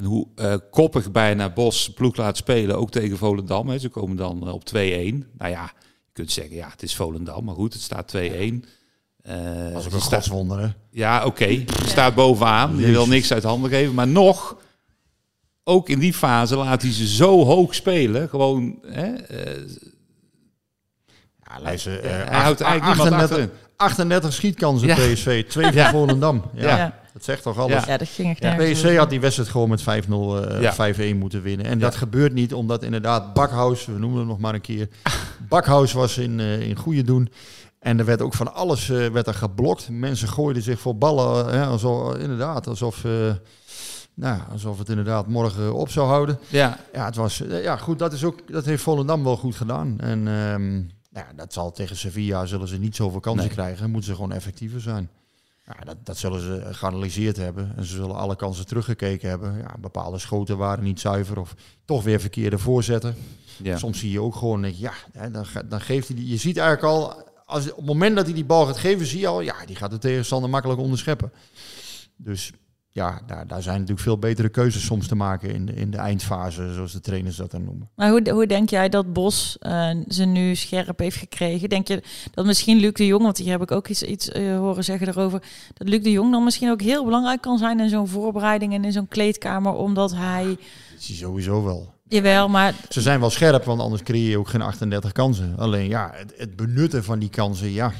en 0.00 0.06
hoe 0.06 0.26
uh, 0.36 0.54
koppig 0.70 1.10
bijna 1.10 1.50
Bos 1.50 1.92
ploeg 1.92 2.16
laat 2.16 2.36
spelen, 2.36 2.78
ook 2.78 2.90
tegen 2.90 3.16
Volendam. 3.16 3.68
Hè. 3.68 3.78
Ze 3.78 3.88
komen 3.88 4.16
dan 4.16 4.50
op 4.52 4.62
2-1. 4.68 4.72
Nou 4.72 5.24
ja, 5.38 5.72
je 5.82 6.12
kunt 6.12 6.32
zeggen, 6.32 6.56
ja, 6.56 6.68
het 6.68 6.82
is 6.82 6.96
Volendam, 6.96 7.44
maar 7.44 7.54
goed, 7.54 7.72
het 7.72 7.82
staat 7.82 8.16
2-1. 8.16 8.18
Uh, 8.18 9.74
Als 9.74 9.86
ook 9.86 9.92
een 9.92 10.00
godswonder, 10.00 10.60
hè? 10.60 10.68
Ja, 10.90 11.18
oké. 11.18 11.26
Okay. 11.26 11.64
Je 11.82 11.88
staat 11.88 12.14
bovenaan. 12.14 12.76
Je 12.76 12.86
wil 12.86 13.06
niks 13.06 13.32
uit 13.32 13.42
handen 13.42 13.70
geven. 13.70 13.94
Maar 13.94 14.08
nog, 14.08 14.56
ook 15.64 15.88
in 15.88 15.98
die 15.98 16.14
fase 16.14 16.56
laat 16.56 16.82
hij 16.82 16.92
ze 16.92 17.06
zo 17.08 17.44
hoog 17.44 17.74
spelen. 17.74 18.28
Gewoon, 18.28 18.78
hè, 18.86 19.12
uh, 19.12 19.68
ja, 21.44 21.60
luister, 21.62 22.04
uh, 22.04 22.10
hij 22.10 22.40
houdt 22.40 22.60
eigenlijk 22.60 23.00
38, 23.00 23.48
38 23.76 24.32
schietkansen 24.32 24.88
ja. 24.88 24.94
PSV, 24.94 25.44
twee 25.44 25.64
van 25.64 25.74
ja. 25.74 25.90
Volendam. 25.90 26.42
Ja. 26.54 26.76
ja. 26.76 26.99
Dat 27.12 27.24
zegt 27.24 27.42
toch 27.42 27.58
alles. 27.58 27.84
Ja, 27.84 27.96
dat 27.96 28.08
ging 28.08 28.30
echt 28.30 28.42
ja. 28.42 28.54
PSV 28.54 28.96
had 28.96 29.10
die 29.10 29.20
wedstrijd 29.20 29.48
gewoon 29.48 29.68
met 29.68 29.82
5-0, 29.82 29.84
uh, 30.10 31.14
5-1 31.14 31.16
moeten 31.16 31.42
winnen. 31.42 31.66
En 31.66 31.78
dat 31.78 31.94
gebeurt 31.94 32.32
niet 32.32 32.54
omdat 32.54 32.82
inderdaad 32.82 33.34
Bakhuis, 33.34 33.86
we 33.86 33.98
noemen 33.98 34.18
hem 34.18 34.28
nog 34.28 34.38
maar 34.38 34.54
een 34.54 34.60
keer. 34.60 34.88
Bakhuis 35.48 35.92
was 35.92 36.18
in, 36.18 36.38
uh, 36.38 36.60
in 36.60 36.76
goede 36.76 37.02
doen. 37.02 37.32
En 37.78 37.98
er 37.98 38.04
werd 38.04 38.22
ook 38.22 38.34
van 38.34 38.54
alles 38.54 38.88
uh, 38.88 39.06
werd 39.06 39.26
er 39.26 39.34
geblokt. 39.34 39.88
Mensen 39.88 40.28
gooiden 40.28 40.62
zich 40.62 40.80
voor 40.80 40.96
ballen, 40.96 41.52
hè, 41.52 41.64
alsof, 41.64 42.16
inderdaad, 42.16 42.66
alsof... 42.66 43.04
Nou, 44.14 44.40
alsof 44.52 44.78
het 44.78 44.88
inderdaad 44.88 45.26
morgen 45.26 45.74
op 45.74 45.88
zou 45.88 46.08
houden. 46.08 46.38
Ja, 46.48 46.78
ja 46.92 47.04
het 47.04 47.16
was. 47.16 47.42
Ja, 47.48 47.76
goed, 47.76 47.98
dat, 47.98 48.12
is 48.12 48.24
ook, 48.24 48.52
dat 48.52 48.64
heeft 48.64 48.82
Volendam 48.82 49.24
wel 49.24 49.36
goed 49.36 49.56
gedaan. 49.56 49.98
En 49.98 50.26
um, 50.26 50.90
ja, 51.12 51.26
dat 51.36 51.52
zal 51.52 51.72
tegen 51.72 51.96
Sevilla 51.96 52.46
zullen 52.46 52.68
ze 52.68 52.78
niet 52.78 52.96
zoveel 52.96 53.20
kansen 53.20 53.46
nee. 53.46 53.54
krijgen. 53.54 53.90
Moeten 53.90 54.10
ze 54.10 54.14
gewoon 54.14 54.32
effectiever 54.32 54.80
zijn. 54.80 55.10
Ja, 55.78 55.84
dat, 55.84 55.96
dat 56.04 56.16
zullen 56.16 56.40
ze 56.40 56.74
geanalyseerd 56.74 57.36
hebben. 57.36 57.72
En 57.76 57.84
ze 57.84 57.94
zullen 57.94 58.16
alle 58.16 58.36
kansen 58.36 58.66
teruggekeken 58.66 59.28
hebben. 59.28 59.58
Ja, 59.58 59.76
bepaalde 59.80 60.18
schoten 60.18 60.56
waren 60.56 60.84
niet 60.84 61.00
zuiver 61.00 61.40
of 61.40 61.54
toch 61.84 62.02
weer 62.02 62.20
verkeerde 62.20 62.58
voorzetten. 62.58 63.14
Ja. 63.62 63.78
Soms 63.78 63.98
zie 63.98 64.10
je 64.10 64.20
ook 64.20 64.34
gewoon, 64.34 64.76
ja, 64.76 64.92
dan, 65.32 65.46
dan 65.68 65.80
geeft 65.80 66.08
hij 66.08 66.16
die. 66.16 66.28
Je 66.28 66.36
ziet 66.36 66.56
eigenlijk 66.56 66.94
al, 66.94 67.22
als, 67.44 67.70
op 67.70 67.76
het 67.76 67.86
moment 67.86 68.16
dat 68.16 68.24
hij 68.24 68.34
die 68.34 68.44
bal 68.44 68.66
gaat 68.66 68.78
geven, 68.78 69.06
zie 69.06 69.20
je 69.20 69.26
al, 69.26 69.40
ja, 69.40 69.64
die 69.66 69.76
gaat 69.76 69.90
de 69.90 69.98
tegenstander 69.98 70.50
makkelijk 70.50 70.80
onderscheppen. 70.80 71.32
Dus 72.16 72.52
ja, 72.92 73.20
daar, 73.26 73.46
daar 73.46 73.62
zijn 73.62 73.74
natuurlijk 73.74 74.00
veel 74.00 74.18
betere 74.18 74.48
keuzes 74.48 74.84
soms 74.84 75.06
te 75.06 75.14
maken 75.14 75.50
in 75.50 75.66
de, 75.66 75.72
in 75.72 75.90
de 75.90 75.96
eindfase, 75.96 76.72
zoals 76.72 76.92
de 76.92 77.00
trainers 77.00 77.36
dat 77.36 77.50
dan 77.50 77.64
noemen. 77.64 77.88
Maar 77.96 78.10
hoe, 78.10 78.30
hoe 78.30 78.46
denk 78.46 78.70
jij 78.70 78.88
dat 78.88 79.12
Bos 79.12 79.56
uh, 79.60 79.90
ze 80.08 80.24
nu 80.24 80.54
scherp 80.54 80.98
heeft 80.98 81.16
gekregen? 81.16 81.68
Denk 81.68 81.88
je 81.88 82.02
dat 82.30 82.44
misschien 82.44 82.78
Luc 82.78 82.92
de 82.92 83.06
Jong, 83.06 83.22
want 83.22 83.38
hier 83.38 83.50
heb 83.50 83.62
ik 83.62 83.70
ook 83.70 83.88
iets, 83.88 84.02
iets 84.02 84.28
uh, 84.28 84.58
horen 84.58 84.84
zeggen 84.84 85.08
erover, 85.08 85.42
dat 85.74 85.88
Luc 85.88 86.02
de 86.02 86.10
Jong 86.10 86.32
dan 86.32 86.44
misschien 86.44 86.70
ook 86.70 86.82
heel 86.82 87.04
belangrijk 87.04 87.40
kan 87.40 87.58
zijn 87.58 87.80
in 87.80 87.88
zo'n 87.88 88.08
voorbereiding 88.08 88.72
en 88.72 88.84
in 88.84 88.92
zo'n 88.92 89.08
kleedkamer, 89.08 89.72
omdat 89.72 90.14
hij... 90.14 90.44
Dat 90.44 90.98
is 90.98 91.08
hij 91.08 91.16
sowieso 91.16 91.64
wel. 91.64 91.94
Jawel, 92.08 92.48
maar... 92.48 92.74
Ze 92.88 93.00
zijn 93.00 93.20
wel 93.20 93.30
scherp, 93.30 93.64
want 93.64 93.80
anders 93.80 94.02
creëer 94.02 94.30
je 94.30 94.38
ook 94.38 94.48
geen 94.48 94.62
38 94.62 95.12
kansen. 95.12 95.54
Alleen 95.58 95.88
ja, 95.88 96.10
het, 96.14 96.34
het 96.36 96.56
benutten 96.56 97.04
van 97.04 97.18
die 97.18 97.30
kansen, 97.30 97.72
ja, 97.72 97.92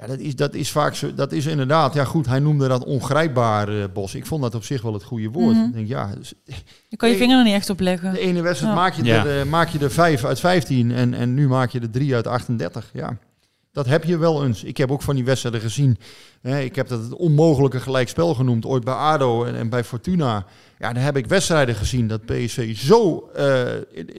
ja, 0.00 0.06
dat 0.06 0.18
is, 0.18 0.36
dat 0.36 0.54
is 0.54 0.70
vaak 0.70 0.94
zo. 0.94 1.14
Dat 1.14 1.32
is 1.32 1.46
inderdaad, 1.46 1.94
ja 1.94 2.04
goed, 2.04 2.26
hij 2.26 2.38
noemde 2.38 2.68
dat 2.68 2.84
ongrijpbaar 2.84 3.72
uh, 3.72 3.84
bos. 3.92 4.14
Ik 4.14 4.26
vond 4.26 4.42
dat 4.42 4.54
op 4.54 4.64
zich 4.64 4.82
wel 4.82 4.92
het 4.92 5.02
goede 5.02 5.28
woord. 5.28 5.54
Mm 5.54 5.60
-hmm. 5.60 5.68
Ik 5.68 5.74
denk, 5.74 5.88
ja, 5.88 6.14
dus, 6.18 6.32
je 6.88 6.96
kan 6.96 7.08
je 7.10 7.16
vinger 7.16 7.38
er 7.38 7.44
niet 7.44 7.54
echt 7.54 7.70
op 7.70 7.80
leggen. 7.80 8.12
De 8.12 8.20
ene 8.20 8.42
wedstrijd 8.42 8.74
ja. 8.74 8.80
maak, 8.80 8.94
je 8.94 9.04
ja. 9.04 9.24
er, 9.24 9.44
uh, 9.44 9.50
maak 9.50 9.68
je 9.68 9.78
er 9.78 9.90
5 9.90 10.24
uit 10.24 10.40
15 10.40 10.90
en, 10.90 11.14
en 11.14 11.34
nu 11.34 11.48
maak 11.48 11.70
je 11.70 11.80
er 11.80 11.90
3 11.90 12.14
uit 12.14 12.26
38. 12.26 12.90
Ja, 12.92 13.16
dat 13.72 13.86
heb 13.86 14.04
je 14.04 14.18
wel 14.18 14.44
eens. 14.44 14.64
Ik 14.64 14.76
heb 14.76 14.90
ook 14.90 15.02
van 15.02 15.14
die 15.14 15.24
wedstrijden 15.24 15.60
gezien. 15.60 15.98
Hè, 16.40 16.60
ik 16.60 16.76
heb 16.76 16.88
dat 16.88 17.02
het 17.02 17.14
onmogelijke 17.14 17.80
gelijkspel 17.80 18.34
genoemd, 18.34 18.66
ooit 18.66 18.84
bij 18.84 18.94
ADO 18.94 19.44
en, 19.44 19.54
en 19.54 19.68
bij 19.68 19.84
Fortuna. 19.84 20.44
Ja, 20.78 20.92
dan 20.92 21.02
heb 21.02 21.16
ik 21.16 21.26
wedstrijden 21.26 21.74
gezien 21.74 22.08
dat 22.08 22.24
PSV 22.24 22.76
zo 22.76 23.30
uh, 23.38 23.62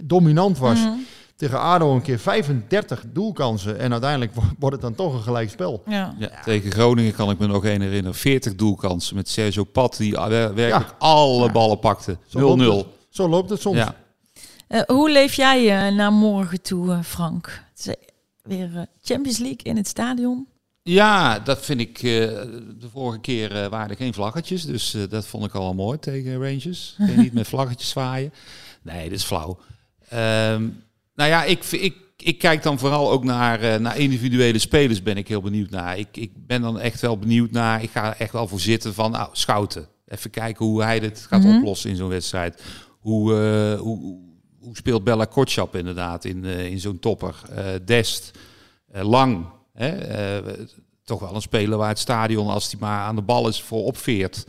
dominant 0.04 0.58
was. 0.58 0.80
Mm 0.80 0.86
-hmm 0.86 1.06
tegen 1.42 1.60
ADO 1.60 1.96
een 1.96 2.02
keer 2.02 2.20
35 2.20 3.04
doelkansen. 3.08 3.80
En 3.80 3.92
uiteindelijk 3.92 4.32
wordt 4.60 4.76
het 4.76 4.82
dan 4.82 4.96
toch 4.96 5.14
een 5.14 5.22
gelijk 5.22 5.50
spel. 5.50 5.84
Ja. 5.88 6.16
ja 6.20 6.30
tegen 6.44 6.72
Groningen 6.72 7.16
kan 7.16 7.30
ik 7.30 7.40
me 7.40 7.48
nog 7.48 7.66
één 7.66 7.82
herinneren. 7.82 8.16
40 8.16 8.56
doelkansen 8.56 9.16
met 9.16 9.30
Sergio 9.30 9.64
Pat, 9.64 9.98
die 9.98 10.12
werkelijk 10.12 10.70
ja. 10.72 10.96
alle 10.98 11.46
ja. 11.46 11.52
ballen 11.52 11.80
pakte. 11.80 12.18
0-0. 12.18 12.20
Zo, 12.30 12.88
zo 13.10 13.30
loopt 13.30 13.50
het 13.50 13.62
soms. 13.62 13.78
Ja. 13.78 13.96
Uh, 14.70 14.82
hoe 14.82 15.12
leef 15.12 15.34
jij 15.34 15.90
uh, 15.90 15.96
naar 15.96 16.12
morgen 16.12 16.62
toe, 16.62 16.88
uh, 16.88 17.02
Frank? 17.04 17.64
Het 17.76 17.88
is 17.88 17.96
weer 18.44 18.86
Champions 19.02 19.38
League 19.38 19.64
in 19.64 19.78
het 19.78 19.88
stadion. 19.88 20.48
Ja, 20.84 21.40
dat 21.40 21.66
vind 21.66 21.80
ik. 21.80 22.00
de 22.02 22.90
vorige 22.92 23.20
keer 23.20 23.70
waren 23.70 23.90
er 23.90 23.96
geen 23.96 24.14
vlaggetjes. 24.14 24.66
Dus 24.66 24.98
dat 25.10 25.26
vond 25.26 25.46
ik 25.46 25.54
al 25.54 25.74
mooi 25.74 26.00
tegen 26.00 26.34
Rangers. 26.34 26.96
niet 27.16 27.34
met 27.34 27.48
vlaggetjes 27.48 27.90
zwaaien. 27.90 28.34
Nee, 28.82 29.10
dat 29.10 29.18
is 29.18 29.24
flauw. 29.24 29.58
Um, 30.14 30.84
nou 31.22 31.34
ja, 31.34 31.44
ik, 31.44 31.64
ik, 31.66 31.96
ik 32.18 32.38
kijk 32.38 32.64
dan 32.64 32.80
vooral 32.80 33.12
ook 33.12 33.24
naar, 33.24 33.64
uh, 33.64 33.76
naar 33.76 33.98
individuele 33.98 34.60
spelers 34.60 35.04
ben 35.04 35.18
ik 35.18 35.28
heel 35.28 35.42
benieuwd 35.42 35.70
naar. 35.70 35.98
Ik, 35.98 36.18
ik 36.18 36.32
ben 36.48 36.62
dan 36.62 36.80
echt 36.80 37.02
wel 37.02 37.18
benieuwd 37.18 37.52
naar, 37.52 37.84
ik 37.84 37.90
ga 37.92 38.18
echt 38.18 38.32
wel 38.32 38.48
voor 38.48 38.60
zitten 38.60 38.94
van 38.94 39.12
nou, 39.12 39.30
schouten. 39.32 39.88
Even 40.08 40.30
kijken 40.30 40.66
hoe 40.66 40.84
hij 40.84 41.00
dit 41.00 41.26
gaat 41.30 41.42
mm-hmm. 41.42 41.58
oplossen 41.58 41.90
in 41.90 41.96
zo'n 41.96 42.10
wedstrijd. 42.10 42.64
Hoe, 43.00 43.32
uh, 43.32 43.80
hoe, 43.80 44.20
hoe 44.60 44.76
speelt 44.76 45.04
Bella 45.04 45.26
Kotschap 45.26 45.76
inderdaad 45.76 46.26
in, 46.26 46.44
uh, 46.44 46.66
in 46.66 46.80
zo'n 46.80 47.00
topper? 47.00 47.36
Dest, 47.86 48.32
Lang, 48.92 49.46
hè? 49.74 49.92
toch 51.04 51.20
wel 51.20 51.36
een 51.36 51.42
speler 51.42 51.78
waar 51.78 51.90
het 51.90 52.00
stadion, 52.00 52.48
als 52.48 52.72
hij 52.72 52.80
maar 52.80 53.02
aan 53.02 53.16
de 53.16 53.22
bal 53.22 53.48
is, 53.48 53.62
voor 53.62 53.84
opveert 53.84 54.46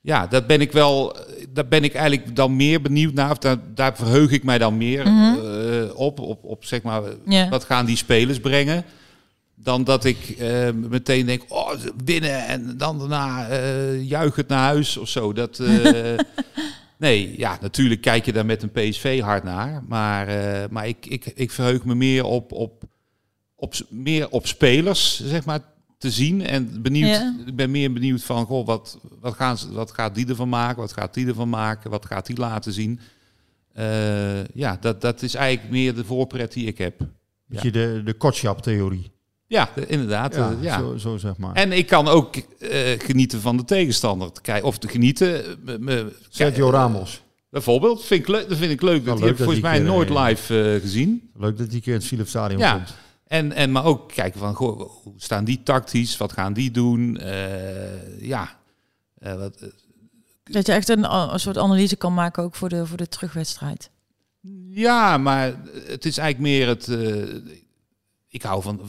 ja, 0.00 0.26
dat 0.26 0.46
ben 0.46 0.60
ik 0.60 0.72
wel. 0.72 1.16
Daar 1.48 1.68
ben 1.68 1.84
ik 1.84 1.94
eigenlijk 1.94 2.36
dan 2.36 2.56
meer 2.56 2.80
benieuwd 2.80 3.14
naar. 3.14 3.30
Of 3.30 3.38
daar, 3.38 3.56
daar 3.74 3.96
verheug 3.96 4.30
ik 4.30 4.44
mij 4.44 4.58
dan 4.58 4.76
meer 4.76 5.06
mm-hmm. 5.06 5.38
uh, 5.44 5.94
op, 5.94 6.20
op. 6.20 6.44
Op 6.44 6.64
zeg 6.64 6.82
maar, 6.82 7.02
yeah. 7.24 7.50
wat 7.50 7.64
gaan 7.64 7.86
die 7.86 7.96
spelers 7.96 8.40
brengen? 8.40 8.84
Dan 9.54 9.84
dat 9.84 10.04
ik 10.04 10.34
uh, 10.38 10.70
meteen 10.70 11.26
denk, 11.26 11.42
oh, 11.48 11.70
winnen 12.04 12.46
en 12.46 12.74
dan 12.76 12.98
daarna 12.98 13.50
uh, 13.50 14.02
juich 14.02 14.36
het 14.36 14.48
naar 14.48 14.64
huis 14.64 14.96
of 14.96 15.08
zo. 15.08 15.32
Dat, 15.32 15.62
nee, 16.98 17.38
ja, 17.38 17.58
natuurlijk 17.60 18.00
kijk 18.00 18.24
je 18.24 18.32
daar 18.32 18.46
met 18.46 18.62
een 18.62 18.70
PSV 18.70 19.20
hard 19.20 19.44
naar. 19.44 19.82
Maar, 19.88 20.26
maar 20.70 20.88
ik, 20.88 21.06
ik, 21.06 21.26
ik 21.34 21.50
verheug 21.50 21.84
me 21.84 21.94
meer 21.94 22.24
op, 22.24 22.52
op, 22.52 22.82
op, 23.56 23.74
meer 23.88 24.30
op 24.30 24.46
spelers, 24.46 25.22
zeg 25.24 25.44
maar 25.44 25.60
te 26.00 26.10
zien. 26.10 26.46
En 26.46 26.82
benieuwd, 26.82 27.08
ja. 27.08 27.36
ik 27.46 27.56
ben 27.56 27.70
meer 27.70 27.92
benieuwd 27.92 28.22
van, 28.22 28.46
goh, 28.46 28.66
wat, 28.66 28.98
wat, 29.20 29.34
gaan 29.34 29.58
ze, 29.58 29.72
wat 29.72 29.90
gaat 29.90 30.14
die 30.14 30.28
ervan 30.28 30.48
maken? 30.48 30.80
Wat 30.80 30.92
gaat 30.92 31.14
die 31.14 31.26
ervan 31.26 31.48
maken? 31.48 31.90
Wat 31.90 32.06
gaat 32.06 32.26
die 32.26 32.36
laten 32.36 32.72
zien? 32.72 33.00
Uh, 33.78 34.44
ja, 34.44 34.76
dat, 34.80 35.00
dat 35.00 35.22
is 35.22 35.34
eigenlijk 35.34 35.72
meer 35.72 35.94
de 35.94 36.04
voorpret 36.04 36.52
die 36.52 36.66
ik 36.66 36.78
heb. 36.78 36.98
Beetje 37.46 37.66
ja. 37.66 37.72
de, 37.72 38.02
de 38.04 38.12
Kotschap-theorie. 38.12 39.10
Ja, 39.46 39.70
de, 39.74 39.86
inderdaad. 39.86 40.34
Ja, 40.34 40.50
uh, 40.50 40.62
ja. 40.62 40.78
Zo, 40.78 40.96
zo, 40.96 41.16
zeg 41.16 41.36
maar. 41.36 41.54
En 41.54 41.72
ik 41.72 41.86
kan 41.86 42.08
ook 42.08 42.36
uh, 42.36 42.42
genieten 42.98 43.40
van 43.40 43.56
de 43.56 43.64
tegenstander. 43.64 44.30
Of 44.62 44.78
te 44.78 44.88
genieten... 44.88 45.58
Me, 45.78 46.12
Sergio 46.28 46.70
Ramos. 46.70 47.22
Bijvoorbeeld, 47.50 48.04
vind 48.04 48.20
ik 48.20 48.28
leuk, 48.28 48.48
dat 48.48 48.58
vind 48.58 48.72
ik 48.72 48.82
leuk. 48.82 49.04
Dat, 49.04 49.18
dat 49.18 49.28
heb 49.28 49.36
volgens 49.36 49.60
mij 49.60 49.78
nooit 49.78 50.08
live 50.08 50.78
gezien. 50.82 51.30
Leuk 51.34 51.58
dat 51.58 51.70
die 51.70 51.80
keer 51.80 51.92
in 51.92 51.98
het 51.98 52.08
Philips 52.08 52.30
Stadion 52.30 52.60
ja. 52.60 52.72
komt. 52.74 52.94
En, 53.30 53.52
en 53.52 53.72
maar 53.72 53.84
ook 53.84 54.12
kijken 54.12 54.40
van, 54.40 54.54
goh, 54.54 54.90
hoe 55.02 55.12
staan 55.16 55.44
die 55.44 55.62
tactisch? 55.62 56.16
Wat 56.16 56.32
gaan 56.32 56.52
die 56.52 56.70
doen? 56.70 57.18
Uh, 57.20 58.20
ja. 58.20 58.58
Uh, 59.18 59.34
wat, 59.34 59.62
uh, 59.62 59.68
dat 60.44 60.66
je 60.66 60.72
echt 60.72 60.88
een, 60.88 61.14
een, 61.32 61.40
soort 61.40 61.58
analyse 61.58 61.96
kan 61.96 62.14
maken 62.14 62.42
ook 62.42 62.54
voor 62.54 62.68
de, 62.68 62.86
voor 62.86 62.96
de 62.96 63.08
terugwedstrijd. 63.08 63.90
Ja, 64.68 65.18
maar 65.18 65.54
het 65.86 66.04
is 66.04 66.18
eigenlijk 66.18 66.38
meer 66.38 66.68
het... 66.68 66.88
ik 68.28 68.42
hou 68.42 68.62
van... 68.62 68.80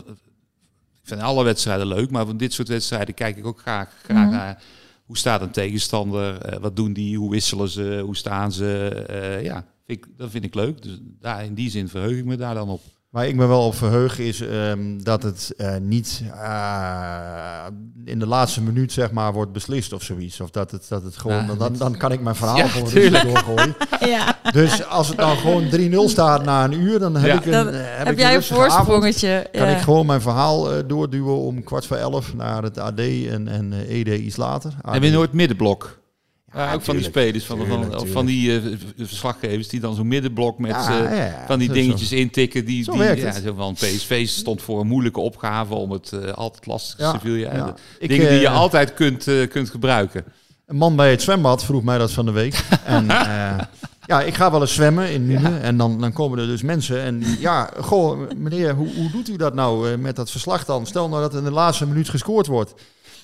Ik 1.02 1.08
vind 1.08 1.22
alle 1.22 1.44
wedstrijden 1.44 1.88
leuk, 1.88 2.12
maar 2.12 2.26
van 2.26 2.38
dit 2.38 2.54
soort 2.54 2.68
wedstrijden 2.68 3.14
kijk 3.14 3.38
ik 3.38 3.46
ook 3.46 3.60
graag, 3.60 3.94
graag 4.04 4.26
mm. 4.26 4.32
naar... 4.32 4.64
Hoe 5.06 5.18
staat 5.18 5.42
een 5.42 5.52
tegenstander? 5.52 6.60
wat 6.60 6.76
doen 6.76 6.94
die? 6.94 7.18
Hoe 7.18 7.32
wisselen 7.32 7.70
ze? 7.70 8.02
Hoe 8.06 8.16
staan 8.16 8.52
ze? 8.52 9.40
ja, 9.44 9.66
vind 9.86 10.06
ik, 10.06 10.18
dat 10.18 10.32
vind 10.32 10.44
ik 10.44 10.56
leuk. 10.56 10.82
Dus 10.82 10.98
daar, 11.02 11.46
in 11.46 11.54
die 11.54 11.70
zin 11.70 11.88
verheug 11.88 12.18
ik 12.18 12.26
me 12.26 12.36
daar 12.36 12.56
dan 12.56 12.70
op. 12.70 12.82
Waar 13.12 13.28
ik 13.28 13.36
me 13.36 13.46
wel 13.46 13.66
op 13.66 13.76
verheug 13.76 14.20
is 14.20 14.42
um, 14.42 15.04
dat 15.04 15.24
het 15.24 15.54
uh, 15.58 15.76
niet 15.82 16.24
uh, 16.36 17.66
in 18.06 18.20
de 18.20 18.28
laatste 18.28 18.62
minuut 18.62 18.92
zeg 18.92 19.12
maar 19.12 19.34
wordt 19.34 19.52
beslist 19.52 19.94
of 19.94 20.04
zoiets. 20.04 20.42
Of 20.42 20.50
dat 20.50 20.72
het, 20.72 20.86
dat 20.90 21.04
het 21.04 21.18
gewoon, 21.18 21.46
ja, 21.46 21.54
dan, 21.54 21.76
dan 21.78 21.98
kan 21.98 22.12
ik 22.12 22.22
mijn 22.22 22.36
verhaal 22.36 22.58
ja, 22.58 22.68
gewoon 22.68 22.90
rustig 22.90 23.22
doorgooien. 23.22 23.76
ja. 24.16 24.40
Dus 24.52 24.86
als 24.86 25.08
het 25.08 25.18
dan 25.18 25.38
gewoon 25.38 25.70
3-0 26.08 26.10
staat 26.10 26.44
na 26.44 26.64
een 26.64 26.74
uur, 26.74 27.00
dan 27.00 27.16
heb 27.16 27.26
ja. 27.26 27.38
ik 27.38 27.46
een, 27.46 27.52
dan 27.52 27.74
heb, 27.74 27.98
heb 27.98 28.12
ik 28.12 28.20
jij 28.20 28.36
een 28.36 28.44
voorsprongetje. 28.44 29.48
Kan 29.52 29.70
ik 29.70 29.78
gewoon 29.78 30.06
mijn 30.06 30.22
verhaal 30.22 30.78
uh, 30.78 30.84
doorduwen 30.88 31.38
om 31.38 31.64
kwart 31.64 31.86
voor 31.86 31.98
elf 31.98 32.34
naar 32.34 32.64
het 32.64 32.78
AD 32.78 33.00
en, 33.00 33.48
en 33.48 33.74
Ede 33.88 34.22
iets 34.22 34.38
later. 34.38 34.74
AD. 34.82 34.94
Heb 34.94 35.04
je 35.04 35.12
nooit 35.12 35.34
middenblok? 35.34 36.01
Ja, 36.56 36.74
ook 36.74 36.82
van 36.82 36.96
die 36.96 37.06
spelers, 37.06 37.46
van, 37.46 37.66
van, 37.68 38.08
van 38.08 38.26
die 38.26 38.62
uh, 38.62 38.76
verslaggevers 38.98 39.68
die 39.68 39.80
dan 39.80 39.96
zo'n 39.96 40.08
middenblok 40.08 40.60
met 40.60 40.72
Ja, 40.72 41.02
uh, 41.04 41.18
ja, 41.18 41.24
ja, 41.26 41.44
van 41.48 41.60
die 41.60 41.68
zo- 41.68 41.74
dingetjes 41.74 42.12
intikken. 42.12 42.66
Die, 42.66 42.84
Zo 42.84 42.92
die, 42.92 43.16
ja, 43.16 43.40
zo 43.40 43.54
van 43.54 43.74
PSV 43.74 44.28
stond 44.28 44.62
voor 44.62 44.80
een 44.80 44.88
moeilijke 44.88 45.20
opgave 45.20 45.74
om 45.74 45.92
het 45.92 46.12
uh, 46.14 46.32
altijd 46.32 46.66
lastig 46.66 47.10
Sevilla. 47.12 47.76
Dingen 48.00 48.30
die 48.30 48.40
je 48.40 48.48
eh, 48.48 48.56
altijd 48.56 48.94
kunt, 48.94 49.28
kunt 49.50 49.70
gebruiken. 49.70 50.24
Een 50.66 50.76
man 50.78 50.96
bij 50.96 51.12
het 51.12 51.22
zwembad 51.22 51.66
vroeg 51.66 51.84
mij 51.84 51.98
dat 51.98 52.12
van 52.12 52.26
de 52.26 52.32
week. 52.32 52.64
En 52.86 53.10
eh, 53.10 53.60
ja, 54.06 54.22
ik 54.22 54.34
ga 54.34 54.52
wel 54.52 54.62
eens 54.62 54.74
zwemmen 54.74 55.12
in 55.12 55.28
Nuenen. 55.28 55.62
En 55.62 55.78
dan, 55.78 56.02
dan 56.02 56.14
komen 56.14 56.40
er 56.40 56.48
dus 56.48 56.62
mensen. 56.62 57.02
En 57.02 57.24
ja, 57.40 57.70
goh, 57.80 58.30
meneer, 58.38 58.74
hoe, 58.74 58.94
hoe 58.96 59.12
doet 59.12 59.30
u 59.30 59.36
dat 59.36 59.54
nou 59.54 59.92
eh, 59.92 59.98
met 59.98 60.16
dat 60.16 60.32
verslag 60.32 60.66
dan? 60.66 60.86
Stel 60.86 61.10
nou 61.10 61.22
dat 61.22 61.36
in 61.36 61.44
de 61.44 61.52
laatste 61.52 61.88
minuut 61.88 62.10
gescoord 62.10 62.48
wordt. 62.48 62.74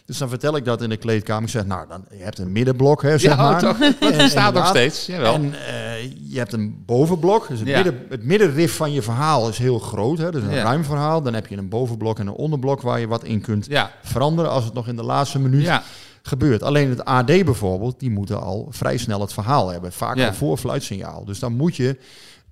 Dus 0.08 0.18
dan 0.18 0.30
vertel 0.30 0.56
ik 0.56 0.66
dat 0.66 0.82
in 0.82 0.90
de 0.90 0.98
kleedkamer. 0.98 1.44
Ik 1.44 1.50
zeg, 1.50 1.66
nou, 1.66 1.88
dan, 1.88 2.06
je 2.18 2.24
hebt 2.24 2.38
een 2.40 2.52
middenblok, 2.52 3.02
hè, 3.02 3.18
zeg 3.18 3.36
Ja, 3.36 3.42
maar. 3.50 3.60
toch? 3.62 3.78
Dat 3.78 4.12
En- 4.12 4.18
bestaat 4.18 4.54
nog 4.54 4.68
steeds, 4.68 5.06
jawel. 5.06 5.34
En 5.34 5.54
eh, 5.54 6.04
je 6.32 6.38
hebt 6.38 6.54
een 6.54 6.84
bovenblok. 6.86 7.48
Dus 7.48 7.60
het, 7.60 7.68
Ja. 7.68 7.76
midden, 7.76 8.06
het 8.10 8.24
middenrif 8.24 8.76
van 8.76 8.92
je 8.94 9.02
verhaal 9.02 9.50
is 9.50 9.58
heel 9.58 9.80
groot. 9.80 10.18
Hè? 10.18 10.32
Dus 10.32 10.44
een 10.44 10.54
Ja. 10.54 10.64
ruim 10.64 10.84
verhaal. 10.84 11.22
Dan 11.22 11.34
heb 11.34 11.48
je 11.48 11.58
een 11.58 11.70
bovenblok 11.70 12.20
en 12.20 12.28
een 12.28 12.34
onderblok 12.34 12.82
waar 12.82 13.00
je 13.00 13.08
wat 13.08 13.24
in 13.24 13.42
kunt 13.42 13.68
veranderen 14.04 14.52
als 14.52 14.64
het 14.64 14.74
nog 14.74 14.88
in 14.88 14.96
de 14.96 15.04
laatste 15.04 15.40
minuut 15.40 15.70
gebeurt. 16.22 16.64
Alleen 16.64 16.90
het 16.90 17.06
AD 17.06 17.26
bijvoorbeeld, 17.26 18.00
die 18.00 18.10
moeten 18.12 18.42
al 18.42 18.68
vrij 18.70 18.98
snel 18.98 19.22
het 19.22 19.34
verhaal 19.34 19.70
hebben. 19.70 19.92
Vaak 19.92 20.18
Ja. 20.18 20.28
al 20.28 20.34
voor 20.34 20.58
fluitsignaal. 20.58 21.26
Dus 21.26 21.40
dan 21.40 21.54
moet 21.54 21.76
je, 21.76 21.98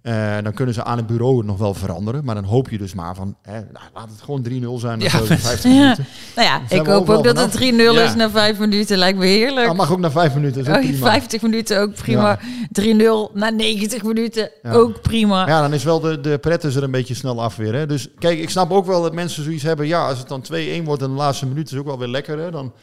eh, 0.05 0.35
dan 0.43 0.53
kunnen 0.53 0.73
ze 0.73 0.83
aan 0.83 0.97
het 0.97 1.07
bureau 1.07 1.37
het 1.37 1.45
nog 1.45 1.57
wel 1.57 1.73
veranderen. 1.73 2.25
Maar 2.25 2.35
dan 2.35 2.43
hoop 2.43 2.69
je 2.69 2.77
dus 2.77 2.93
maar 2.93 3.15
van, 3.15 3.35
hè, 3.41 3.51
nou, 3.53 3.85
laat 3.93 4.09
het 4.09 4.21
gewoon 4.21 4.41
3-0 4.41 4.79
zijn. 4.79 4.99
Ja, 4.99 5.05
Ja, 5.11 5.17
maar- 5.27 5.37
50 5.37 5.63
Ja. 5.63 5.69
minuten. 5.79 6.05
Nou 6.35 6.47
ja, 6.47 6.61
ik 6.69 6.85
hoop 6.85 7.09
ook 7.09 7.23
dat 7.23 7.37
het 7.37 7.51
3-0 7.51 7.93
Ja. 7.93 8.01
is 8.03 8.15
na 8.15 8.29
5 8.29 8.59
minuten. 8.59 8.97
Lijkt 8.97 9.17
me 9.17 9.25
heerlijk. 9.25 9.65
Nou, 9.65 9.75
mag 9.77 9.91
ook 9.91 9.99
na 9.99 10.11
5 10.11 10.33
minuten. 10.35 10.61
Is 10.61 10.67
ook 10.67 10.75
Oh, 10.75 10.81
prima. 10.81 10.97
50 11.05 11.41
minuten 11.41 11.81
ook 11.81 11.93
prima. 11.93 12.39
3-0 12.71 13.31
na 13.33 13.49
90 13.49 14.03
minuten 14.03 14.49
ook 14.71 15.01
prima. 15.01 15.47
Ja, 15.47 15.61
dan 15.61 15.73
is 15.73 15.83
wel 15.83 15.99
de, 15.99 16.21
de 16.21 16.37
pret 16.37 16.63
is 16.63 16.75
er 16.75 16.83
een 16.83 16.91
beetje 16.91 17.13
snel 17.13 17.41
af 17.41 17.55
weer. 17.55 17.73
Hè. 17.73 17.85
Dus 17.85 18.07
kijk, 18.19 18.39
ik 18.39 18.49
snap 18.49 18.71
ook 18.71 18.85
wel 18.85 19.01
dat 19.01 19.13
mensen 19.13 19.43
zoiets 19.43 19.63
hebben. 19.63 19.87
Ja, 19.87 20.07
als 20.07 20.19
het 20.19 20.27
dan 20.27 20.41
2-1 20.41 20.83
wordt 20.85 21.01
in 21.01 21.09
de 21.09 21.15
laatste 21.15 21.45
minuut, 21.45 21.71
is 21.71 21.77
ook 21.77 21.85
wel 21.85 21.99
weer 21.99 22.07
lekker. 22.07 22.39
Hè. 22.39 22.51
Dan 22.51 22.73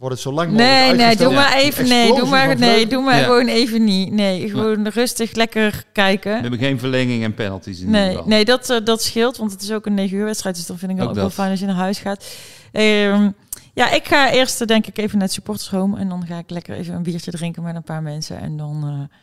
wordt 0.00 0.14
het 0.14 0.24
zo 0.24 0.32
lang 0.32 0.50
mogelijk 0.50 0.76
Nee, 0.96 1.06
nee, 1.06 1.16
doe 1.16 1.32
maar 1.32 1.52
even. 1.56 1.88
Nee, 1.88 2.14
doe 2.14 2.28
maar, 2.28 2.58
nee, 2.58 2.86
doe 2.86 3.02
maar 3.02 3.16
Ja. 3.18 3.22
gewoon 3.24 3.46
even 3.48 3.84
niet. 3.84 4.12
Nee, 4.12 4.48
gewoon 4.48 4.88
rustig, 4.88 5.32
lekker 5.34 5.70
We 5.70 5.84
kijken. 5.92 6.40
hebben 6.40 6.58
geen 6.58 6.78
verlenging 6.78 7.24
en 7.24 7.34
penalties 7.34 7.80
in 7.80 7.86
ieder 7.86 8.00
Nee, 8.00 8.10
geval. 8.10 8.26
nee 8.28 8.44
dat, 8.44 8.70
eh, 8.70 8.76
dat 8.84 9.02
scheelt, 9.02 9.36
want 9.36 9.52
het 9.52 9.62
is 9.62 9.72
ook 9.72 9.86
een 9.86 9.94
9 9.94 10.16
uur 10.16 10.24
wedstrijd. 10.24 10.56
Dus 10.56 10.66
dan 10.66 10.78
vind 10.78 10.90
ik 10.90 10.96
het 10.96 11.06
Ook 11.06 11.12
ook, 11.12 11.20
wel 11.20 11.30
fijn 11.30 11.50
als 11.50 11.60
je 11.60 11.66
naar 11.66 11.74
huis 11.74 11.98
gaat. 11.98 12.34
Ehm, 12.72 13.30
ja, 13.74 13.90
ik 13.90 14.06
ga 14.06 14.30
eerst 14.30 14.60
eh, 14.60 14.66
denk 14.66 14.86
ik 14.86 14.98
even 14.98 15.12
naar 15.18 15.26
het 15.26 15.32
supporters 15.34 15.70
home. 15.70 15.98
En 15.98 16.08
dan 16.08 16.26
ga 16.26 16.38
ik 16.38 16.50
lekker 16.50 16.74
even 16.76 16.94
een 16.94 17.02
biertje 17.02 17.30
drinken 17.30 17.62
met 17.62 17.74
een 17.74 17.82
paar 17.82 18.02
mensen. 18.02 18.40
En 18.40 18.56
dan 18.56 18.82
eh, 18.84 19.16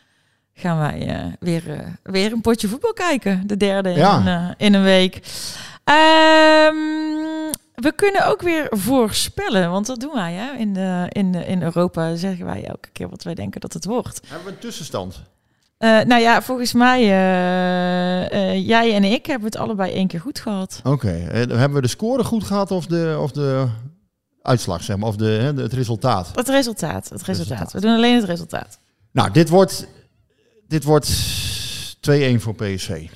gaan 0.62 0.78
wij 0.78 1.06
eh, 1.08 1.24
weer, 1.40 1.62
weer 2.02 2.32
een 2.32 2.40
potje 2.40 2.68
voetbal 2.68 2.92
kijken. 2.92 3.42
De 3.46 3.56
derde 3.56 3.88
Ja. 3.90 4.18
in, 4.20 4.26
eh, 4.26 4.66
in 4.66 4.74
een 4.74 4.82
week. 4.82 5.20
Ehm, 5.84 6.76
we 7.80 7.92
kunnen 7.92 8.26
ook 8.26 8.42
weer 8.42 8.66
voorspellen, 8.70 9.70
want 9.70 9.86
dat 9.86 10.00
doen 10.00 10.14
wij 10.14 10.32
hè? 10.32 10.56
In, 10.58 10.74
de, 10.74 11.06
in, 11.08 11.32
de, 11.32 11.46
in 11.46 11.62
Europa. 11.62 12.14
Zeggen 12.14 12.44
wij 12.44 12.64
elke 12.64 12.88
keer 12.92 13.08
wat 13.08 13.22
wij 13.22 13.34
denken 13.34 13.60
dat 13.60 13.72
het 13.72 13.84
wordt. 13.84 14.20
Hebben 14.26 14.46
we 14.46 14.52
een 14.52 14.58
tussenstand? 14.58 15.22
Eh, 15.78 16.00
nou 16.00 16.20
ja, 16.20 16.42
volgens 16.42 16.72
mij, 16.72 17.00
eh, 17.00 18.32
eh, 18.32 18.66
jij 18.66 18.94
en 18.94 19.04
ik 19.04 19.26
hebben 19.26 19.48
het 19.48 19.56
allebei 19.56 19.92
één 19.92 20.06
keer 20.06 20.20
goed 20.20 20.38
gehad. 20.38 20.80
Oké, 20.84 21.10
eh, 21.10 21.32
hebben 21.32 21.72
we 21.72 21.80
de 21.80 21.88
score 21.88 22.24
goed 22.24 22.44
gehad 22.44 22.70
of 22.70 22.86
de, 22.86 23.18
of 23.20 23.32
de 23.32 23.66
uitslag, 24.42 24.82
zeg 24.82 24.96
maar, 24.96 25.08
of 25.08 25.16
de, 25.16 25.24
hè, 25.24 25.62
het 25.62 25.72
resultaat? 25.72 26.30
Het 26.34 26.48
resultaat, 26.48 27.08
het 27.08 27.22
resultaat. 27.22 27.26
Resultaat. 27.26 27.72
We 27.72 27.80
doen 27.80 27.94
alleen 27.94 28.14
het 28.14 28.24
resultaat. 28.24 28.78
Nou, 29.12 29.30
dit 29.30 29.48
wordt, 29.48 29.88
dit 30.68 30.84
wordt 30.84 31.08
2-1 32.00 32.40
voor 32.40 32.54
PSV. 32.54 33.08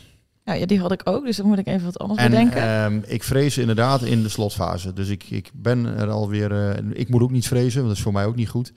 Nou 0.53 0.65
ja, 0.65 0.71
die 0.71 0.81
had 0.81 0.93
ik 0.93 1.01
ook, 1.05 1.25
dus 1.25 1.37
dan 1.37 1.47
moet 1.47 1.59
ik 1.59 1.67
even 1.67 1.85
wat 1.85 1.99
anders 1.99 2.21
En 2.21 2.31
bedenken. 2.31 2.63
ehm, 2.63 3.01
ik 3.07 3.23
vrees 3.23 3.59
inderdaad 3.59 4.03
in 4.03 4.23
de 4.23 4.29
slotfase. 4.29 4.93
Dus 4.93 5.09
ik, 5.09 5.25
ik 5.31 5.51
ben 5.55 5.99
er 5.99 6.11
alweer... 6.11 6.53
eh 6.53 6.77
ik 6.93 7.09
moet 7.09 7.23
ook 7.23 7.31
niet 7.31 7.47
vrezen, 7.47 7.77
want 7.77 7.87
dat 7.89 7.97
is 7.97 8.03
voor 8.03 8.13
mij 8.13 8.27
ook 8.27 8.37
niet 8.37 8.49
goed. 8.49 8.73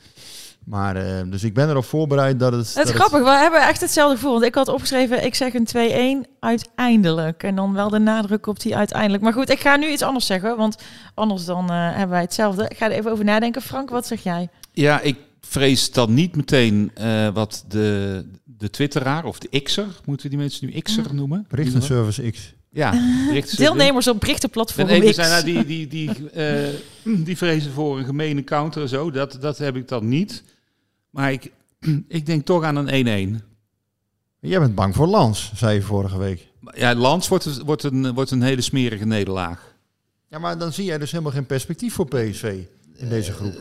Maar, 0.65 0.95
eh, 0.95 1.21
dus 1.25 1.43
ik 1.43 1.53
ben 1.53 1.69
erop 1.69 1.85
voorbereid 1.85 2.39
dat 2.39 2.51
het... 2.51 2.67
het 2.75 2.85
is 2.85 2.91
dat 2.93 3.01
grappig, 3.01 3.23
we 3.23 3.37
hebben 3.37 3.67
echt 3.67 3.81
hetzelfde 3.81 4.15
gevoel. 4.15 4.31
Want 4.31 4.43
ik 4.45 4.55
had 4.55 4.67
opgeschreven, 4.67 5.25
ik 5.25 5.35
zeg 5.35 5.53
een 5.53 6.23
2-1 6.25 6.29
uiteindelijk. 6.39 7.43
En 7.43 7.55
dan 7.55 7.73
wel 7.73 7.89
de 7.89 7.99
nadruk 7.99 8.47
op 8.47 8.59
die 8.59 8.75
uiteindelijk. 8.75 9.23
Maar 9.23 9.33
goed, 9.33 9.49
ik 9.49 9.59
ga 9.59 9.75
nu 9.75 9.87
iets 9.87 10.01
anders 10.01 10.25
zeggen, 10.25 10.57
want 10.57 10.77
anders 11.13 11.45
dan 11.45 11.69
eh, 11.69 11.89
hebben 11.89 12.09
wij 12.09 12.21
hetzelfde. 12.21 12.65
Ik 12.69 12.77
ga 12.77 12.85
er 12.85 12.91
even 12.91 13.11
over 13.11 13.25
nadenken. 13.25 13.61
Frank, 13.61 13.89
wat 13.89 14.07
zeg 14.07 14.23
jij? 14.23 14.49
Ja, 14.71 15.01
ik 15.01 15.17
vrees 15.47 15.91
dan 15.91 16.13
niet 16.13 16.35
meteen 16.35 16.91
eh, 16.93 17.29
wat 17.33 17.65
de, 17.67 18.25
de 18.43 18.69
twitteraar 18.69 19.25
of 19.25 19.39
de 19.39 19.61
X'er, 19.61 19.85
moeten 20.05 20.23
we 20.25 20.29
die 20.31 20.37
mensen 20.37 20.67
nu 20.69 20.79
X'er 20.81 21.13
noemen? 21.13 21.45
Berichtenservice 21.49 22.31
X. 22.31 22.53
Ja, 22.69 22.91
berichten- 23.27 23.57
Deelnemers 23.57 24.07
op 24.07 24.19
berichtenplatform 24.19 24.87
X. 25.01 25.15
zijn 25.15 25.29
nou 25.29 25.43
die, 25.43 25.65
die, 25.65 25.87
die, 25.87 26.29
eh, 26.29 26.73
die 27.25 27.37
vrezen 27.37 27.71
voor 27.71 27.97
een 27.99 28.05
gemene 28.05 28.43
counter 28.43 28.81
en 28.81 28.89
zo. 28.89 29.11
Dat, 29.11 29.37
dat 29.41 29.57
heb 29.57 29.75
ik 29.75 29.87
dan 29.87 30.07
niet. 30.07 30.43
Maar 31.09 31.31
ik, 31.31 31.51
ik 32.07 32.25
denk 32.25 32.45
toch 32.45 32.63
aan 32.63 32.75
een 32.87 33.39
1-1. 33.39 33.43
Jij 34.39 34.59
bent 34.59 34.75
bang 34.75 34.95
voor 34.95 35.07
Lans, 35.07 35.51
zei 35.55 35.75
je 35.75 35.81
vorige 35.81 36.17
week. 36.17 36.47
Ja, 36.75 36.95
Lans 36.95 37.27
wordt, 37.27 37.61
wordt, 37.61 37.83
een, 37.83 38.13
wordt 38.13 38.31
een 38.31 38.41
hele 38.41 38.61
smerige 38.61 39.05
nederlaag. 39.05 39.75
Ja, 40.29 40.39
maar 40.39 40.57
dan 40.57 40.73
zie 40.73 40.85
jij 40.85 40.97
dus 40.97 41.11
helemaal 41.11 41.31
geen 41.31 41.45
perspectief 41.45 41.93
voor 41.93 42.07
PSV 42.07 42.59
in 42.95 43.09
deze 43.09 43.31
groep. 43.31 43.53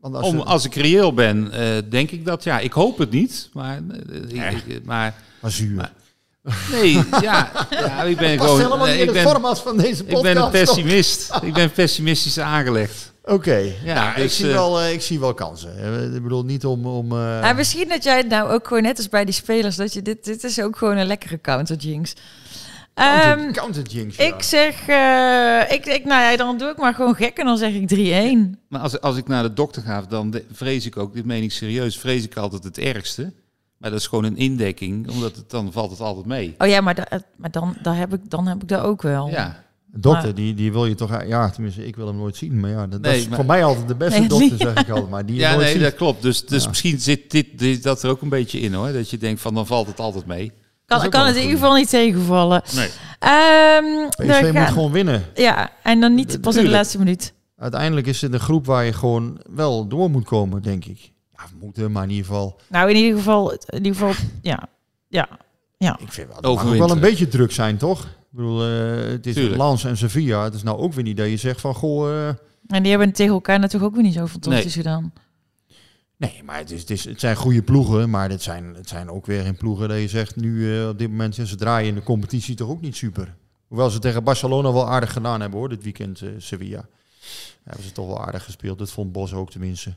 Want 0.00 0.14
als 0.14 0.26
Om, 0.26 0.40
als 0.40 0.64
ik 0.64 0.74
reëel 0.74 1.14
ben, 1.14 1.52
eh, 1.52 1.82
denk 1.90 2.10
ik 2.10 2.24
dat. 2.24 2.44
Ja, 2.44 2.58
ik 2.58 2.72
hoop 2.72 2.98
het 2.98 3.10
niet. 3.10 3.48
Maar, 3.52 3.80
eh, 4.30 4.52
ik- 4.52 4.62
ik- 4.66 4.84
maar 4.84 5.14
maar 5.40 5.50
zuur. 5.50 5.74
maar- 5.74 5.92
nee, 6.72 6.92
ja, 7.20 7.50
ja, 7.70 8.02
ik 8.02 8.16
ben 8.16 8.38
gewoon. 8.40 8.56
helemaal 8.60 8.78
nee, 8.86 8.90
niet 8.92 9.00
in 9.02 9.06
ik 9.08 9.12
ben, 9.12 9.22
format 9.22 9.60
van 9.60 9.76
deze 9.76 10.04
podcast. 10.04 10.24
ik 10.26 10.34
ben 10.34 10.42
een 10.44 10.50
pessimist. 10.50 11.30
ik 11.42 11.52
ben 11.54 11.70
pessimistisch 11.70 12.38
aangelegd. 12.38 13.12
Oké, 13.24 13.72
Ja, 13.84 13.94
nou, 13.94 14.08
ik, 14.10 14.16
dus, 14.22 14.36
zie 14.36 14.46
eh, 14.46 14.52
wel, 14.52 14.80
eh, 14.80 14.92
ik 14.92 15.02
zie 15.02 15.20
wel 15.20 15.34
kansen. 15.34 15.76
Eh, 15.78 16.14
Ik 16.14 16.22
bedoel, 16.22 16.44
niet 16.44 16.64
om... 16.66 16.86
om 16.86 17.12
eh, 17.12 17.18
Ja, 17.42 17.52
misschien 17.52 17.88
dat 17.88 18.02
jij 18.04 18.16
het 18.16 18.28
nou 18.28 18.50
ook 18.50 18.66
gewoon 18.66 18.82
net 18.82 18.96
als 18.96 19.08
bij 19.08 19.24
die 19.24 19.34
spelers, 19.34 19.76
dat 19.76 19.92
je 19.92 20.02
dit, 20.02 20.24
dit 20.24 20.44
is 20.44 20.60
ook 20.62 20.76
gewoon 20.76 20.96
een 20.96 21.06
lekkere 21.06 21.40
counter 21.40 21.76
jinx. 21.76 22.12
Counter, 23.00 23.44
Ehm, 23.44 23.52
counter 23.52 23.82
jinx, 23.82 24.16
ja. 24.16 24.24
ik 24.24 24.42
zeg, 24.42 24.86
eh, 24.88 25.76
ik, 25.76 25.86
ik, 25.86 26.04
nou 26.04 26.22
ja, 26.22 26.36
dan 26.36 26.58
doe 26.58 26.68
ik 26.70 26.76
maar 26.76 26.94
gewoon 26.94 27.14
gek 27.14 27.36
en 27.38 27.44
dan 27.46 27.58
zeg 27.58 27.72
ik 27.74 27.88
3-1. 27.88 28.58
Maar 28.68 28.80
als, 28.80 29.00
als 29.00 29.16
ik 29.16 29.28
naar 29.28 29.42
de 29.42 29.52
dokter 29.52 29.82
ga, 29.82 30.02
dan 30.08 30.30
de- 30.30 30.44
vrees 30.52 30.86
ik 30.86 30.96
ook, 30.96 31.14
dit 31.14 31.24
meen 31.24 31.42
ik 31.42 31.52
serieus, 31.52 31.98
vrees 31.98 32.24
ik 32.24 32.36
altijd 32.36 32.64
het 32.64 32.78
ergste. 32.78 33.32
Maar 33.78 33.90
dat 33.90 33.98
is 33.98 34.06
gewoon 34.06 34.24
een 34.24 34.36
indekking, 34.36 35.10
omdat 35.10 35.36
het, 35.36 35.50
dan 35.50 35.72
valt 35.72 35.90
het 35.90 36.00
altijd 36.00 36.26
mee. 36.26 36.54
Oh 36.58 36.68
ja, 36.68 36.80
maar, 36.80 36.94
da- 36.94 37.20
maar 37.36 37.50
dan, 37.50 37.76
dan, 37.82 37.94
heb 37.94 38.14
ik, 38.14 38.20
dan 38.30 38.46
heb 38.46 38.62
ik 38.62 38.68
dat 38.68 38.82
ook 38.82 39.02
wel. 39.02 39.28
Ja, 39.28 39.62
dokter, 39.86 40.24
Maar- 40.24 40.34
die, 40.34 40.54
die 40.54 40.72
wil 40.72 40.86
je 40.86 40.94
toch... 40.94 41.24
Ja, 41.26 41.50
tenminste, 41.50 41.86
ik 41.86 41.96
wil 41.96 42.06
hem 42.06 42.16
nooit 42.16 42.36
zien. 42.36 42.60
Maar 42.60 42.70
ja, 42.70 42.86
dat, 42.86 43.06
is 43.06 43.26
maar- 43.28 43.36
voor 43.36 43.46
mij 43.46 43.64
altijd 43.64 43.88
de 43.88 43.94
beste 43.94 44.18
Nee, 44.18 44.28
dokter, 44.28 44.56
zeg 44.56 44.70
ik 44.80 44.88
altijd. 44.88 45.08
Maar 45.08 45.26
die 45.26 45.34
je 45.34 45.40
ja 45.40 45.50
nooit 45.50 45.62
nee, 45.62 45.72
ziet. 45.72 45.82
dat 45.82 45.94
klopt. 45.94 46.22
Dus, 46.22 46.46
dus 46.46 46.62
Ja. 46.62 46.68
misschien 46.68 47.00
zit 47.00 47.30
dit, 47.30 47.58
dit, 47.58 47.82
dat 47.82 48.02
er 48.02 48.10
ook 48.10 48.22
een 48.22 48.28
beetje 48.28 48.60
in 48.60 48.74
hoor. 48.74 48.92
Dat 48.92 49.10
je 49.10 49.18
denkt 49.18 49.40
van, 49.40 49.54
dan 49.54 49.66
valt 49.66 49.86
het 49.86 50.00
altijd 50.00 50.26
mee. 50.26 50.52
Kan, 50.98 51.10
kan 51.10 51.26
het 51.26 51.36
in 51.36 51.42
ieder 51.42 51.56
geval 51.58 51.74
niet 51.74 51.88
tegenvallen. 51.88 52.62
Nee. 52.74 52.88
Ehm, 53.18 54.08
PSV 54.08 54.26
dan 54.26 54.46
moet 54.46 54.56
gaan- 54.56 54.66
gewoon 54.72 54.92
winnen. 54.92 55.24
Ja, 55.34 55.70
en 55.82 56.00
dan 56.00 56.14
niet 56.14 56.40
pas 56.40 56.56
in 56.56 56.64
de 56.64 56.70
laatste 56.70 56.98
minuut. 56.98 57.32
Uiteindelijk 57.56 58.06
is 58.06 58.20
het 58.20 58.32
een 58.32 58.40
groep 58.40 58.66
waar 58.66 58.84
je 58.84 58.92
gewoon 58.92 59.40
wel 59.50 59.86
door 59.86 60.10
moet 60.10 60.24
komen, 60.24 60.62
denk 60.62 60.84
ik. 60.84 61.12
Ja, 61.36 61.42
moeten, 61.60 61.92
maar 61.92 62.02
in 62.02 62.10
ieder 62.10 62.26
geval... 62.26 62.60
Nou, 62.68 62.90
in 62.90 62.96
ieder 62.96 63.18
geval, 63.18 63.52
in 63.52 63.84
ieder 63.84 63.92
geval, 63.92 64.12
ja. 64.42 64.68
Ja, 65.08 65.28
ja. 65.78 65.98
Ik 66.00 66.12
vind 66.12 66.28
wel, 66.40 66.56
het 66.58 66.78
wel 66.78 66.90
een 66.90 67.00
beetje 67.00 67.28
druk 67.28 67.52
zijn, 67.52 67.76
toch? 67.76 68.02
Ik 68.04 68.08
bedoel, 68.30 68.62
eh, 68.64 69.10
het 69.10 69.26
is. 69.26 69.56
Lans 69.56 69.84
en 69.84 69.96
Sevilla. 69.96 70.44
Het 70.44 70.54
is 70.54 70.62
nou 70.62 70.78
ook 70.78 70.92
weer 70.92 71.04
niet 71.04 71.16
dat 71.16 71.28
je 71.28 71.36
zegt 71.36 71.60
van, 71.60 71.74
goh... 71.74 72.10
eh, 72.28 72.28
En 72.66 72.82
die 72.82 72.90
hebben 72.90 73.12
tegen 73.12 73.32
elkaar 73.34 73.58
natuurlijk 73.58 73.84
ook 73.90 73.94
weer 73.94 74.04
niet 74.04 74.14
zo 74.14 74.26
fantastisch 74.26 74.74
gedaan. 74.74 75.12
Nee, 76.20 76.42
maar 76.44 76.58
het, 76.58 76.70
is, 76.70 76.80
het, 76.80 76.90
is, 76.90 77.04
het 77.04 77.20
zijn 77.20 77.36
goede 77.36 77.62
ploegen. 77.62 78.10
Maar 78.10 78.30
het 78.30 78.42
zijn, 78.42 78.74
het 78.74 78.88
zijn 78.88 79.10
ook 79.10 79.26
weer 79.26 79.42
geen 79.42 79.56
ploegen 79.56 79.88
dat 79.88 79.98
je 79.98 80.08
zegt 80.08 80.36
nu 80.36 80.78
eh, 80.80 80.88
op 80.88 80.98
dit 80.98 81.10
moment... 81.10 81.34
Ze 81.34 81.56
draaien 81.56 81.88
in 81.88 81.94
de 81.94 82.02
competitie 82.02 82.54
toch 82.54 82.68
ook 82.68 82.80
niet 82.80 82.96
super. 82.96 83.34
Hoewel 83.66 83.90
ze 83.90 83.98
tegen 83.98 84.24
Barcelona 84.24 84.72
wel 84.72 84.88
aardig 84.88 85.12
gedaan 85.12 85.40
hebben 85.40 85.58
hoor, 85.58 85.68
dit 85.68 85.82
weekend 85.82 86.20
eh, 86.20 86.28
Sevilla. 86.38 86.88
Hebben 87.64 87.84
ze 87.84 87.92
toch 87.92 88.06
wel 88.06 88.26
aardig 88.26 88.44
gespeeld. 88.44 88.78
Dat 88.78 88.90
vond 88.90 89.12
Bos 89.12 89.32
ook 89.32 89.50
tenminste. 89.50 89.94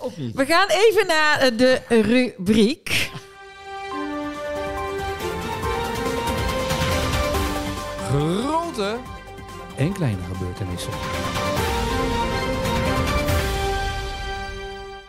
Ook 0.00 0.16
niet. 0.16 0.34
We 0.34 0.46
gaan 0.46 0.68
even 0.68 1.06
naar 1.06 1.38
eh, 1.38 1.58
de 1.58 1.80
rubriek. 1.88 3.10
Grote 8.08 8.98
en 9.76 9.92
kleine 9.92 10.22
gebeurtenissen. 10.22 10.92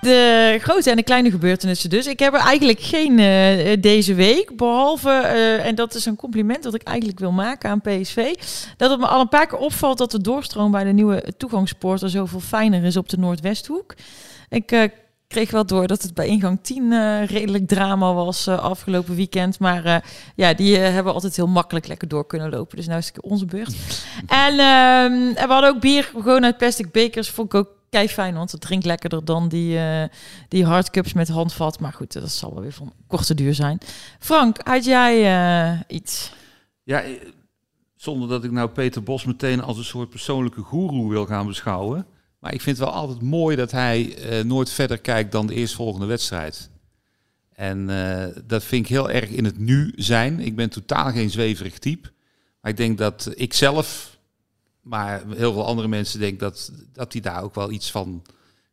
De 0.05 0.57
grote 0.61 0.89
en 0.89 0.95
de 0.95 1.03
kleine 1.03 1.31
gebeurtenissen 1.31 1.89
dus. 1.89 2.07
Ik 2.07 2.19
heb 2.19 2.33
er 2.33 2.39
eigenlijk 2.39 2.79
geen 2.79 3.19
eh, 3.19 3.71
eh, 3.71 3.81
deze 3.81 4.13
week. 4.13 4.55
Behalve, 4.55 5.09
eh, 5.09 5.65
en 5.65 5.75
dat 5.75 5.95
is 5.95 6.05
een 6.05 6.15
compliment 6.15 6.63
dat 6.63 6.73
ik 6.73 6.83
eigenlijk 6.83 7.19
wil 7.19 7.31
maken 7.31 7.69
aan 7.69 7.81
PSV. 7.81 8.33
Dat 8.77 8.89
het 8.89 8.99
me 8.99 9.07
al 9.07 9.21
een 9.21 9.29
paar 9.29 9.47
keer 9.47 9.57
opvalt 9.57 9.97
dat 9.97 10.11
de 10.11 10.21
doorstroom 10.21 10.71
bij 10.71 10.83
de 10.83 10.91
nieuwe 10.91 11.33
toegangspoort 11.37 12.01
er 12.01 12.09
zoveel 12.09 12.39
fijner 12.39 12.83
is 12.83 12.97
op 12.97 13.09
de 13.09 13.17
Noordwesthoek. 13.17 13.95
Ik 14.49 14.91
kreeg 15.27 15.51
wel 15.51 15.65
door 15.65 15.87
dat 15.87 16.01
het 16.01 16.13
bij 16.13 16.27
ingang 16.27 16.59
10 16.61 16.83
uh, 16.91 17.25
redelijk 17.25 17.67
drama 17.67 18.13
was 18.13 18.47
afgelopen 18.47 19.15
weekend. 19.15 19.59
Maar 19.59 20.03
ja, 20.35 20.53
die 20.53 20.77
hebben 20.77 21.13
altijd 21.13 21.35
heel 21.35 21.47
makkelijk 21.47 21.87
lekker 21.87 22.07
door 22.07 22.27
kunnen 22.27 22.49
lopen. 22.49 22.77
Dus 22.77 22.87
nu 22.87 22.95
is 22.95 23.07
het 23.07 23.21
onze 23.21 23.45
beurt. 23.45 23.75
en, 24.27 24.53
um, 24.53 25.35
en 25.35 25.47
we 25.47 25.53
hadden 25.53 25.69
ook 25.69 25.79
bier 25.79 26.03
gewoon 26.03 26.45
uit 26.45 26.57
plastic 26.57 26.91
bekers. 26.91 27.29
Vond 27.29 27.53
ik 27.53 27.59
ook 27.59 27.74
kei 27.95 28.09
fijn, 28.09 28.35
want 28.35 28.51
het 28.51 28.61
drinkt 28.61 28.85
lekkerder 28.85 29.25
dan 29.25 29.47
die, 29.47 29.79
die 30.47 30.65
hardcups 30.65 31.13
met 31.13 31.27
handvat. 31.27 31.79
Maar 31.79 31.93
goed, 31.93 32.13
dat 32.13 32.31
zal 32.31 32.53
wel 32.53 32.61
weer 32.61 32.73
van 32.73 32.93
korte 33.07 33.35
duur 33.35 33.53
zijn. 33.53 33.77
Frank, 34.19 34.57
had 34.63 34.85
jij 34.85 35.85
iets? 35.87 36.31
Ja, 36.83 37.03
zonder 37.95 38.29
dat 38.29 38.43
ik 38.43 38.51
nou 38.51 38.69
Peter 38.69 39.03
Bos 39.03 39.25
meteen 39.25 39.61
als 39.61 39.77
een 39.77 39.83
soort 39.83 40.09
persoonlijke 40.09 40.61
goeroe 40.61 41.09
wil 41.09 41.25
gaan 41.25 41.47
beschouwen. 41.47 42.05
Maar 42.39 42.53
ik 42.53 42.61
vind 42.61 42.77
het 42.77 42.85
wel 42.85 42.95
altijd 42.95 43.21
mooi 43.21 43.55
dat 43.55 43.71
hij 43.71 44.29
uh, 44.39 44.43
nooit 44.43 44.69
verder 44.69 44.97
kijkt 44.97 45.31
dan 45.31 45.47
de 45.47 45.53
eerstvolgende 45.53 46.05
wedstrijd. 46.05 46.69
En 47.53 47.89
uh, 47.89 48.25
dat 48.45 48.63
vind 48.63 48.85
ik 48.85 48.91
heel 48.91 49.09
erg 49.09 49.29
in 49.29 49.45
het 49.45 49.57
nu 49.57 49.93
zijn. 49.95 50.39
Ik 50.39 50.55
ben 50.55 50.69
totaal 50.69 51.11
geen 51.11 51.29
zweverig 51.29 51.79
type. 51.79 52.11
Maar 52.61 52.71
ik 52.71 52.77
denk 52.77 52.97
dat 52.97 53.31
ik 53.35 53.53
zelf, 53.53 54.14
maar 54.85 55.23
heel 55.27 55.53
veel 55.53 55.65
andere 55.65 55.87
mensen 55.87 56.19
denken 56.19 56.37
dat, 56.37 56.71
dat 56.93 57.11
die 57.11 57.21
daar 57.21 57.43
ook 57.43 57.55
wel 57.55 57.71
iets 57.71 57.91
van 57.91 58.21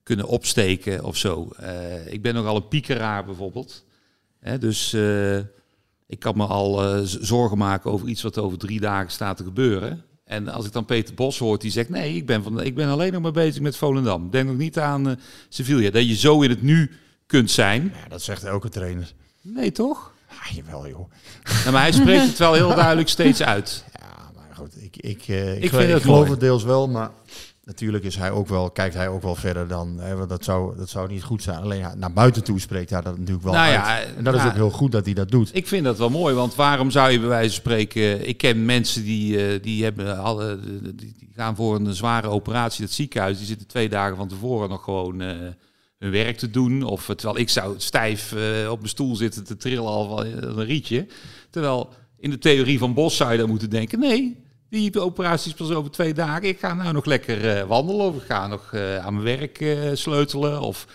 kunnen 0.02 0.26
opsteken 0.26 1.04
of 1.04 1.16
zo. 1.16 1.48
Uh, 1.60 2.12
ik 2.12 2.22
ben 2.22 2.34
nogal 2.34 2.56
een 2.56 2.68
piekeraar 2.68 3.24
bijvoorbeeld. 3.24 3.84
Hè, 4.38 4.58
dus 4.58 4.96
ik 6.06 6.18
kan 6.18 6.36
me 6.36 6.46
al 6.46 6.96
zorgen 7.04 7.58
maken 7.58 7.90
over 7.90 8.08
iets 8.08 8.22
wat 8.22 8.38
over 8.38 8.58
drie 8.58 8.80
dagen 8.80 9.10
staat 9.10 9.36
te 9.36 9.44
gebeuren. 9.44 10.04
En 10.24 10.48
als 10.48 10.66
ik 10.66 10.72
dan 10.72 10.84
Peter 10.84 11.14
Bos 11.14 11.38
hoort, 11.38 11.60
die 11.60 11.70
zegt: 11.70 11.88
Nee, 11.88 12.14
ik 12.14 12.26
ben, 12.26 12.42
van, 12.42 12.60
ik 12.60 12.74
ben 12.74 12.88
alleen 12.88 13.12
nog 13.12 13.22
maar 13.22 13.32
bezig 13.32 13.62
met 13.62 13.76
Volendam. 13.76 14.30
Denk 14.30 14.48
nog 14.48 14.56
niet 14.56 14.78
aan 14.78 15.20
Sevilla. 15.48 15.90
Dat 15.90 16.08
je 16.08 16.16
zo 16.16 16.42
in 16.42 16.50
het 16.50 16.62
nu 16.62 16.90
kunt 17.26 17.50
zijn. 17.50 17.92
Ja, 18.02 18.08
dat 18.08 18.22
zegt 18.22 18.44
elke 18.44 18.68
trainer. 18.68 19.12
Nee, 19.40 19.72
toch? 19.72 20.12
Ja, 20.28 20.54
jawel, 20.54 20.88
joh. 20.88 21.10
Ja, 21.64 21.70
maar 21.70 21.80
hij 21.80 21.92
spreekt 21.92 22.26
het 22.26 22.38
wel 22.38 22.52
heel 22.52 22.74
duidelijk 22.74 23.08
steeds 23.08 23.42
uit. 23.42 23.84
Goed, 24.62 24.82
ik, 24.82 24.96
ik, 24.96 25.28
uh, 25.28 25.56
ik, 25.56 25.62
ik, 25.62 25.70
vind 25.70 25.96
ik 25.96 26.02
geloof 26.02 26.28
het 26.28 26.40
deels 26.40 26.64
wel, 26.64 26.88
maar 26.88 27.10
natuurlijk 27.64 28.04
is 28.04 28.16
hij 28.16 28.30
ook 28.30 28.48
wel, 28.48 28.70
kijkt 28.70 28.94
hij 28.94 29.08
ook 29.08 29.22
wel 29.22 29.34
verder 29.34 29.68
dan. 29.68 29.98
Hè, 29.98 30.26
dat, 30.26 30.44
zou, 30.44 30.76
dat 30.76 30.88
zou 30.88 31.08
niet 31.08 31.22
goed 31.22 31.42
zijn. 31.42 31.58
Alleen 31.58 31.86
naar 31.96 32.12
buiten 32.12 32.44
toe 32.44 32.60
spreekt 32.60 32.90
hij 32.90 33.00
dat 33.00 33.18
natuurlijk 33.18 33.44
wel. 33.44 33.52
Nou 33.52 33.72
ja, 33.72 34.00
en 34.00 34.24
dat 34.24 34.34
is 34.34 34.44
ook 34.44 34.54
heel 34.54 34.70
goed 34.70 34.92
dat 34.92 35.04
hij 35.04 35.14
dat 35.14 35.30
doet. 35.30 35.50
Ik 35.52 35.66
vind 35.66 35.84
dat 35.84 35.98
wel 35.98 36.10
mooi, 36.10 36.34
want 36.34 36.54
waarom 36.54 36.90
zou 36.90 37.10
je 37.10 37.18
bij 37.18 37.28
wijze 37.28 37.50
van 37.50 37.60
spreken. 37.60 38.28
Ik 38.28 38.36
ken 38.36 38.64
mensen 38.64 39.04
die, 39.04 39.54
uh, 39.54 39.62
die, 39.62 39.84
hebben, 39.84 40.18
alle, 40.18 40.58
die, 40.82 40.94
die, 40.94 41.30
gaan 41.34 41.56
voor 41.56 41.76
een 41.76 41.94
zware 41.94 42.28
operatie 42.28 42.84
het 42.84 42.94
ziekenhuis. 42.94 43.38
Die 43.38 43.46
zitten 43.46 43.66
twee 43.66 43.88
dagen 43.88 44.16
van 44.16 44.28
tevoren 44.28 44.68
nog 44.68 44.84
gewoon. 44.84 45.22
Uh, 45.22 45.28
hun 45.98 46.10
werk 46.10 46.38
te 46.38 46.50
doen. 46.50 46.82
Of 46.82 47.04
terwijl 47.04 47.38
ik 47.38 47.48
zou 47.48 47.74
stijf 47.76 48.32
uh, 48.32 48.70
op 48.70 48.78
mijn 48.78 48.88
stoel 48.88 49.16
zitten 49.16 49.44
te 49.44 49.56
trillen 49.56 49.84
al 49.84 50.08
van 50.08 50.26
een 50.26 50.64
rietje. 50.64 51.06
Terwijl 51.50 51.92
in 52.22 52.30
de 52.30 52.38
theorie 52.38 52.78
van 52.78 52.94
Bos 52.94 53.16
zou 53.16 53.32
je 53.32 53.38
dan 53.38 53.48
moeten 53.48 53.70
denken: 53.70 53.98
nee, 53.98 54.41
die 54.80 55.00
operatie 55.00 55.50
is 55.50 55.56
pas 55.56 55.70
over 55.70 55.90
twee 55.90 56.14
dagen. 56.14 56.48
Ik 56.48 56.58
ga 56.58 56.74
nou 56.74 56.92
nog 56.92 57.04
lekker 57.04 57.58
uh, 57.58 57.66
wandelen 57.66 58.06
of 58.06 58.16
ik 58.16 58.22
ga 58.22 58.46
nog 58.46 58.72
uh, 58.72 58.96
aan 58.96 59.12
mijn 59.12 59.38
werk 59.38 59.60
uh, 59.60 59.90
sleutelen. 59.94 60.60
Of 60.60 60.86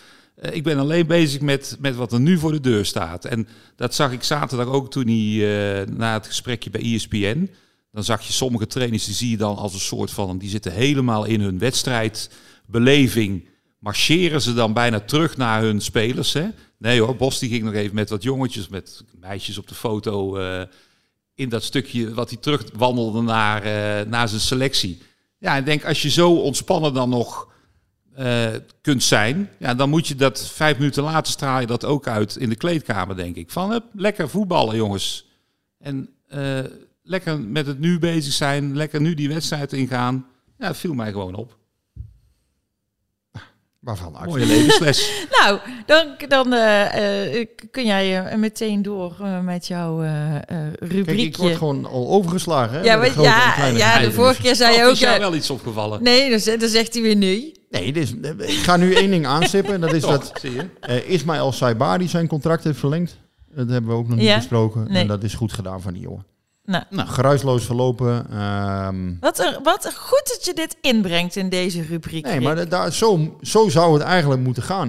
ik 0.51 0.63
ben 0.63 0.77
alleen 0.77 1.07
bezig 1.07 1.41
met, 1.41 1.77
met 1.79 1.95
wat 1.95 2.11
er 2.11 2.19
nu 2.19 2.37
voor 2.37 2.51
de 2.51 2.59
deur 2.59 2.85
staat. 2.85 3.25
En 3.25 3.47
dat 3.75 3.95
zag 3.95 4.11
ik 4.11 4.23
zaterdag 4.23 4.67
ook 4.67 4.91
toen 4.91 5.07
hij 5.07 5.85
na 5.85 6.13
het 6.13 6.27
gesprekje 6.27 6.69
bij 6.69 6.81
ESPN. 6.81 7.49
Dan 7.91 8.03
zag 8.03 8.21
je 8.21 8.33
sommige 8.33 8.67
trainers, 8.67 9.05
die 9.05 9.13
zie 9.13 9.29
je 9.29 9.37
dan 9.37 9.55
als 9.55 9.73
een 9.73 9.79
soort 9.79 10.11
van... 10.11 10.37
die 10.37 10.49
zitten 10.49 10.71
helemaal 10.71 11.25
in 11.25 11.41
hun 11.41 11.59
wedstrijdbeleving. 11.59 13.47
Marcheren 13.79 14.41
ze 14.41 14.53
dan 14.53 14.73
bijna 14.73 14.99
terug 14.99 15.37
naar 15.37 15.61
hun 15.61 15.81
spelers. 15.81 16.33
Hè? 16.33 16.47
Nee 16.77 17.01
hoor, 17.01 17.15
Bos 17.15 17.39
die 17.39 17.49
ging 17.49 17.63
nog 17.63 17.73
even 17.73 17.95
met 17.95 18.09
wat 18.09 18.23
jongetjes, 18.23 18.67
met 18.67 19.03
meisjes 19.19 19.57
op 19.57 19.67
de 19.67 19.75
foto 19.75 20.37
in 21.37 21.49
dat 21.49 21.63
stukje 21.63 22.13
wat 22.13 22.29
hij 22.29 22.39
terugwandelde 22.39 23.21
naar, 23.21 23.65
uh, 23.65 24.09
naar 24.09 24.27
zijn 24.27 24.41
selectie. 24.41 25.01
Ja, 25.37 25.55
ik 25.55 25.65
denk 25.65 25.85
als 25.85 26.01
je 26.01 26.09
zo 26.09 26.31
ontspannen 26.33 26.93
dan 26.93 27.09
nog 27.09 27.47
uh, 28.19 28.47
kunt 28.81 29.03
zijn, 29.03 29.49
ja, 29.59 29.73
dan 29.73 29.89
moet 29.89 30.07
je 30.07 30.15
dat 30.15 30.47
vijf 30.47 30.77
minuten 30.77 31.03
later 31.03 31.31
straal 31.31 31.65
dat 31.65 31.85
ook 31.85 32.07
uit 32.07 32.35
in 32.35 32.49
de 32.49 32.55
kleedkamer, 32.55 33.15
denk 33.15 33.35
ik. 33.35 33.51
Van 33.51 33.83
lekker 33.93 34.29
voetballen, 34.29 34.75
jongens. 34.75 35.25
En 35.79 36.09
lekker 37.03 37.39
met 37.39 37.67
het 37.67 37.79
nu 37.79 37.99
bezig 37.99 38.33
zijn, 38.33 38.75
lekker 38.75 39.01
nu 39.01 39.13
die 39.13 39.29
wedstrijd 39.29 39.73
ingaan. 39.73 40.25
Ja, 40.57 40.75
viel 40.75 40.93
mij 40.93 41.11
gewoon 41.11 41.35
op. 41.35 41.56
Waarvan 43.87 44.15
actie. 44.15 44.29
Mooie 44.29 44.45
levensles. 44.45 45.11
nou, 45.39 45.59
dan, 45.85 46.05
dan 46.27 46.53
uh, 46.53 47.33
uh, 47.33 47.45
kun 47.71 47.85
jij 47.85 48.31
uh, 48.31 48.35
meteen 48.35 48.81
door 48.81 49.15
met 49.43 49.67
jouw 49.67 50.01
rubriekje. 50.79 51.03
Kijk, 51.03 51.19
ik 51.19 51.37
word 51.37 51.55
gewoon 51.55 51.85
al 51.85 52.07
overgeslagen. 52.07 52.77
Hè, 52.77 52.83
ja, 52.83 52.99
de, 52.99 53.21
ja, 53.21 53.65
ja, 53.65 53.99
de 53.99 54.11
vorige 54.11 54.41
keer 54.41 54.55
zei 54.55 54.77
je 54.77 54.85
ook... 54.85 54.91
Is 54.91 54.99
jou 54.99 55.19
wel 55.19 55.35
iets 55.35 55.49
opgevallen? 55.49 56.03
Nee, 56.03 56.29
dan, 56.29 56.59
dan 56.59 56.69
zegt 56.69 56.93
hij 56.93 57.03
weer 57.03 57.15
nee. 57.15 57.51
Nee, 57.69 57.93
dus, 57.93 58.13
ik 58.37 58.63
ga 58.63 58.77
nu 58.77 58.93
één 58.93 59.09
ding 59.09 59.25
aanstippen. 59.25 59.73
En 59.73 59.81
dat 59.81 59.93
is 59.93 60.01
dat 60.15 60.31
Ismaël 61.05 61.51
Saibari 61.51 62.07
zijn 62.07 62.27
contract 62.27 62.63
heeft 62.63 62.79
verlengd. 62.79 63.17
Dat 63.55 63.69
hebben 63.69 63.91
we 63.91 63.97
ook 63.97 64.07
nog 64.07 64.17
niet 64.17 64.27
ja? 64.27 64.35
besproken. 64.35 64.85
Nee. 64.91 65.01
En 65.01 65.07
dat 65.07 65.23
is 65.23 65.33
goed 65.33 65.53
gedaan 65.53 65.81
van 65.81 65.93
die 65.93 66.01
jongen. 66.01 66.25
Nou. 66.67 66.83
nou, 66.89 67.07
geruisloos 67.07 67.65
verlopen. 67.65 68.41
Um... 68.41 69.17
Wat, 69.19 69.39
er, 69.39 69.59
wat 69.63 69.93
goed 69.95 70.21
dat 70.23 70.45
je 70.45 70.53
dit 70.53 70.77
inbrengt 70.81 71.35
in 71.35 71.49
deze 71.49 71.81
rubriek. 71.81 72.25
Nee, 72.25 72.41
maar 72.41 72.69
daar, 72.69 72.93
zo, 72.93 73.37
zo 73.41 73.69
zou 73.69 73.93
het 73.93 74.03
eigenlijk 74.03 74.41
moeten 74.41 74.63
gaan. 74.63 74.87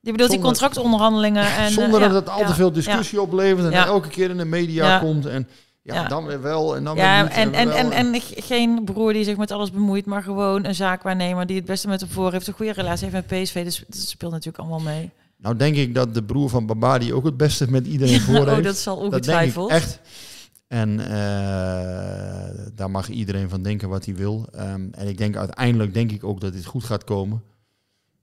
Je 0.00 0.10
bedoelt 0.10 0.30
zonder, 0.30 0.36
die 0.36 0.60
contractonderhandelingen. 0.60 1.56
En, 1.56 1.70
zonder 1.70 2.00
uh, 2.00 2.06
dat 2.06 2.14
het 2.14 2.28
al 2.28 2.46
te 2.46 2.54
veel 2.54 2.72
discussie 2.72 3.18
ja. 3.18 3.24
oplevert 3.24 3.72
en 3.72 3.72
elke 3.72 4.08
keer 4.08 4.30
in 4.30 4.36
de 4.36 4.44
media 4.44 4.98
komt. 4.98 5.26
En 5.26 5.48
ja, 5.82 6.08
dan 6.08 6.26
weer 6.26 6.42
wel 6.42 6.76
en 6.76 6.84
dan 6.84 6.96
ja, 6.96 7.14
weer 7.14 7.22
niet. 7.22 7.32
En, 7.32 7.54
en, 7.54 7.70
en, 7.70 7.90
en, 7.90 8.12
en, 8.14 8.20
geen 8.36 8.84
broer 8.84 9.12
die 9.12 9.24
zich 9.24 9.36
met 9.36 9.50
alles 9.50 9.70
bemoeit, 9.70 10.06
maar 10.06 10.22
gewoon 10.22 10.64
een 10.64 10.74
zaakwaarnemer 10.74 11.46
die 11.46 11.56
het 11.56 11.64
beste 11.64 11.88
met 11.88 12.00
hem 12.00 12.10
voor 12.10 12.32
heeft. 12.32 12.46
Een 12.46 12.54
goede 12.54 12.72
relatie 12.72 13.08
heeft 13.08 13.28
met 13.28 13.42
PSV. 13.42 13.64
Dus 13.64 13.84
dat 13.86 14.00
speelt 14.00 14.32
natuurlijk 14.32 14.58
allemaal 14.58 14.80
mee. 14.80 15.10
Nou 15.36 15.56
denk 15.56 15.76
ik 15.76 15.94
dat 15.94 16.14
de 16.14 16.22
broer 16.22 16.48
van 16.48 16.66
Babadi 16.66 17.12
ook 17.12 17.24
het 17.24 17.36
beste 17.36 17.70
met 17.70 17.86
iedereen 17.86 18.20
voor 18.30 18.34
heeft. 18.34 18.58
oh, 18.58 18.64
dat 18.64 18.76
zal 18.76 18.96
ongetwijfeld. 18.96 19.70
Dat 19.70 19.80
denk 19.80 19.90
ik 19.90 19.98
echt. 19.98 20.00
En 20.68 20.98
uh, 21.00 21.06
daar 22.74 22.90
mag 22.90 23.08
iedereen 23.08 23.48
van 23.48 23.62
denken 23.62 23.88
wat 23.88 24.04
hij 24.04 24.14
wil. 24.14 24.48
Um, 24.54 24.88
en 24.92 25.08
ik 25.08 25.18
denk 25.18 25.36
uiteindelijk 25.36 25.94
denk 25.94 26.12
ik 26.12 26.24
ook 26.24 26.40
dat 26.40 26.52
dit 26.52 26.64
goed 26.64 26.84
gaat 26.84 27.04
komen. 27.04 27.42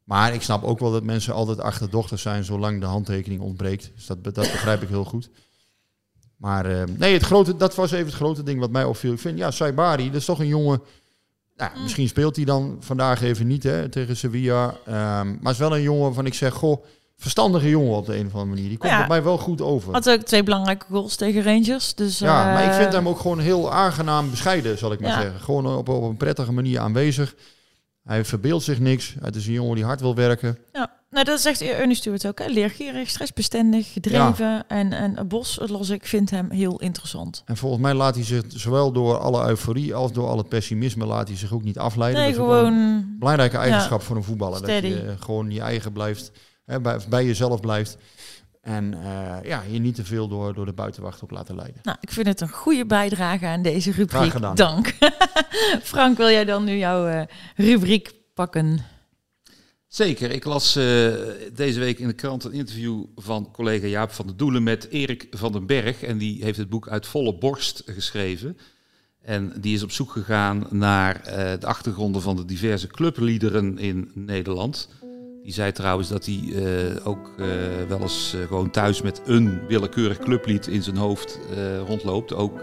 Maar 0.04 0.34
ik 0.34 0.42
snap 0.42 0.64
ook 0.64 0.80
wel 0.80 0.92
dat 0.92 1.04
mensen 1.04 1.34
altijd 1.34 1.60
achterdochtig 1.60 2.20
zijn 2.20 2.44
zolang 2.44 2.80
de 2.80 2.86
handtekening 2.86 3.42
ontbreekt. 3.42 3.92
Dus 3.96 4.06
dat, 4.06 4.24
dat 4.24 4.36
begrijp 4.36 4.82
ik 4.82 4.90
heel 4.90 5.06
goed. 5.06 5.30
Maar 6.38 6.72
uh, 6.72 6.84
nee, 6.98 7.14
het 7.14 7.24
grote, 7.24 7.56
dat 7.56 7.76
was 7.76 7.92
even 7.92 8.06
het 8.06 8.16
grote 8.16 8.44
ding 8.44 8.60
wat 8.60 8.72
mij 8.72 8.84
opviel. 8.84 9.14
Ik 9.14 9.20
vind, 9.20 9.38
ja, 9.38 9.52
Saibari, 9.52 10.06
dat 10.06 10.16
is 10.16 10.26
toch 10.26 10.40
een 10.40 10.48
jongen... 10.48 10.82
Nou, 11.56 11.76
mm. 11.76 11.82
misschien 11.82 12.08
speelt 12.08 12.36
hij 12.36 12.46
dan 12.46 12.78
vandaag 12.80 13.22
even 13.22 13.48
niet 13.48 13.64
hè, 13.64 13.90
tegen 13.90 14.18
Sevilla. 14.18 14.68
Um, 14.68 15.38
maar 15.42 15.52
is 15.52 15.58
wel 15.58 15.76
een 15.76 15.82
jongen 15.82 16.14
van 16.14 16.26
ik 16.26 16.34
zeg, 16.34 16.54
goh 16.54 16.86
verstandige 17.18 17.70
jongen 17.70 17.96
op 17.96 18.06
de 18.06 18.18
een 18.18 18.26
of 18.26 18.34
andere 18.34 18.54
manier. 18.54 18.70
Die 18.70 18.78
komt 18.78 18.92
ja. 18.92 18.98
bij 18.98 19.08
mij 19.08 19.24
wel 19.24 19.38
goed 19.38 19.62
over. 19.62 19.94
Had 19.94 20.10
ook 20.10 20.22
twee 20.22 20.44
belangrijke 20.44 20.86
goals 20.90 21.16
tegen 21.16 21.44
Rangers. 21.44 21.96
Dus, 21.96 22.20
ja, 22.20 22.54
maar 22.54 22.64
ik 22.64 22.72
vind 22.72 22.94
hem 22.94 23.08
ook 23.08 23.20
gewoon 23.20 23.40
heel 23.40 23.72
aangenaam 23.72 24.30
bescheiden, 24.30 24.78
zal 24.78 24.92
ik 24.92 25.00
maar 25.00 25.22
zeggen. 25.22 25.40
Gewoon 25.40 25.78
op, 25.78 25.90
op 25.90 26.04
een 26.04 26.18
prettige 26.18 26.52
manier 26.52 26.80
aanwezig. 26.80 27.36
Hij 28.04 28.26
verbeeldt 28.26 28.64
zich 28.64 28.80
niks. 28.80 29.16
Het 29.22 29.36
is 29.36 29.48
een 29.48 29.54
jongen 29.54 29.76
die 29.76 29.86
hard 29.86 30.02
wil 30.02 30.16
werken. 30.16 30.58
Ja, 30.72 30.92
nou, 31.10 31.26
dat 31.26 31.42
zegt 31.42 31.62
Ernie 31.62 31.96
Stewart 31.96 32.28
ook. 32.28 32.40
Hè? 32.40 32.46
Leergierig, 32.48 33.10
stressbestendig, 33.10 33.94
gedreven. 33.94 34.46
Ja. 34.46 34.68
En, 34.68 34.94
en 34.94 35.28
Bos, 35.28 35.56
het 35.56 35.70
los 35.70 35.90
ik, 35.90 36.06
vind 36.06 36.30
hem 36.30 36.52
heel 36.52 36.80
interessant. 36.80 37.44
En 37.46 37.58
volgens 37.58 37.82
mij 37.82 37.94
laat 37.94 38.16
hij 38.16 38.24
zich 38.24 38.44
zowel 38.48 38.92
door 38.92 39.18
alle 39.18 39.48
euforie 39.48 39.96
als 39.96 40.12
door 40.12 40.28
alle 40.28 40.44
pessimisme 40.44 41.06
laat 41.06 41.28
hij 41.28 41.38
zich 41.38 41.54
ook 41.54 41.64
niet 41.64 41.78
afleiden. 41.78 42.22
Nee, 42.22 42.34
gewoon... 42.34 42.74
Een 42.74 43.16
belangrijke 43.20 43.58
eigenschap 43.58 44.00
ja, 44.00 44.06
voor 44.06 44.16
een 44.16 44.24
voetballer. 44.24 44.58
Steady. 44.58 44.90
Dat 44.90 45.02
je 45.02 45.16
gewoon 45.20 45.52
je 45.52 45.62
eigen 45.62 45.92
blijft 45.92 46.32
hè, 46.66 46.82
bij, 46.82 47.00
bij 47.10 47.26
jezelf 47.26 47.60
blijft. 47.60 47.98
En 48.66 48.94
uh, 48.94 49.38
ja, 49.44 49.64
je 49.70 49.80
niet 49.80 49.96
te 49.96 50.06
veel 50.06 50.28
door, 50.28 50.54
door 50.54 50.66
de 50.66 50.74
buitenwacht 50.74 51.24
op 51.24 51.32
laten 51.32 51.56
leiden. 51.56 51.82
Nou, 51.84 51.98
ik 52.02 52.12
vind 52.12 52.28
het 52.28 52.42
een 52.42 52.50
goede 52.50 52.86
bijdrage 52.86 53.46
aan 53.46 53.62
deze 53.62 53.92
rubriek. 53.92 54.56
Dank. 54.56 54.94
Frank, 55.84 56.18
wil 56.18 56.30
jij 56.30 56.46
dan 56.46 56.64
nu 56.64 56.78
jouw 56.78 57.08
uh, 57.08 57.22
rubriek 57.56 58.14
pakken? 58.34 58.80
Zeker. 59.88 60.32
Ik 60.32 60.44
las 60.44 60.78
uh, 60.78 60.84
deze 61.54 61.80
week 61.80 62.00
in 62.00 62.08
de 62.08 62.14
krant 62.14 62.44
een 62.44 62.52
interview 62.52 63.04
van 63.16 63.52
collega 63.52 63.88
Jaap 63.88 64.12
van 64.12 64.26
der 64.28 64.38
Doelen 64.38 64.64
met 64.64 64.88
Erik 64.90 65.28
van 65.30 65.52
den 65.52 65.66
Berg. 65.66 66.04
En 66.04 66.18
die 66.18 66.44
heeft 66.44 66.58
het 66.58 66.70
boek 66.70 66.88
Uit 66.88 67.06
volle 67.06 67.38
borst 67.38 67.84
geschreven. 67.86 68.58
En 69.22 69.54
die 69.60 69.76
is 69.76 69.84
op 69.84 69.92
zoek 69.92 70.12
gegaan 70.12 70.68
naar 70.70 71.22
de 71.60 71.66
achtergronden 71.66 72.22
van 72.22 72.36
de 72.36 72.46
diverse 72.46 72.88
clubliederen 72.88 73.78
in 73.78 74.12
Nederland. 74.14 74.90
Die 75.46 75.54
zei 75.54 75.72
trouwens 75.72 76.10
dat 76.10 76.26
hij 76.26 76.42
uh, 76.44 77.08
ook 77.08 77.32
uh, 77.38 77.48
wel 77.88 78.02
eens 78.02 78.34
uh, 78.36 78.48
gewoon 78.48 78.70
thuis 78.70 79.02
met 79.02 79.22
een 79.26 79.60
willekeurig 79.68 80.18
clublied 80.18 80.68
in 80.68 80.84
zijn 80.84 80.98
hoofd 80.98 81.40
rondloopt. 81.88 82.34
Ook 82.34 82.62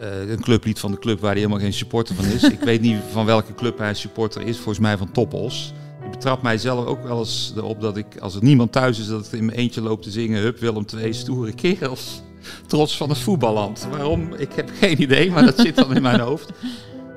een 0.00 0.40
clublied 0.40 0.78
van 0.78 0.90
de 0.90 0.98
club 0.98 1.20
waar 1.20 1.30
hij 1.30 1.40
helemaal 1.40 1.60
geen 1.60 1.72
supporter 1.72 2.14
van 2.14 2.24
is. 2.24 2.42
Ik 2.58 2.60
weet 2.60 2.80
niet 2.80 2.96
van 3.10 3.26
welke 3.26 3.54
club 3.54 3.78
hij 3.78 3.94
supporter 3.94 4.42
is. 4.42 4.56
Volgens 4.56 4.78
mij 4.78 4.96
van 4.96 5.12
Toppos. 5.12 5.72
Die 6.10 6.20
trap 6.20 6.42
mijzelf 6.42 6.86
ook 6.86 7.02
wel 7.02 7.18
eens 7.18 7.52
erop 7.56 7.80
dat 7.80 7.96
ik, 7.96 8.06
als 8.20 8.34
er 8.34 8.42
niemand 8.42 8.72
thuis 8.72 8.98
is, 8.98 9.06
dat 9.06 9.26
ik 9.26 9.32
in 9.32 9.44
mijn 9.44 9.58
eentje 9.58 9.80
loop 9.80 10.02
te 10.02 10.10
zingen. 10.10 10.42
Hup, 10.42 10.58
Willem 10.58 10.86
twee 10.86 11.12
stoere 11.12 11.52
kerels. 11.52 12.22
Trots 12.66 12.96
van 12.96 13.08
het 13.08 13.18
voetballand. 13.18 13.86
Waarom? 13.90 14.34
Ik 14.34 14.52
heb 14.52 14.70
geen 14.78 15.02
idee, 15.02 15.30
maar 15.30 15.44
dat 15.44 15.58
zit 15.58 15.76
dan 15.76 15.94
in 15.94 16.02
mijn 16.02 16.20
hoofd. 16.20 16.50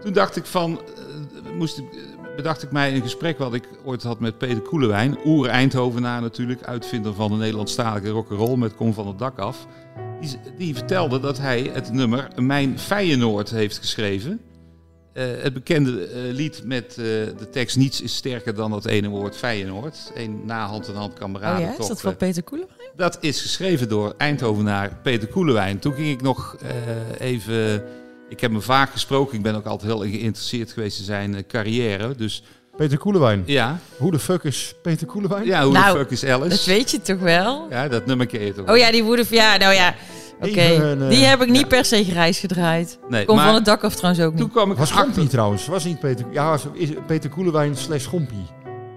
Toen 0.03 0.14
dacht 0.14 0.36
ik 0.36 0.45
van, 0.45 0.80
moest 1.58 1.78
ik, 1.78 1.86
bedacht 2.36 2.64
ik 2.64 2.72
mij 2.72 2.96
een 2.96 3.02
gesprek 3.02 3.38
wat 3.38 3.54
ik 3.54 3.70
ooit 3.84 4.04
had 4.04 4.20
met 4.20 4.38
Peter 4.38 4.62
Koelewijn. 4.62 5.18
Oer 5.26 5.48
Eindhovenaar 5.48 6.22
natuurlijk, 6.22 6.64
uitvinder 6.64 7.14
van 7.14 7.32
de 7.32 7.38
Nederlandstalige 7.38 8.10
rock'n'roll 8.10 8.58
met 8.58 8.76
Kom 8.76 8.94
van 8.94 9.08
het 9.08 9.20
dak 9.20 9.40
af. 9.40 9.68
Die, 10.22 10.30
die 10.58 10.76
vertelde 10.76 11.20
dat 11.20 11.38
hij 11.38 11.70
het 11.74 11.92
nummer 11.92 12.28
Mijn 12.36 12.80
Feyenoord 12.80 13.50
heeft 13.50 13.78
geschreven. 13.78 14.42
Uh, 15.14 15.24
het 15.42 15.54
bekende 15.54 15.92
uh, 15.92 16.34
lied 16.34 16.62
met 16.66 16.86
uh, 16.90 17.06
de 17.38 17.50
tekst 17.52 17.78
Niets 17.78 18.02
is 18.02 18.16
sterker 18.16 18.56
dan 18.56 18.72
dat 18.72 18.86
ene 18.86 19.08
woord 19.08 19.38
Feyenoord. 19.38 20.12
Een 20.16 20.42
na 20.46 20.66
hand 20.66 20.88
in 20.88 20.96
hand 20.96 21.14
kameraden. 21.14 21.68
Oh 21.68 21.74
ja, 21.74 21.80
is 21.80 21.88
dat 21.88 22.02
van 22.02 22.16
Peter 22.16 22.44
Koelewijn? 22.44 22.90
Dat 22.96 23.18
is 23.22 23.42
geschreven 23.42 23.90
door 23.90 24.14
Eindhovenaar 24.18 24.98
Peter 25.04 25.28
Koelewijn. 25.28 25.80
Toen 25.80 25.94
ging 25.94 26.10
ik 26.10 26.22
nog 26.22 26.58
even... 27.18 27.84
Ik 28.30 28.39
heb 28.39 28.51
me 28.51 28.61
vaak 28.61 28.91
gesproken. 28.91 29.38
Ik 29.38 29.43
ben 29.43 29.55
ook 29.55 29.65
altijd 29.65 29.91
heel 29.91 30.01
geïnteresseerd 30.01 30.71
geweest 30.71 30.99
in 30.99 31.05
zijn 31.05 31.45
carrière. 31.47 32.15
Dus... 32.15 32.43
Peter 32.78 32.97
Koelewijn? 32.97 33.43
Ja. 33.45 33.80
Hoe 33.97 34.11
de 34.11 34.19
fuck 34.19 34.43
is 34.43 34.76
Peter 34.82 35.07
Koelewijn? 35.07 35.45
Ja, 35.45 35.63
hoe 35.63 35.73
nou, 35.73 35.93
de 35.93 35.99
fuck 35.99 36.11
is 36.11 36.26
Alice? 36.26 36.49
Dat 36.49 36.65
weet 36.65 36.91
je 36.91 37.01
toch 37.01 37.19
wel? 37.19 37.67
Ja, 37.69 37.88
dat 37.88 38.05
nummer 38.05 38.26
ken 38.26 38.41
je 38.41 38.53
toch 38.53 38.69
Oh 38.69 38.78
ja, 38.78 38.91
die 38.91 39.03
woede... 39.03 39.26
Ja, 39.30 39.57
nou 39.57 39.73
ja... 39.73 39.95
Oké, 40.39 40.49
okay. 40.49 40.93
uh, 40.93 41.09
die 41.09 41.26
heb 41.26 41.41
ik 41.41 41.49
niet 41.49 41.61
ja. 41.61 41.67
per 41.67 41.86
se 41.86 42.03
grijs 42.03 42.39
gedraaid. 42.39 42.99
Nee, 43.09 43.26
Kom 43.26 43.36
maar 43.36 43.45
van 43.45 43.55
het 43.55 43.65
dak 43.65 43.84
af 43.84 43.95
trouwens 43.95 44.26
ook 44.26 44.32
niet. 44.32 44.41
Toen 44.41 44.51
kwam 44.51 44.71
ik 44.71 44.78
was 44.78 44.91
Gompie 44.91 45.28
trouwens. 45.28 45.67
Was 45.67 45.84
niet 45.84 45.99
Peter... 45.99 46.26
Ja, 46.32 46.49
was, 46.49 46.67
is 46.73 46.89
Peter 47.07 47.30
Koelewijn 47.30 47.76
slash 47.76 48.05
Gompie. 48.05 48.45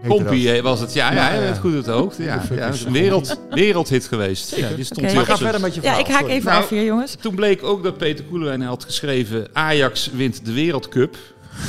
Compie 0.09 0.63
was 0.63 0.81
het, 0.81 0.93
ja, 0.93 1.13
ja, 1.13 1.33
ja, 1.35 1.43
ja. 1.43 1.55
goed 1.55 1.73
het 1.73 1.87
hoofd. 1.87 2.17
Ja, 2.19 2.43
ja, 2.55 2.67
is 2.69 2.85
een 2.85 2.93
wereld, 2.93 3.41
wereldhit 3.51 4.05
geweest. 4.07 4.57
Ja, 4.57 4.69
die 4.77 4.85
stond 4.85 5.01
okay. 5.01 5.15
Maar 5.15 5.25
ga 5.25 5.37
verder 5.37 5.61
met 5.61 5.75
je 5.75 5.81
verhaal. 5.81 5.99
Ja, 5.99 6.05
ik 6.05 6.11
haak 6.11 6.21
Sorry. 6.21 6.35
even 6.35 6.51
Nou, 6.51 6.63
af 6.63 6.69
hier, 6.69 6.85
jongens. 6.85 7.17
Toen 7.21 7.35
bleek 7.35 7.63
ook 7.63 7.83
dat 7.83 7.99
Peter 7.99 8.25
Koelewijn 8.25 8.63
had 8.63 8.85
geschreven... 8.85 9.49
Ajax 9.53 10.11
wint 10.13 10.45
de 10.45 10.53
Wereldcup 10.53 11.17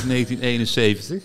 1971. 0.06 1.22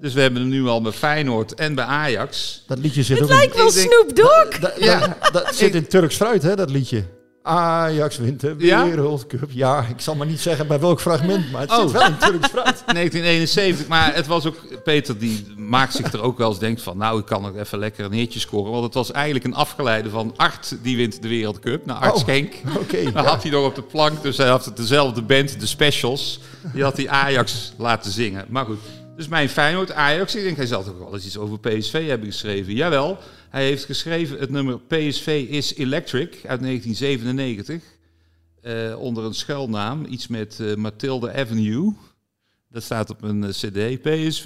Dus 0.00 0.14
we 0.14 0.20
hebben 0.20 0.40
hem 0.40 0.50
nu 0.50 0.66
al 0.66 0.82
bij 0.82 0.92
Feyenoord 0.92 1.54
en 1.54 1.74
bij 1.74 1.84
Ajax. 1.84 2.62
Dat 2.66 2.78
liedje 2.78 3.02
zit 3.02 3.18
Het 3.18 3.30
ook 3.30 3.36
lijkt 3.36 3.54
in... 3.56 3.62
wel 3.62 3.72
denk- 3.72 3.92
Snoop 3.92 4.16
Dogg. 4.16 4.58
Da- 4.58 4.72
ja, 4.78 5.16
dat 5.32 5.54
zit 5.56 5.74
in 5.74 5.86
Turks 5.86 6.16
fruit, 6.16 6.42
hè, 6.42 6.56
dat 6.56 6.70
liedje. 6.70 7.04
Ajax 7.46 8.16
wint 8.16 8.40
de 8.40 8.54
Ja? 8.58 8.84
Wereldcup. 8.84 9.50
Ja, 9.50 9.86
ik 9.88 10.00
zal 10.00 10.14
maar 10.14 10.26
niet 10.26 10.40
zeggen 10.40 10.66
bij 10.66 10.80
welk 10.80 11.00
fragment, 11.00 11.52
maar 11.52 11.60
het 11.60 11.70
Oh. 11.70 11.80
zit 11.80 11.90
wel 11.92 12.06
in 12.06 12.16
Turks 12.18 12.48
fruit. 12.48 12.82
1971, 12.92 13.86
maar 13.88 14.14
het 14.14 14.26
was 14.26 14.46
ook... 14.46 14.56
Peter 14.84 15.18
die 15.18 15.46
maakt 15.56 15.94
zich 15.94 16.12
er 16.12 16.22
ook 16.22 16.38
wel 16.38 16.48
eens 16.48 16.58
denkt 16.58 16.82
van... 16.82 16.96
nou, 16.96 17.18
ik 17.18 17.26
kan 17.26 17.46
ook 17.46 17.56
even 17.56 17.78
lekker 17.78 18.04
een 18.04 18.12
hitje 18.12 18.40
scoren. 18.40 18.70
Want 18.72 18.84
het 18.84 18.94
was 18.94 19.12
eigenlijk 19.12 19.44
een 19.44 19.54
afgeleide 19.54 20.10
van 20.10 20.32
Art 20.36 20.76
die 20.82 20.96
wint 20.96 21.22
de 21.22 21.28
Wereldcup. 21.28 21.86
Nou, 21.86 22.02
Art 22.02 22.12
Oh. 22.14 22.18
Schenk. 22.18 22.54
Oké. 22.80 23.02
Dan 23.02 23.22
ja. 23.22 23.28
had 23.28 23.42
hij 23.42 23.50
nog 23.52 23.64
op 23.66 23.74
de 23.74 23.82
plank, 23.82 24.22
dus 24.22 24.36
hij 24.36 24.48
had 24.48 24.64
het 24.64 24.76
dezelfde 24.76 25.22
band, 25.22 25.60
de 25.60 25.66
Specials. 25.66 26.40
Die 26.72 26.82
had 26.82 26.96
hij 26.96 27.08
Ajax 27.08 27.72
laten 27.78 28.10
zingen. 28.12 28.44
Maar 28.48 28.64
goed, 28.64 28.78
dus 29.16 29.28
mijn 29.28 29.48
Feyenoord 29.48 29.92
Ajax. 29.92 30.34
Ik 30.34 30.42
denk, 30.42 30.56
hij 30.56 30.66
zal 30.66 30.84
toch 30.84 30.98
wel 30.98 31.14
eens 31.14 31.26
iets 31.26 31.38
over 31.38 31.58
PSV 31.60 32.06
hebben 32.08 32.28
geschreven. 32.28 32.74
Jawel, 32.74 33.18
hij 33.50 33.64
heeft 33.64 33.84
geschreven 33.84 34.38
het 34.38 34.50
nummer 34.50 34.80
PSV 34.80 35.46
is 35.48 35.74
Electric 35.74 36.30
uit 36.46 36.60
1997. 36.60 37.82
eh, 38.60 39.00
onder 39.00 39.24
een 39.24 39.34
schuilnaam, 39.34 40.04
iets 40.08 40.26
met 40.26 40.60
eh 40.60 40.74
Matilda 40.74 41.34
Avenue. 41.34 41.94
Dat 42.68 42.82
staat 42.82 43.10
op 43.10 43.22
een 43.22 43.44
eh, 43.44 43.50
cd. 43.50 44.02
PSV 44.02 44.44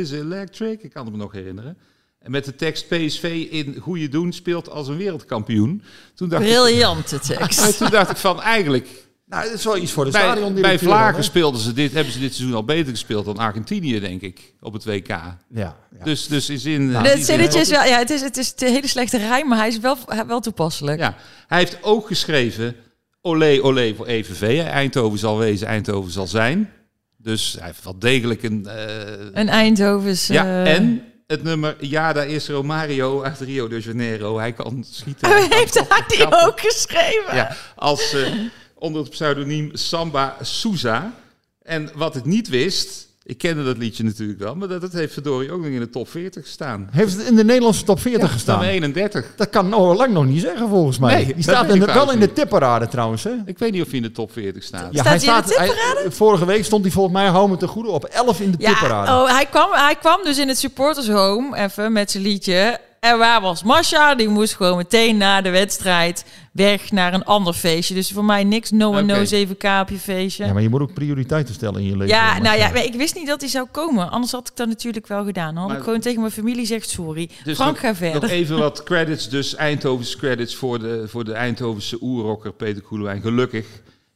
is 0.00 0.10
Electric, 0.10 0.82
ik 0.82 0.92
kan 0.92 1.04
het 1.04 1.14
me 1.14 1.20
nog 1.20 1.32
herinneren. 1.32 1.78
En 2.18 2.30
met 2.30 2.44
de 2.44 2.54
tekst 2.54 2.88
PSV 2.88 3.46
in 3.50 3.76
goede 3.80 4.08
doen 4.08 4.32
speelt 4.32 4.70
als 4.70 4.88
een 4.88 4.96
wereldkampioen. 4.96 5.82
Toen 6.14 6.28
dacht 6.28 6.42
ik, 6.42 6.48
Briljante 6.48 7.18
tekst. 7.36 7.78
toen 7.78 7.90
dacht 7.90 8.10
ik 8.10 8.16
van 8.16 8.40
eigenlijk, 8.40 9.03
Nou, 9.34 9.46
dat 9.46 9.58
is 9.58 9.64
wel 9.64 9.76
iets 9.76 9.92
voor 9.92 10.04
de 10.04 10.10
bij, 10.10 10.20
stadion. 10.20 10.54
bij 10.54 10.78
Vlagen 10.78 11.24
speelden 11.24 11.60
ze 11.60 11.72
dit, 11.72 11.92
hebben 11.92 12.12
ze 12.12 12.18
dit 12.18 12.34
seizoen 12.34 12.56
al 12.56 12.64
beter 12.64 12.90
gespeeld 12.92 13.24
dan 13.24 13.38
Argentinië, 13.38 14.00
denk 14.00 14.20
ik, 14.20 14.54
op 14.60 14.72
het 14.72 14.84
WK. 14.84 15.08
Ja, 15.08 15.36
ja. 15.50 15.76
Dus, 16.04 16.26
dus 16.26 16.50
in 16.50 16.58
zin. 16.58 16.90
Nou, 16.90 17.06
Het 17.06 17.14
die 17.16 17.24
zinnetje 17.24 17.52
zin- 17.52 17.60
is 17.60 17.68
wel, 17.68 17.84
ja, 17.84 17.98
het 17.98 18.10
is, 18.10 18.20
het 18.20 18.36
is 18.36 18.52
een 18.56 18.68
hele 18.72 18.88
slechte 18.88 19.18
rijm, 19.18 19.48
maar 19.48 19.58
hij 19.58 19.68
is 19.68 19.78
wel, 19.78 19.96
wel 20.26 20.40
toepasselijk. 20.40 20.98
Ja, 20.98 21.14
hij 21.46 21.58
heeft 21.58 21.78
ook 21.82 22.06
geschreven: 22.06 22.76
Olé, 23.22 23.58
olé 23.62 23.94
voor 23.96 24.06
EVV. 24.06 24.60
Eindhoven 24.64 25.18
zal 25.18 25.38
wezen, 25.38 25.66
Eindhoven 25.66 26.12
zal 26.12 26.26
zijn. 26.26 26.70
Dus 27.16 27.56
hij 27.58 27.66
heeft 27.66 27.84
wel 27.84 27.98
degelijk 27.98 28.42
een. 28.42 28.66
eh, 28.66 29.14
Een 29.32 29.48
Eindhovens... 29.48 30.26
ja, 30.26 30.44
eh, 30.44 30.74
en 30.74 31.02
het 31.26 31.42
nummer 31.42 31.76
Ja, 31.80 32.12
daar 32.12 32.26
is 32.28 32.48
Romario 32.48 33.22
uit 33.22 33.40
Rio 33.40 33.68
de 33.68 33.80
Janeiro. 33.80 34.38
Hij 34.38 34.52
kan 34.52 34.84
schieten. 34.90 35.28
Hij 35.28 35.46
heeft 35.50 35.74
hij 35.88 36.04
die 36.08 36.26
ook 36.46 36.60
geschreven? 36.60 37.34
Ja, 37.36 37.56
als 37.76 38.12
eh, 38.12 38.32
onder 38.84 39.00
het 39.02 39.10
pseudoniem 39.10 39.70
Samba 39.72 40.36
Souza. 40.40 41.12
En 41.62 41.90
wat 41.94 42.16
ik 42.16 42.24
niet 42.24 42.48
wist, 42.48 43.08
ik 43.22 43.38
kende 43.38 43.64
dat 43.64 43.76
liedje 43.76 44.04
natuurlijk 44.04 44.38
wel, 44.38 44.54
maar 44.54 44.68
dat 44.68 44.92
heeft 44.92 45.12
verdorie 45.12 45.50
ook 45.52 45.62
nog 45.62 45.70
in 45.70 45.78
de 45.78 45.90
top 45.90 46.08
40 46.10 46.42
gestaan. 46.42 46.88
Heeft 46.90 47.16
het 47.16 47.26
in 47.26 47.34
de 47.34 47.44
Nederlandse 47.44 47.84
top 47.84 48.00
40 48.00 48.20
Nummer 48.20 48.38
gestaan? 48.38 48.62
31. 48.62 49.26
Dat 49.36 49.50
kan 49.50 49.68
nog 49.68 49.96
lang 49.96 50.12
nog 50.12 50.24
niet 50.26 50.40
zeggen, 50.40 50.68
volgens 50.68 50.98
mij. 50.98 51.14
Nee, 51.14 51.34
Die 51.34 51.42
staat 51.42 51.68
in 51.68 51.80
de, 51.80 51.86
wel 51.86 52.12
in 52.12 52.20
de 52.20 52.32
tipparade 52.32 52.88
trouwens, 52.88 53.24
hè? 53.24 53.32
Ik 53.46 53.58
weet 53.58 53.72
niet 53.72 53.82
of 53.82 53.86
hij 53.88 53.96
in 53.96 54.02
de 54.02 54.12
top 54.12 54.32
40 54.32 54.62
staat. 54.62 54.88
Ja, 54.94 55.00
Staat 55.00 55.24
hij 55.24 55.66
in 55.66 55.72
de 55.74 56.00
hij- 56.02 56.10
vorige 56.10 56.44
week 56.46 56.64
stond 56.64 56.82
hij 56.84 56.92
volgens 56.92 57.14
mij, 57.14 57.26
hou 57.26 57.50
me 57.50 57.56
te 57.56 57.66
goede, 57.66 57.88
op 57.90 58.04
11 58.04 58.40
in 58.40 58.50
de 58.50 58.56
tipparade. 58.56 59.10
Ja, 59.10 59.22
oh, 59.22 59.28
hij, 59.28 59.46
kwam, 59.46 59.68
hij 59.72 59.96
kwam 59.96 60.20
dus 60.24 60.38
in 60.38 60.48
het 60.48 60.58
supporters 60.58 61.08
home 61.08 61.56
even 61.56 61.92
met 61.92 62.10
zijn 62.10 62.22
liedje. 62.22 62.78
En 63.00 63.18
waar 63.18 63.40
was 63.40 63.62
Masha? 63.62 64.14
Die 64.14 64.28
moest 64.28 64.54
gewoon 64.54 64.76
meteen 64.76 65.16
na 65.16 65.40
de 65.40 65.50
wedstrijd 65.50 66.24
weg 66.54 66.90
naar 66.92 67.14
een 67.14 67.24
ander 67.24 67.52
feestje. 67.54 67.94
Dus 67.94 68.10
voor 68.10 68.24
mij 68.24 68.44
niks 68.44 68.70
no 68.70 68.88
one 68.88 69.02
Oké. 69.02 69.12
knows 69.12 69.30
even 69.30 69.56
k 69.56 69.64
op 69.80 69.88
je 69.88 69.98
feestje. 69.98 70.44
Ja, 70.44 70.52
maar 70.52 70.62
je 70.62 70.68
moet 70.68 70.80
ook 70.80 70.94
prioriteiten 70.94 71.54
stellen 71.54 71.80
in 71.80 71.86
je 71.86 71.92
leven. 71.96 72.06
Ja, 72.16 72.30
Maar- 72.32 72.40
nou 72.40 72.58
ja, 72.58 72.70
maar 72.70 72.84
ik 72.84 72.94
wist 72.94 73.14
niet 73.14 73.26
dat 73.26 73.40
hij 73.40 73.50
zou 73.50 73.66
komen. 73.70 74.10
Anders 74.10 74.32
had 74.32 74.48
ik 74.48 74.56
dat 74.56 74.68
natuurlijk 74.68 75.06
wel 75.06 75.24
gedaan. 75.24 75.46
Dan 75.54 75.56
had 75.56 75.68
Maar- 75.68 75.76
ik 75.78 75.84
gewoon 75.84 76.00
tegen 76.00 76.20
mijn 76.20 76.32
familie 76.32 76.60
gezegd 76.60 76.88
sorry. 76.88 77.30
Dus 77.44 77.54
Frank, 77.56 77.70
nog- 77.70 77.80
ga 77.80 77.94
verder. 77.94 78.20
Nog 78.20 78.30
even 78.30 78.58
wat 78.68 78.82
credits, 78.82 79.28
dus 79.28 79.54
Eindhovense 79.54 80.16
credits 80.18 80.54
voor 80.54 80.78
de, 80.78 81.04
voor 81.08 81.24
de 81.24 81.32
Eindhovense 81.32 81.98
oerrocker 82.00 82.52
Peter 82.52 82.82
Koelewijn. 82.82 83.20
Gelukkig. 83.20 83.66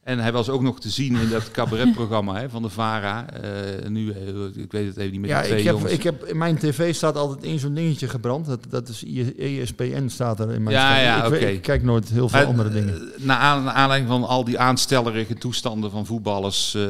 En 0.08 0.18
hij 0.18 0.32
was 0.32 0.48
ook 0.48 0.62
nog 0.62 0.80
te 0.80 0.88
zien 0.90 1.16
in 1.16 1.28
dat 1.30 1.50
cabaretprogramma 1.50 2.34
hè, 2.40 2.48
van 2.50 2.62
de 2.62 2.68
VARA. 2.68 3.26
Eh, 3.30 3.88
nu, 3.88 4.10
eh, 4.10 4.62
ik 4.62 4.72
weet 4.72 4.86
het 4.86 4.96
even 4.96 5.10
niet 5.12 5.20
met 5.20 5.30
Ja, 5.30 5.42
ik 5.42 5.64
heb, 5.64 5.74
jongens. 5.74 5.92
ik 5.92 6.02
heb, 6.02 6.24
in 6.24 6.38
mijn 6.38 6.58
tv 6.58 6.94
staat 6.94 7.16
altijd 7.16 7.42
één 7.44 7.58
zo'n 7.58 7.74
dingetje 7.74 8.08
gebrand. 8.08 8.46
Dat, 8.46 8.58
dat 8.68 8.88
is 8.88 9.04
ESPN 9.38 10.08
staat 10.08 10.40
er 10.40 10.52
in 10.52 10.62
mijn 10.62 10.76
Ja, 10.76 10.98
ja, 11.00 11.24
ik, 11.24 11.30
weet- 11.30 11.40
oké. 11.42 11.50
ik 11.50 11.62
kijk 11.62 11.82
nooit 11.82 12.08
heel 12.08 12.28
veel 12.28 12.38
Maar, 12.38 12.48
andere 12.48 12.68
eh, 12.68 12.74
dingen. 12.74 13.10
Naar 13.16 13.36
aan- 13.38 13.64
naar 13.64 13.74
aanleiding 13.74 14.10
van 14.10 14.24
al 14.24 14.44
die 14.44 14.58
aanstellerige 14.58 15.34
toestanden 15.34 15.90
van 15.90 16.06
voetballers... 16.06 16.74
eh, 16.74 16.82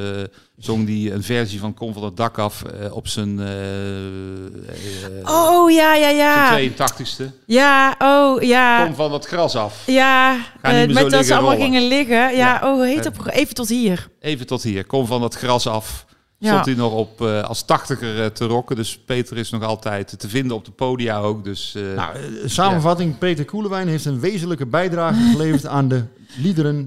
zong 0.59 0.87
die 0.87 1.13
een 1.13 1.23
versie 1.23 1.61
van 1.61 1.75
Kom 1.75 1.93
van 1.93 2.05
het 2.05 2.17
dak 2.17 2.39
af 2.39 2.63
eh, 2.63 2.93
op 2.95 3.09
zijn, 3.09 3.39
eh, 3.41 4.47
eh, 4.47 5.25
Oh, 5.25 5.71
ja, 5.71 5.95
ja, 5.95 6.09
ja. 6.09 6.49
zijn 6.49 6.73
82ste. 6.73 7.25
Ja, 7.47 7.95
oh, 7.99 8.43
ja. 8.43 8.85
Kom 8.85 8.95
van 8.95 9.13
het 9.13 9.27
gras 9.27 9.57
af. 9.57 9.83
Ja, 9.87 10.37
Ga 10.63 10.71
niet 10.71 10.81
eh, 10.81 10.87
meer 10.87 10.87
met 10.87 10.97
zo 11.03 11.09
dat 11.09 11.27
ze 11.27 11.33
allemaal 11.35 11.51
rollen. 11.55 11.67
gingen 11.67 11.89
liggen. 11.89 12.17
Ja, 12.17 12.31
Ja. 12.33 12.61
oh, 12.75 12.83
heet 12.83 13.07
dat? 13.17 13.29
Even 13.29 13.55
tot 13.55 13.69
hier. 13.69 14.09
Even 14.21 14.47
tot 14.47 14.63
hier. 14.63 14.85
Kom 14.85 15.07
van 15.07 15.23
het 15.23 15.35
gras 15.35 15.67
af. 15.67 16.07
Ja. 16.39 16.49
Stond 16.49 16.65
hij 16.67 16.75
nog 16.75 16.93
op 16.93 17.21
eh, 17.21 17.43
als 17.43 17.65
tachtiger 17.65 18.23
eh, 18.23 18.27
te 18.27 18.45
rocken. 18.45 18.77
Dus 18.77 18.99
Peter 18.99 19.37
is 19.37 19.51
nog 19.51 19.63
altijd 19.63 20.19
te 20.19 20.29
vinden 20.29 20.57
op 20.57 20.65
de 20.65 20.71
podia 20.71 21.19
ook. 21.19 21.45
Dus 21.45 21.75
eh, 21.75 21.83
Nou, 21.97 22.17
samenvatting, 22.45 23.19
Peter 23.19 23.45
Koelewijn 23.45 23.89
heeft 23.89 24.05
een 24.05 24.21
wezenlijke 24.21 24.67
bijdrage 24.67 25.31
geleverd 25.33 25.67
aan 25.67 25.89
de 25.89 26.05
liederen, 26.37 26.87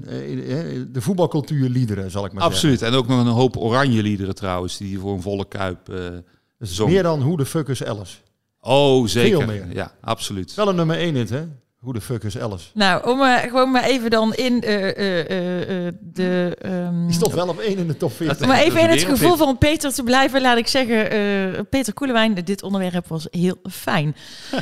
de 0.92 1.00
voetbalcultuur 1.00 1.68
liederen, 1.68 2.10
zal 2.10 2.24
ik 2.24 2.32
maar 2.32 2.42
zeggen. 2.42 2.58
absoluut. 2.58 2.82
En 2.82 2.94
ook 2.98 3.08
nog 3.08 3.20
een 3.20 3.32
hoop 3.32 3.56
oranje 3.56 4.02
liederen 4.02 4.34
trouwens. 4.34 4.76
Die 4.76 4.98
voor 4.98 5.12
een 5.14 5.22
volle 5.22 5.48
kuip 5.48 5.86
Dus 6.58 6.74
zong. 6.74 6.90
meer 6.90 7.02
dan 7.02 7.22
Hoe 7.22 7.36
de 7.36 7.46
fuck 7.46 7.68
is 7.68 7.84
Alice. 7.84 8.16
Oh, 8.60 9.06
zeker. 9.06 9.38
Veel 9.38 9.46
meer. 9.46 9.66
Ja, 9.74 9.92
absoluut. 10.00 10.54
Wel 10.54 10.68
een 10.68 10.76
nummer 10.76 10.96
1 10.96 11.14
hit, 11.14 11.30
hè? 11.30 11.44
Hoe 11.82 11.92
de 11.92 12.00
fuck 12.00 12.22
is 12.22 12.38
Alice. 12.38 12.66
Nou, 12.74 13.08
om 13.10 13.22
eh, 13.22 13.36
gewoon 13.36 13.70
maar 13.70 13.84
even 13.84 14.10
dan 14.10 14.34
in 14.34 14.60
eh, 14.62 14.88
eh, 14.88 15.30
eh, 15.30 15.86
eh, 15.86 15.92
de... 16.00 16.56
ehm, 16.62 17.04
Die 17.06 17.14
stond 17.14 17.32
wel 17.34 17.48
op 17.48 17.58
1 17.58 17.78
in 17.78 17.86
de 17.86 17.96
top 17.96 18.12
40. 18.12 18.40
om 18.40 18.46
maar 18.48 18.60
even 18.60 18.80
in 18.80 18.88
het 18.88 19.02
gevoel 19.02 19.36
van 19.36 19.58
Peter 19.58 19.92
te 19.92 20.02
blijven, 20.02 20.40
laat 20.40 20.56
ik 20.58 20.66
zeggen, 20.66 21.10
eh, 21.10 21.60
Peter 21.70 21.92
Koelewijn, 21.94 22.34
dit 22.44 22.62
onderwerp 22.62 23.06
was 23.08 23.26
heel 23.30 23.56
fijn. 23.70 24.16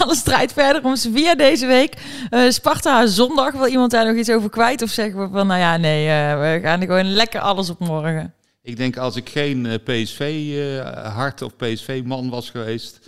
Alles 0.00 0.18
strijd 0.18 0.52
verder 0.52 0.84
om 0.84 0.96
Sevilla 0.96 1.34
deze 1.34 1.66
week. 1.66 1.94
Eh, 2.30 2.50
Sparta 2.50 3.06
zondag. 3.06 3.52
Wil 3.52 3.66
iemand 3.66 3.90
daar 3.90 4.06
nog 4.06 4.16
iets 4.16 4.30
over 4.30 4.50
kwijt? 4.50 4.82
Of 4.82 4.90
zeggen 4.90 5.20
we 5.20 5.28
van, 5.32 5.46
nou 5.46 5.60
ja, 5.60 5.76
nee, 5.76 6.08
eh, 6.08 6.40
we 6.40 6.58
gaan 6.62 6.80
er 6.80 6.86
gewoon 6.86 7.12
lekker 7.12 7.40
alles 7.40 7.70
op 7.70 7.78
morgen. 7.78 8.34
Ik 8.62 8.76
denk 8.76 8.96
als 8.96 9.16
ik 9.16 9.28
geen 9.28 9.66
eh, 9.66 9.74
PSV-hart 9.84 11.42
of 11.42 11.56
PSV-man 11.56 12.30
was 12.30 12.50
geweest... 12.50 12.98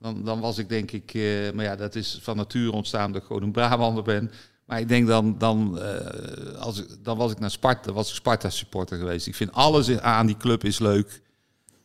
Dan, 0.00 0.24
dan 0.24 0.40
was 0.40 0.58
ik 0.58 0.68
denk 0.68 0.90
ik... 0.90 1.14
eh, 1.14 1.52
maar 1.52 1.64
ja, 1.64 1.76
dat 1.76 1.94
is 1.94 2.18
van 2.22 2.36
nature 2.36 2.72
ontstaan 2.72 3.12
dat 3.12 3.20
ik 3.20 3.26
gewoon 3.26 3.42
een 3.42 3.52
Brabander 3.52 4.02
ben. 4.02 4.30
Maar 4.64 4.80
ik 4.80 4.88
denk 4.88 5.06
dan... 5.06 5.38
Dan, 5.38 5.78
eh, 5.78 6.54
als 6.54 6.84
dan 7.02 7.16
was 7.16 7.32
ik 7.32 7.38
naar 7.38 7.50
Sparta, 7.50 7.92
was 7.92 8.08
ik 8.08 8.14
Sparta-supporter 8.14 8.98
geweest. 8.98 9.26
Ik 9.26 9.34
vind 9.34 9.52
alles 9.52 9.98
aan 9.98 10.26
die 10.26 10.36
club 10.36 10.64
is 10.64 10.78
leuk. 10.78 11.22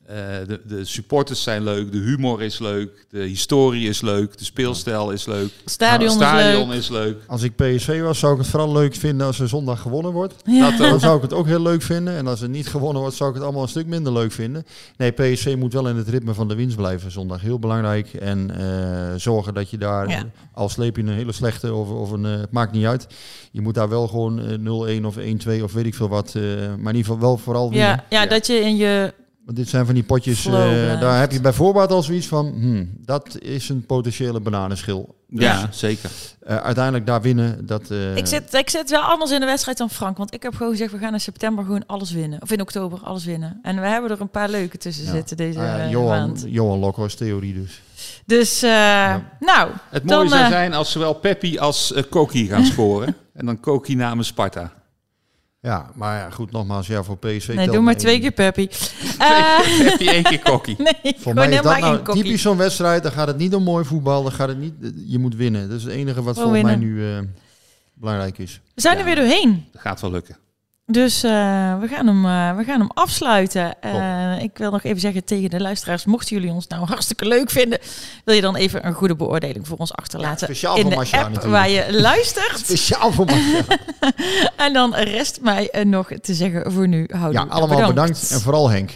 Eh, 0.06 0.16
de, 0.48 0.62
de 0.68 0.86
supporters 0.86 1.44
zijn 1.44 1.64
leuk, 1.64 1.92
de 1.92 1.98
humor 1.98 2.42
is 2.42 2.60
leuk, 2.60 3.06
de 3.10 3.20
historie 3.20 3.88
is 3.90 4.02
leuk, 4.02 4.38
de 4.38 4.44
speelstijl 4.46 5.12
is 5.12 5.26
leuk. 5.26 5.50
Stadion 5.66 6.00
het 6.02 6.10
is 6.22 6.28
stadion 6.28 6.68
leuk. 6.70 6.78
is 6.78 6.90
leuk. 6.90 7.18
Als 7.28 7.42
ik 7.44 7.56
PSV 7.56 8.02
was, 8.02 8.20
zou 8.20 8.34
ik 8.34 8.40
het 8.40 8.48
vooral 8.48 8.72
leuk 8.72 8.96
vinden 8.96 9.28
als 9.28 9.40
er 9.40 9.48
zondag 9.48 9.82
gewonnen 9.82 10.12
wordt. 10.12 10.34
Ja. 10.46 10.70
Dat 10.70 10.78
Dan 10.90 11.00
zou 11.00 11.16
ik 11.16 11.22
het 11.22 11.34
ook 11.34 11.46
heel 11.46 11.62
leuk 11.62 11.82
vinden. 11.82 12.16
En 12.16 12.28
als 12.28 12.42
er 12.42 12.50
niet 12.50 12.68
gewonnen 12.68 13.02
wordt, 13.02 13.16
zou 13.18 13.30
ik 13.30 13.36
het 13.36 13.44
allemaal 13.44 13.64
een 13.64 13.70
stuk 13.70 13.86
minder 13.88 14.14
leuk 14.14 14.32
vinden. 14.32 14.66
Nee, 14.98 15.12
PSV 15.12 15.56
moet 15.58 15.74
wel 15.74 15.88
in 15.88 15.96
het 15.96 16.10
ritme 16.10 16.34
van 16.34 16.48
de 16.48 16.56
winst 16.56 16.76
blijven 16.78 17.12
zondag. 17.12 17.42
Heel 17.42 17.60
belangrijk. 17.60 18.14
En 18.14 18.58
eh, 18.60 19.14
zorgen 19.20 19.54
dat 19.54 19.70
je 19.70 19.78
daar, 19.78 20.10
Ja. 20.10 20.24
al 20.54 20.70
sleep 20.70 20.96
je 20.96 21.02
een 21.02 21.10
hele 21.10 21.32
slechte 21.32 21.74
of, 21.74 21.90
of 21.90 22.12
een... 22.12 22.26
eh, 22.26 22.32
het 22.40 22.52
maakt 22.52 22.72
niet 22.72 22.86
uit. 22.86 23.08
Je 23.52 23.62
moet 23.62 23.74
daar 23.74 23.90
wel 23.90 24.08
gewoon 24.08 24.40
eh, 24.40 25.00
0-1 25.02 25.06
of 25.06 25.16
1-2 25.60 25.64
of 25.64 25.74
weet 25.74 25.86
ik 25.86 25.96
veel 25.96 26.10
wat. 26.10 26.34
eh, 26.36 26.42
maar 26.44 26.94
in 26.94 26.98
ieder 26.98 26.98
geval 27.04 27.20
wel 27.20 27.38
vooral 27.38 27.70
winnen. 27.70 27.88
Ja, 27.88 28.04
ja, 28.10 28.26
dat 28.26 28.48
je 28.48 28.54
in 28.60 28.76
je... 28.76 29.14
Want 29.46 29.58
dit 29.58 29.70
zijn 29.70 29.86
van 29.86 29.94
die 29.94 30.04
potjes, 30.04 30.46
eh, 30.46 31.00
daar 31.00 31.20
heb 31.20 31.32
je 31.32 31.42
bij 31.42 31.54
voorbaat 31.54 31.92
al 31.92 32.04
zoiets 32.04 32.28
van... 32.28 32.46
Hmm, 32.48 32.90
dat 33.06 33.38
is 33.42 33.70
een 33.70 33.86
potentiële 33.86 34.40
bananenschil. 34.40 35.16
Ja, 35.30 35.68
zeker. 35.72 36.10
Eh, 36.40 36.56
uiteindelijk 36.58 37.06
daar 37.06 37.22
winnen, 37.22 37.66
dat... 37.66 37.92
eh, 37.92 38.16
Ik 38.16 38.26
zit, 38.28 38.54
ik 38.54 38.70
zit 38.70 38.90
wel 38.90 39.02
anders 39.02 39.32
in 39.32 39.40
de 39.40 39.46
wedstrijd 39.46 39.78
dan 39.78 39.90
Frank. 39.90 40.18
Want 40.18 40.34
ik 40.34 40.44
heb 40.44 40.56
gewoon 40.56 40.72
gezegd, 40.72 40.92
we 40.92 40.98
gaan 40.98 41.14
in 41.14 41.20
september 41.20 41.64
gewoon 41.64 41.86
alles 41.86 42.12
winnen. 42.12 42.42
Of 42.42 42.52
in 42.52 42.62
oktober 42.62 43.00
alles 43.04 43.26
winnen. 43.26 43.60
En 43.64 43.82
we 43.82 43.88
hebben 43.88 44.12
er 44.12 44.22
een 44.22 44.30
paar 44.30 44.50
leuke 44.50 44.78
tussen 44.78 45.06
ja. 45.06 45.12
zitten 45.12 45.38
deze 45.38 45.60
Ah 45.60 45.66
ja, 45.66 45.90
Johan, 45.90 46.08
maand. 46.08 46.46
Johan 46.48 46.80
Lokhorst 46.80 47.18
theorie 47.18 47.54
dus. 47.54 47.82
Dus, 48.26 48.62
eh, 48.64 48.70
nou, 49.40 49.70
Het 49.90 50.04
mooie 50.04 50.20
Dan, 50.20 50.30
zou 50.30 50.50
zijn 50.50 50.74
als 50.74 50.92
zowel 50.92 51.14
Peppi 51.14 51.58
als 51.60 51.94
Koki 52.10 52.48
gaan 52.48 52.66
scoren. 52.74 53.16
en 53.34 53.46
dan 53.46 53.60
Koki 53.60 53.96
namens 53.96 54.28
Sparta. 54.28 54.72
Ja, 55.66 55.90
maar 55.94 56.18
ja, 56.18 56.30
goed, 56.30 56.52
nogmaals, 56.52 56.88
ja, 56.88 57.04
voor 57.04 57.18
PSV... 57.18 57.54
nee, 57.56 57.70
doe 57.70 57.82
maar 57.82 57.98
twee 57.98 58.20
keer 58.20 58.32
Peppy. 58.32 58.68
Eh, 59.20 59.60
Peppi 59.80 60.08
één 60.08 60.24
keer 60.24 60.40
Koki. 60.40 60.76
nee, 61.04 61.16
Voor 61.18 61.34
mij 61.34 61.50
is 61.50 61.62
dat 61.62 61.80
nou 61.80 61.98
kokkie. 61.98 62.24
typisch 62.24 62.42
zo'n 62.42 62.58
wedstrijd. 62.58 63.04
Dan 63.04 63.12
gaat 63.12 63.28
het 63.28 63.38
niet 63.38 63.56
om 63.56 63.64
mooi 63.64 63.86
voetbal. 63.86 64.24
Dan 64.24 64.32
gaat 64.32 64.48
het 64.48 64.58
niet... 64.60 64.74
Je 65.06 65.20
moet 65.20 65.36
winnen. 65.36 65.70
Dat 65.70 65.78
is 65.78 65.84
het 65.84 65.94
enige 65.94 66.24
wat 66.24 66.36
volgens 66.36 66.62
mij 66.64 66.76
nu 66.76 67.12
eh, 67.12 67.20
belangrijk 67.94 68.38
is. 68.38 68.62
We 68.74 68.82
zijn 68.82 68.98
er 68.98 69.04
weer 69.04 69.16
doorheen. 69.16 69.66
Dat 69.72 69.82
gaat 69.82 70.02
wel 70.02 70.12
lukken. 70.12 70.38
Dus 70.88 71.24
eh, 71.24 71.32
we, 71.80 71.88
gaan 71.88 72.08
hem, 72.08 72.26
eh, 72.26 72.58
we 72.58 72.64
gaan 72.64 72.80
hem 72.80 72.90
afsluiten. 72.94 73.82
Eh, 73.82 74.42
ik 74.42 74.58
wil 74.58 74.72
nog 74.72 74.84
even 74.84 75.00
zeggen 75.00 75.24
tegen 75.24 75.50
de 75.50 75.60
luisteraars, 75.60 76.06
mochten 76.06 76.36
jullie 76.36 76.52
ons 76.52 76.68
nou 76.68 76.86
hartstikke 76.86 77.28
leuk 77.28 77.50
vinden, 77.50 77.80
wil 78.26 78.36
je 78.36 78.42
dan 78.42 78.56
even 78.56 78.86
een 78.86 78.94
goede 78.94 79.16
beoordeling 79.16 79.68
voor 79.68 79.78
ons 79.78 79.94
achterlaten 79.94 80.48
speciaal 80.48 80.76
in 80.76 80.82
voor 80.82 80.92
de 80.92 80.98
Masha 80.98 81.18
app 81.18 81.28
natuurlijk. 81.34 81.54
waar 81.54 81.70
je 81.70 82.00
luistert. 82.00 82.60
Speciaal 82.66 83.12
voor 83.12 83.26
mij. 83.26 83.66
en 84.66 84.74
dan 84.74 84.96
rest 84.96 85.42
mij 85.42 85.70
nog 85.84 86.10
te 86.22 86.34
zeggen 86.34 86.72
voor 86.72 86.88
nu, 86.88 87.10
houden 87.12 87.42
Ja, 87.42 87.48
allemaal 87.50 87.88
bedankt. 87.88 88.32
En 88.32 88.42
vooral 88.42 88.70
Henk. 88.70 88.92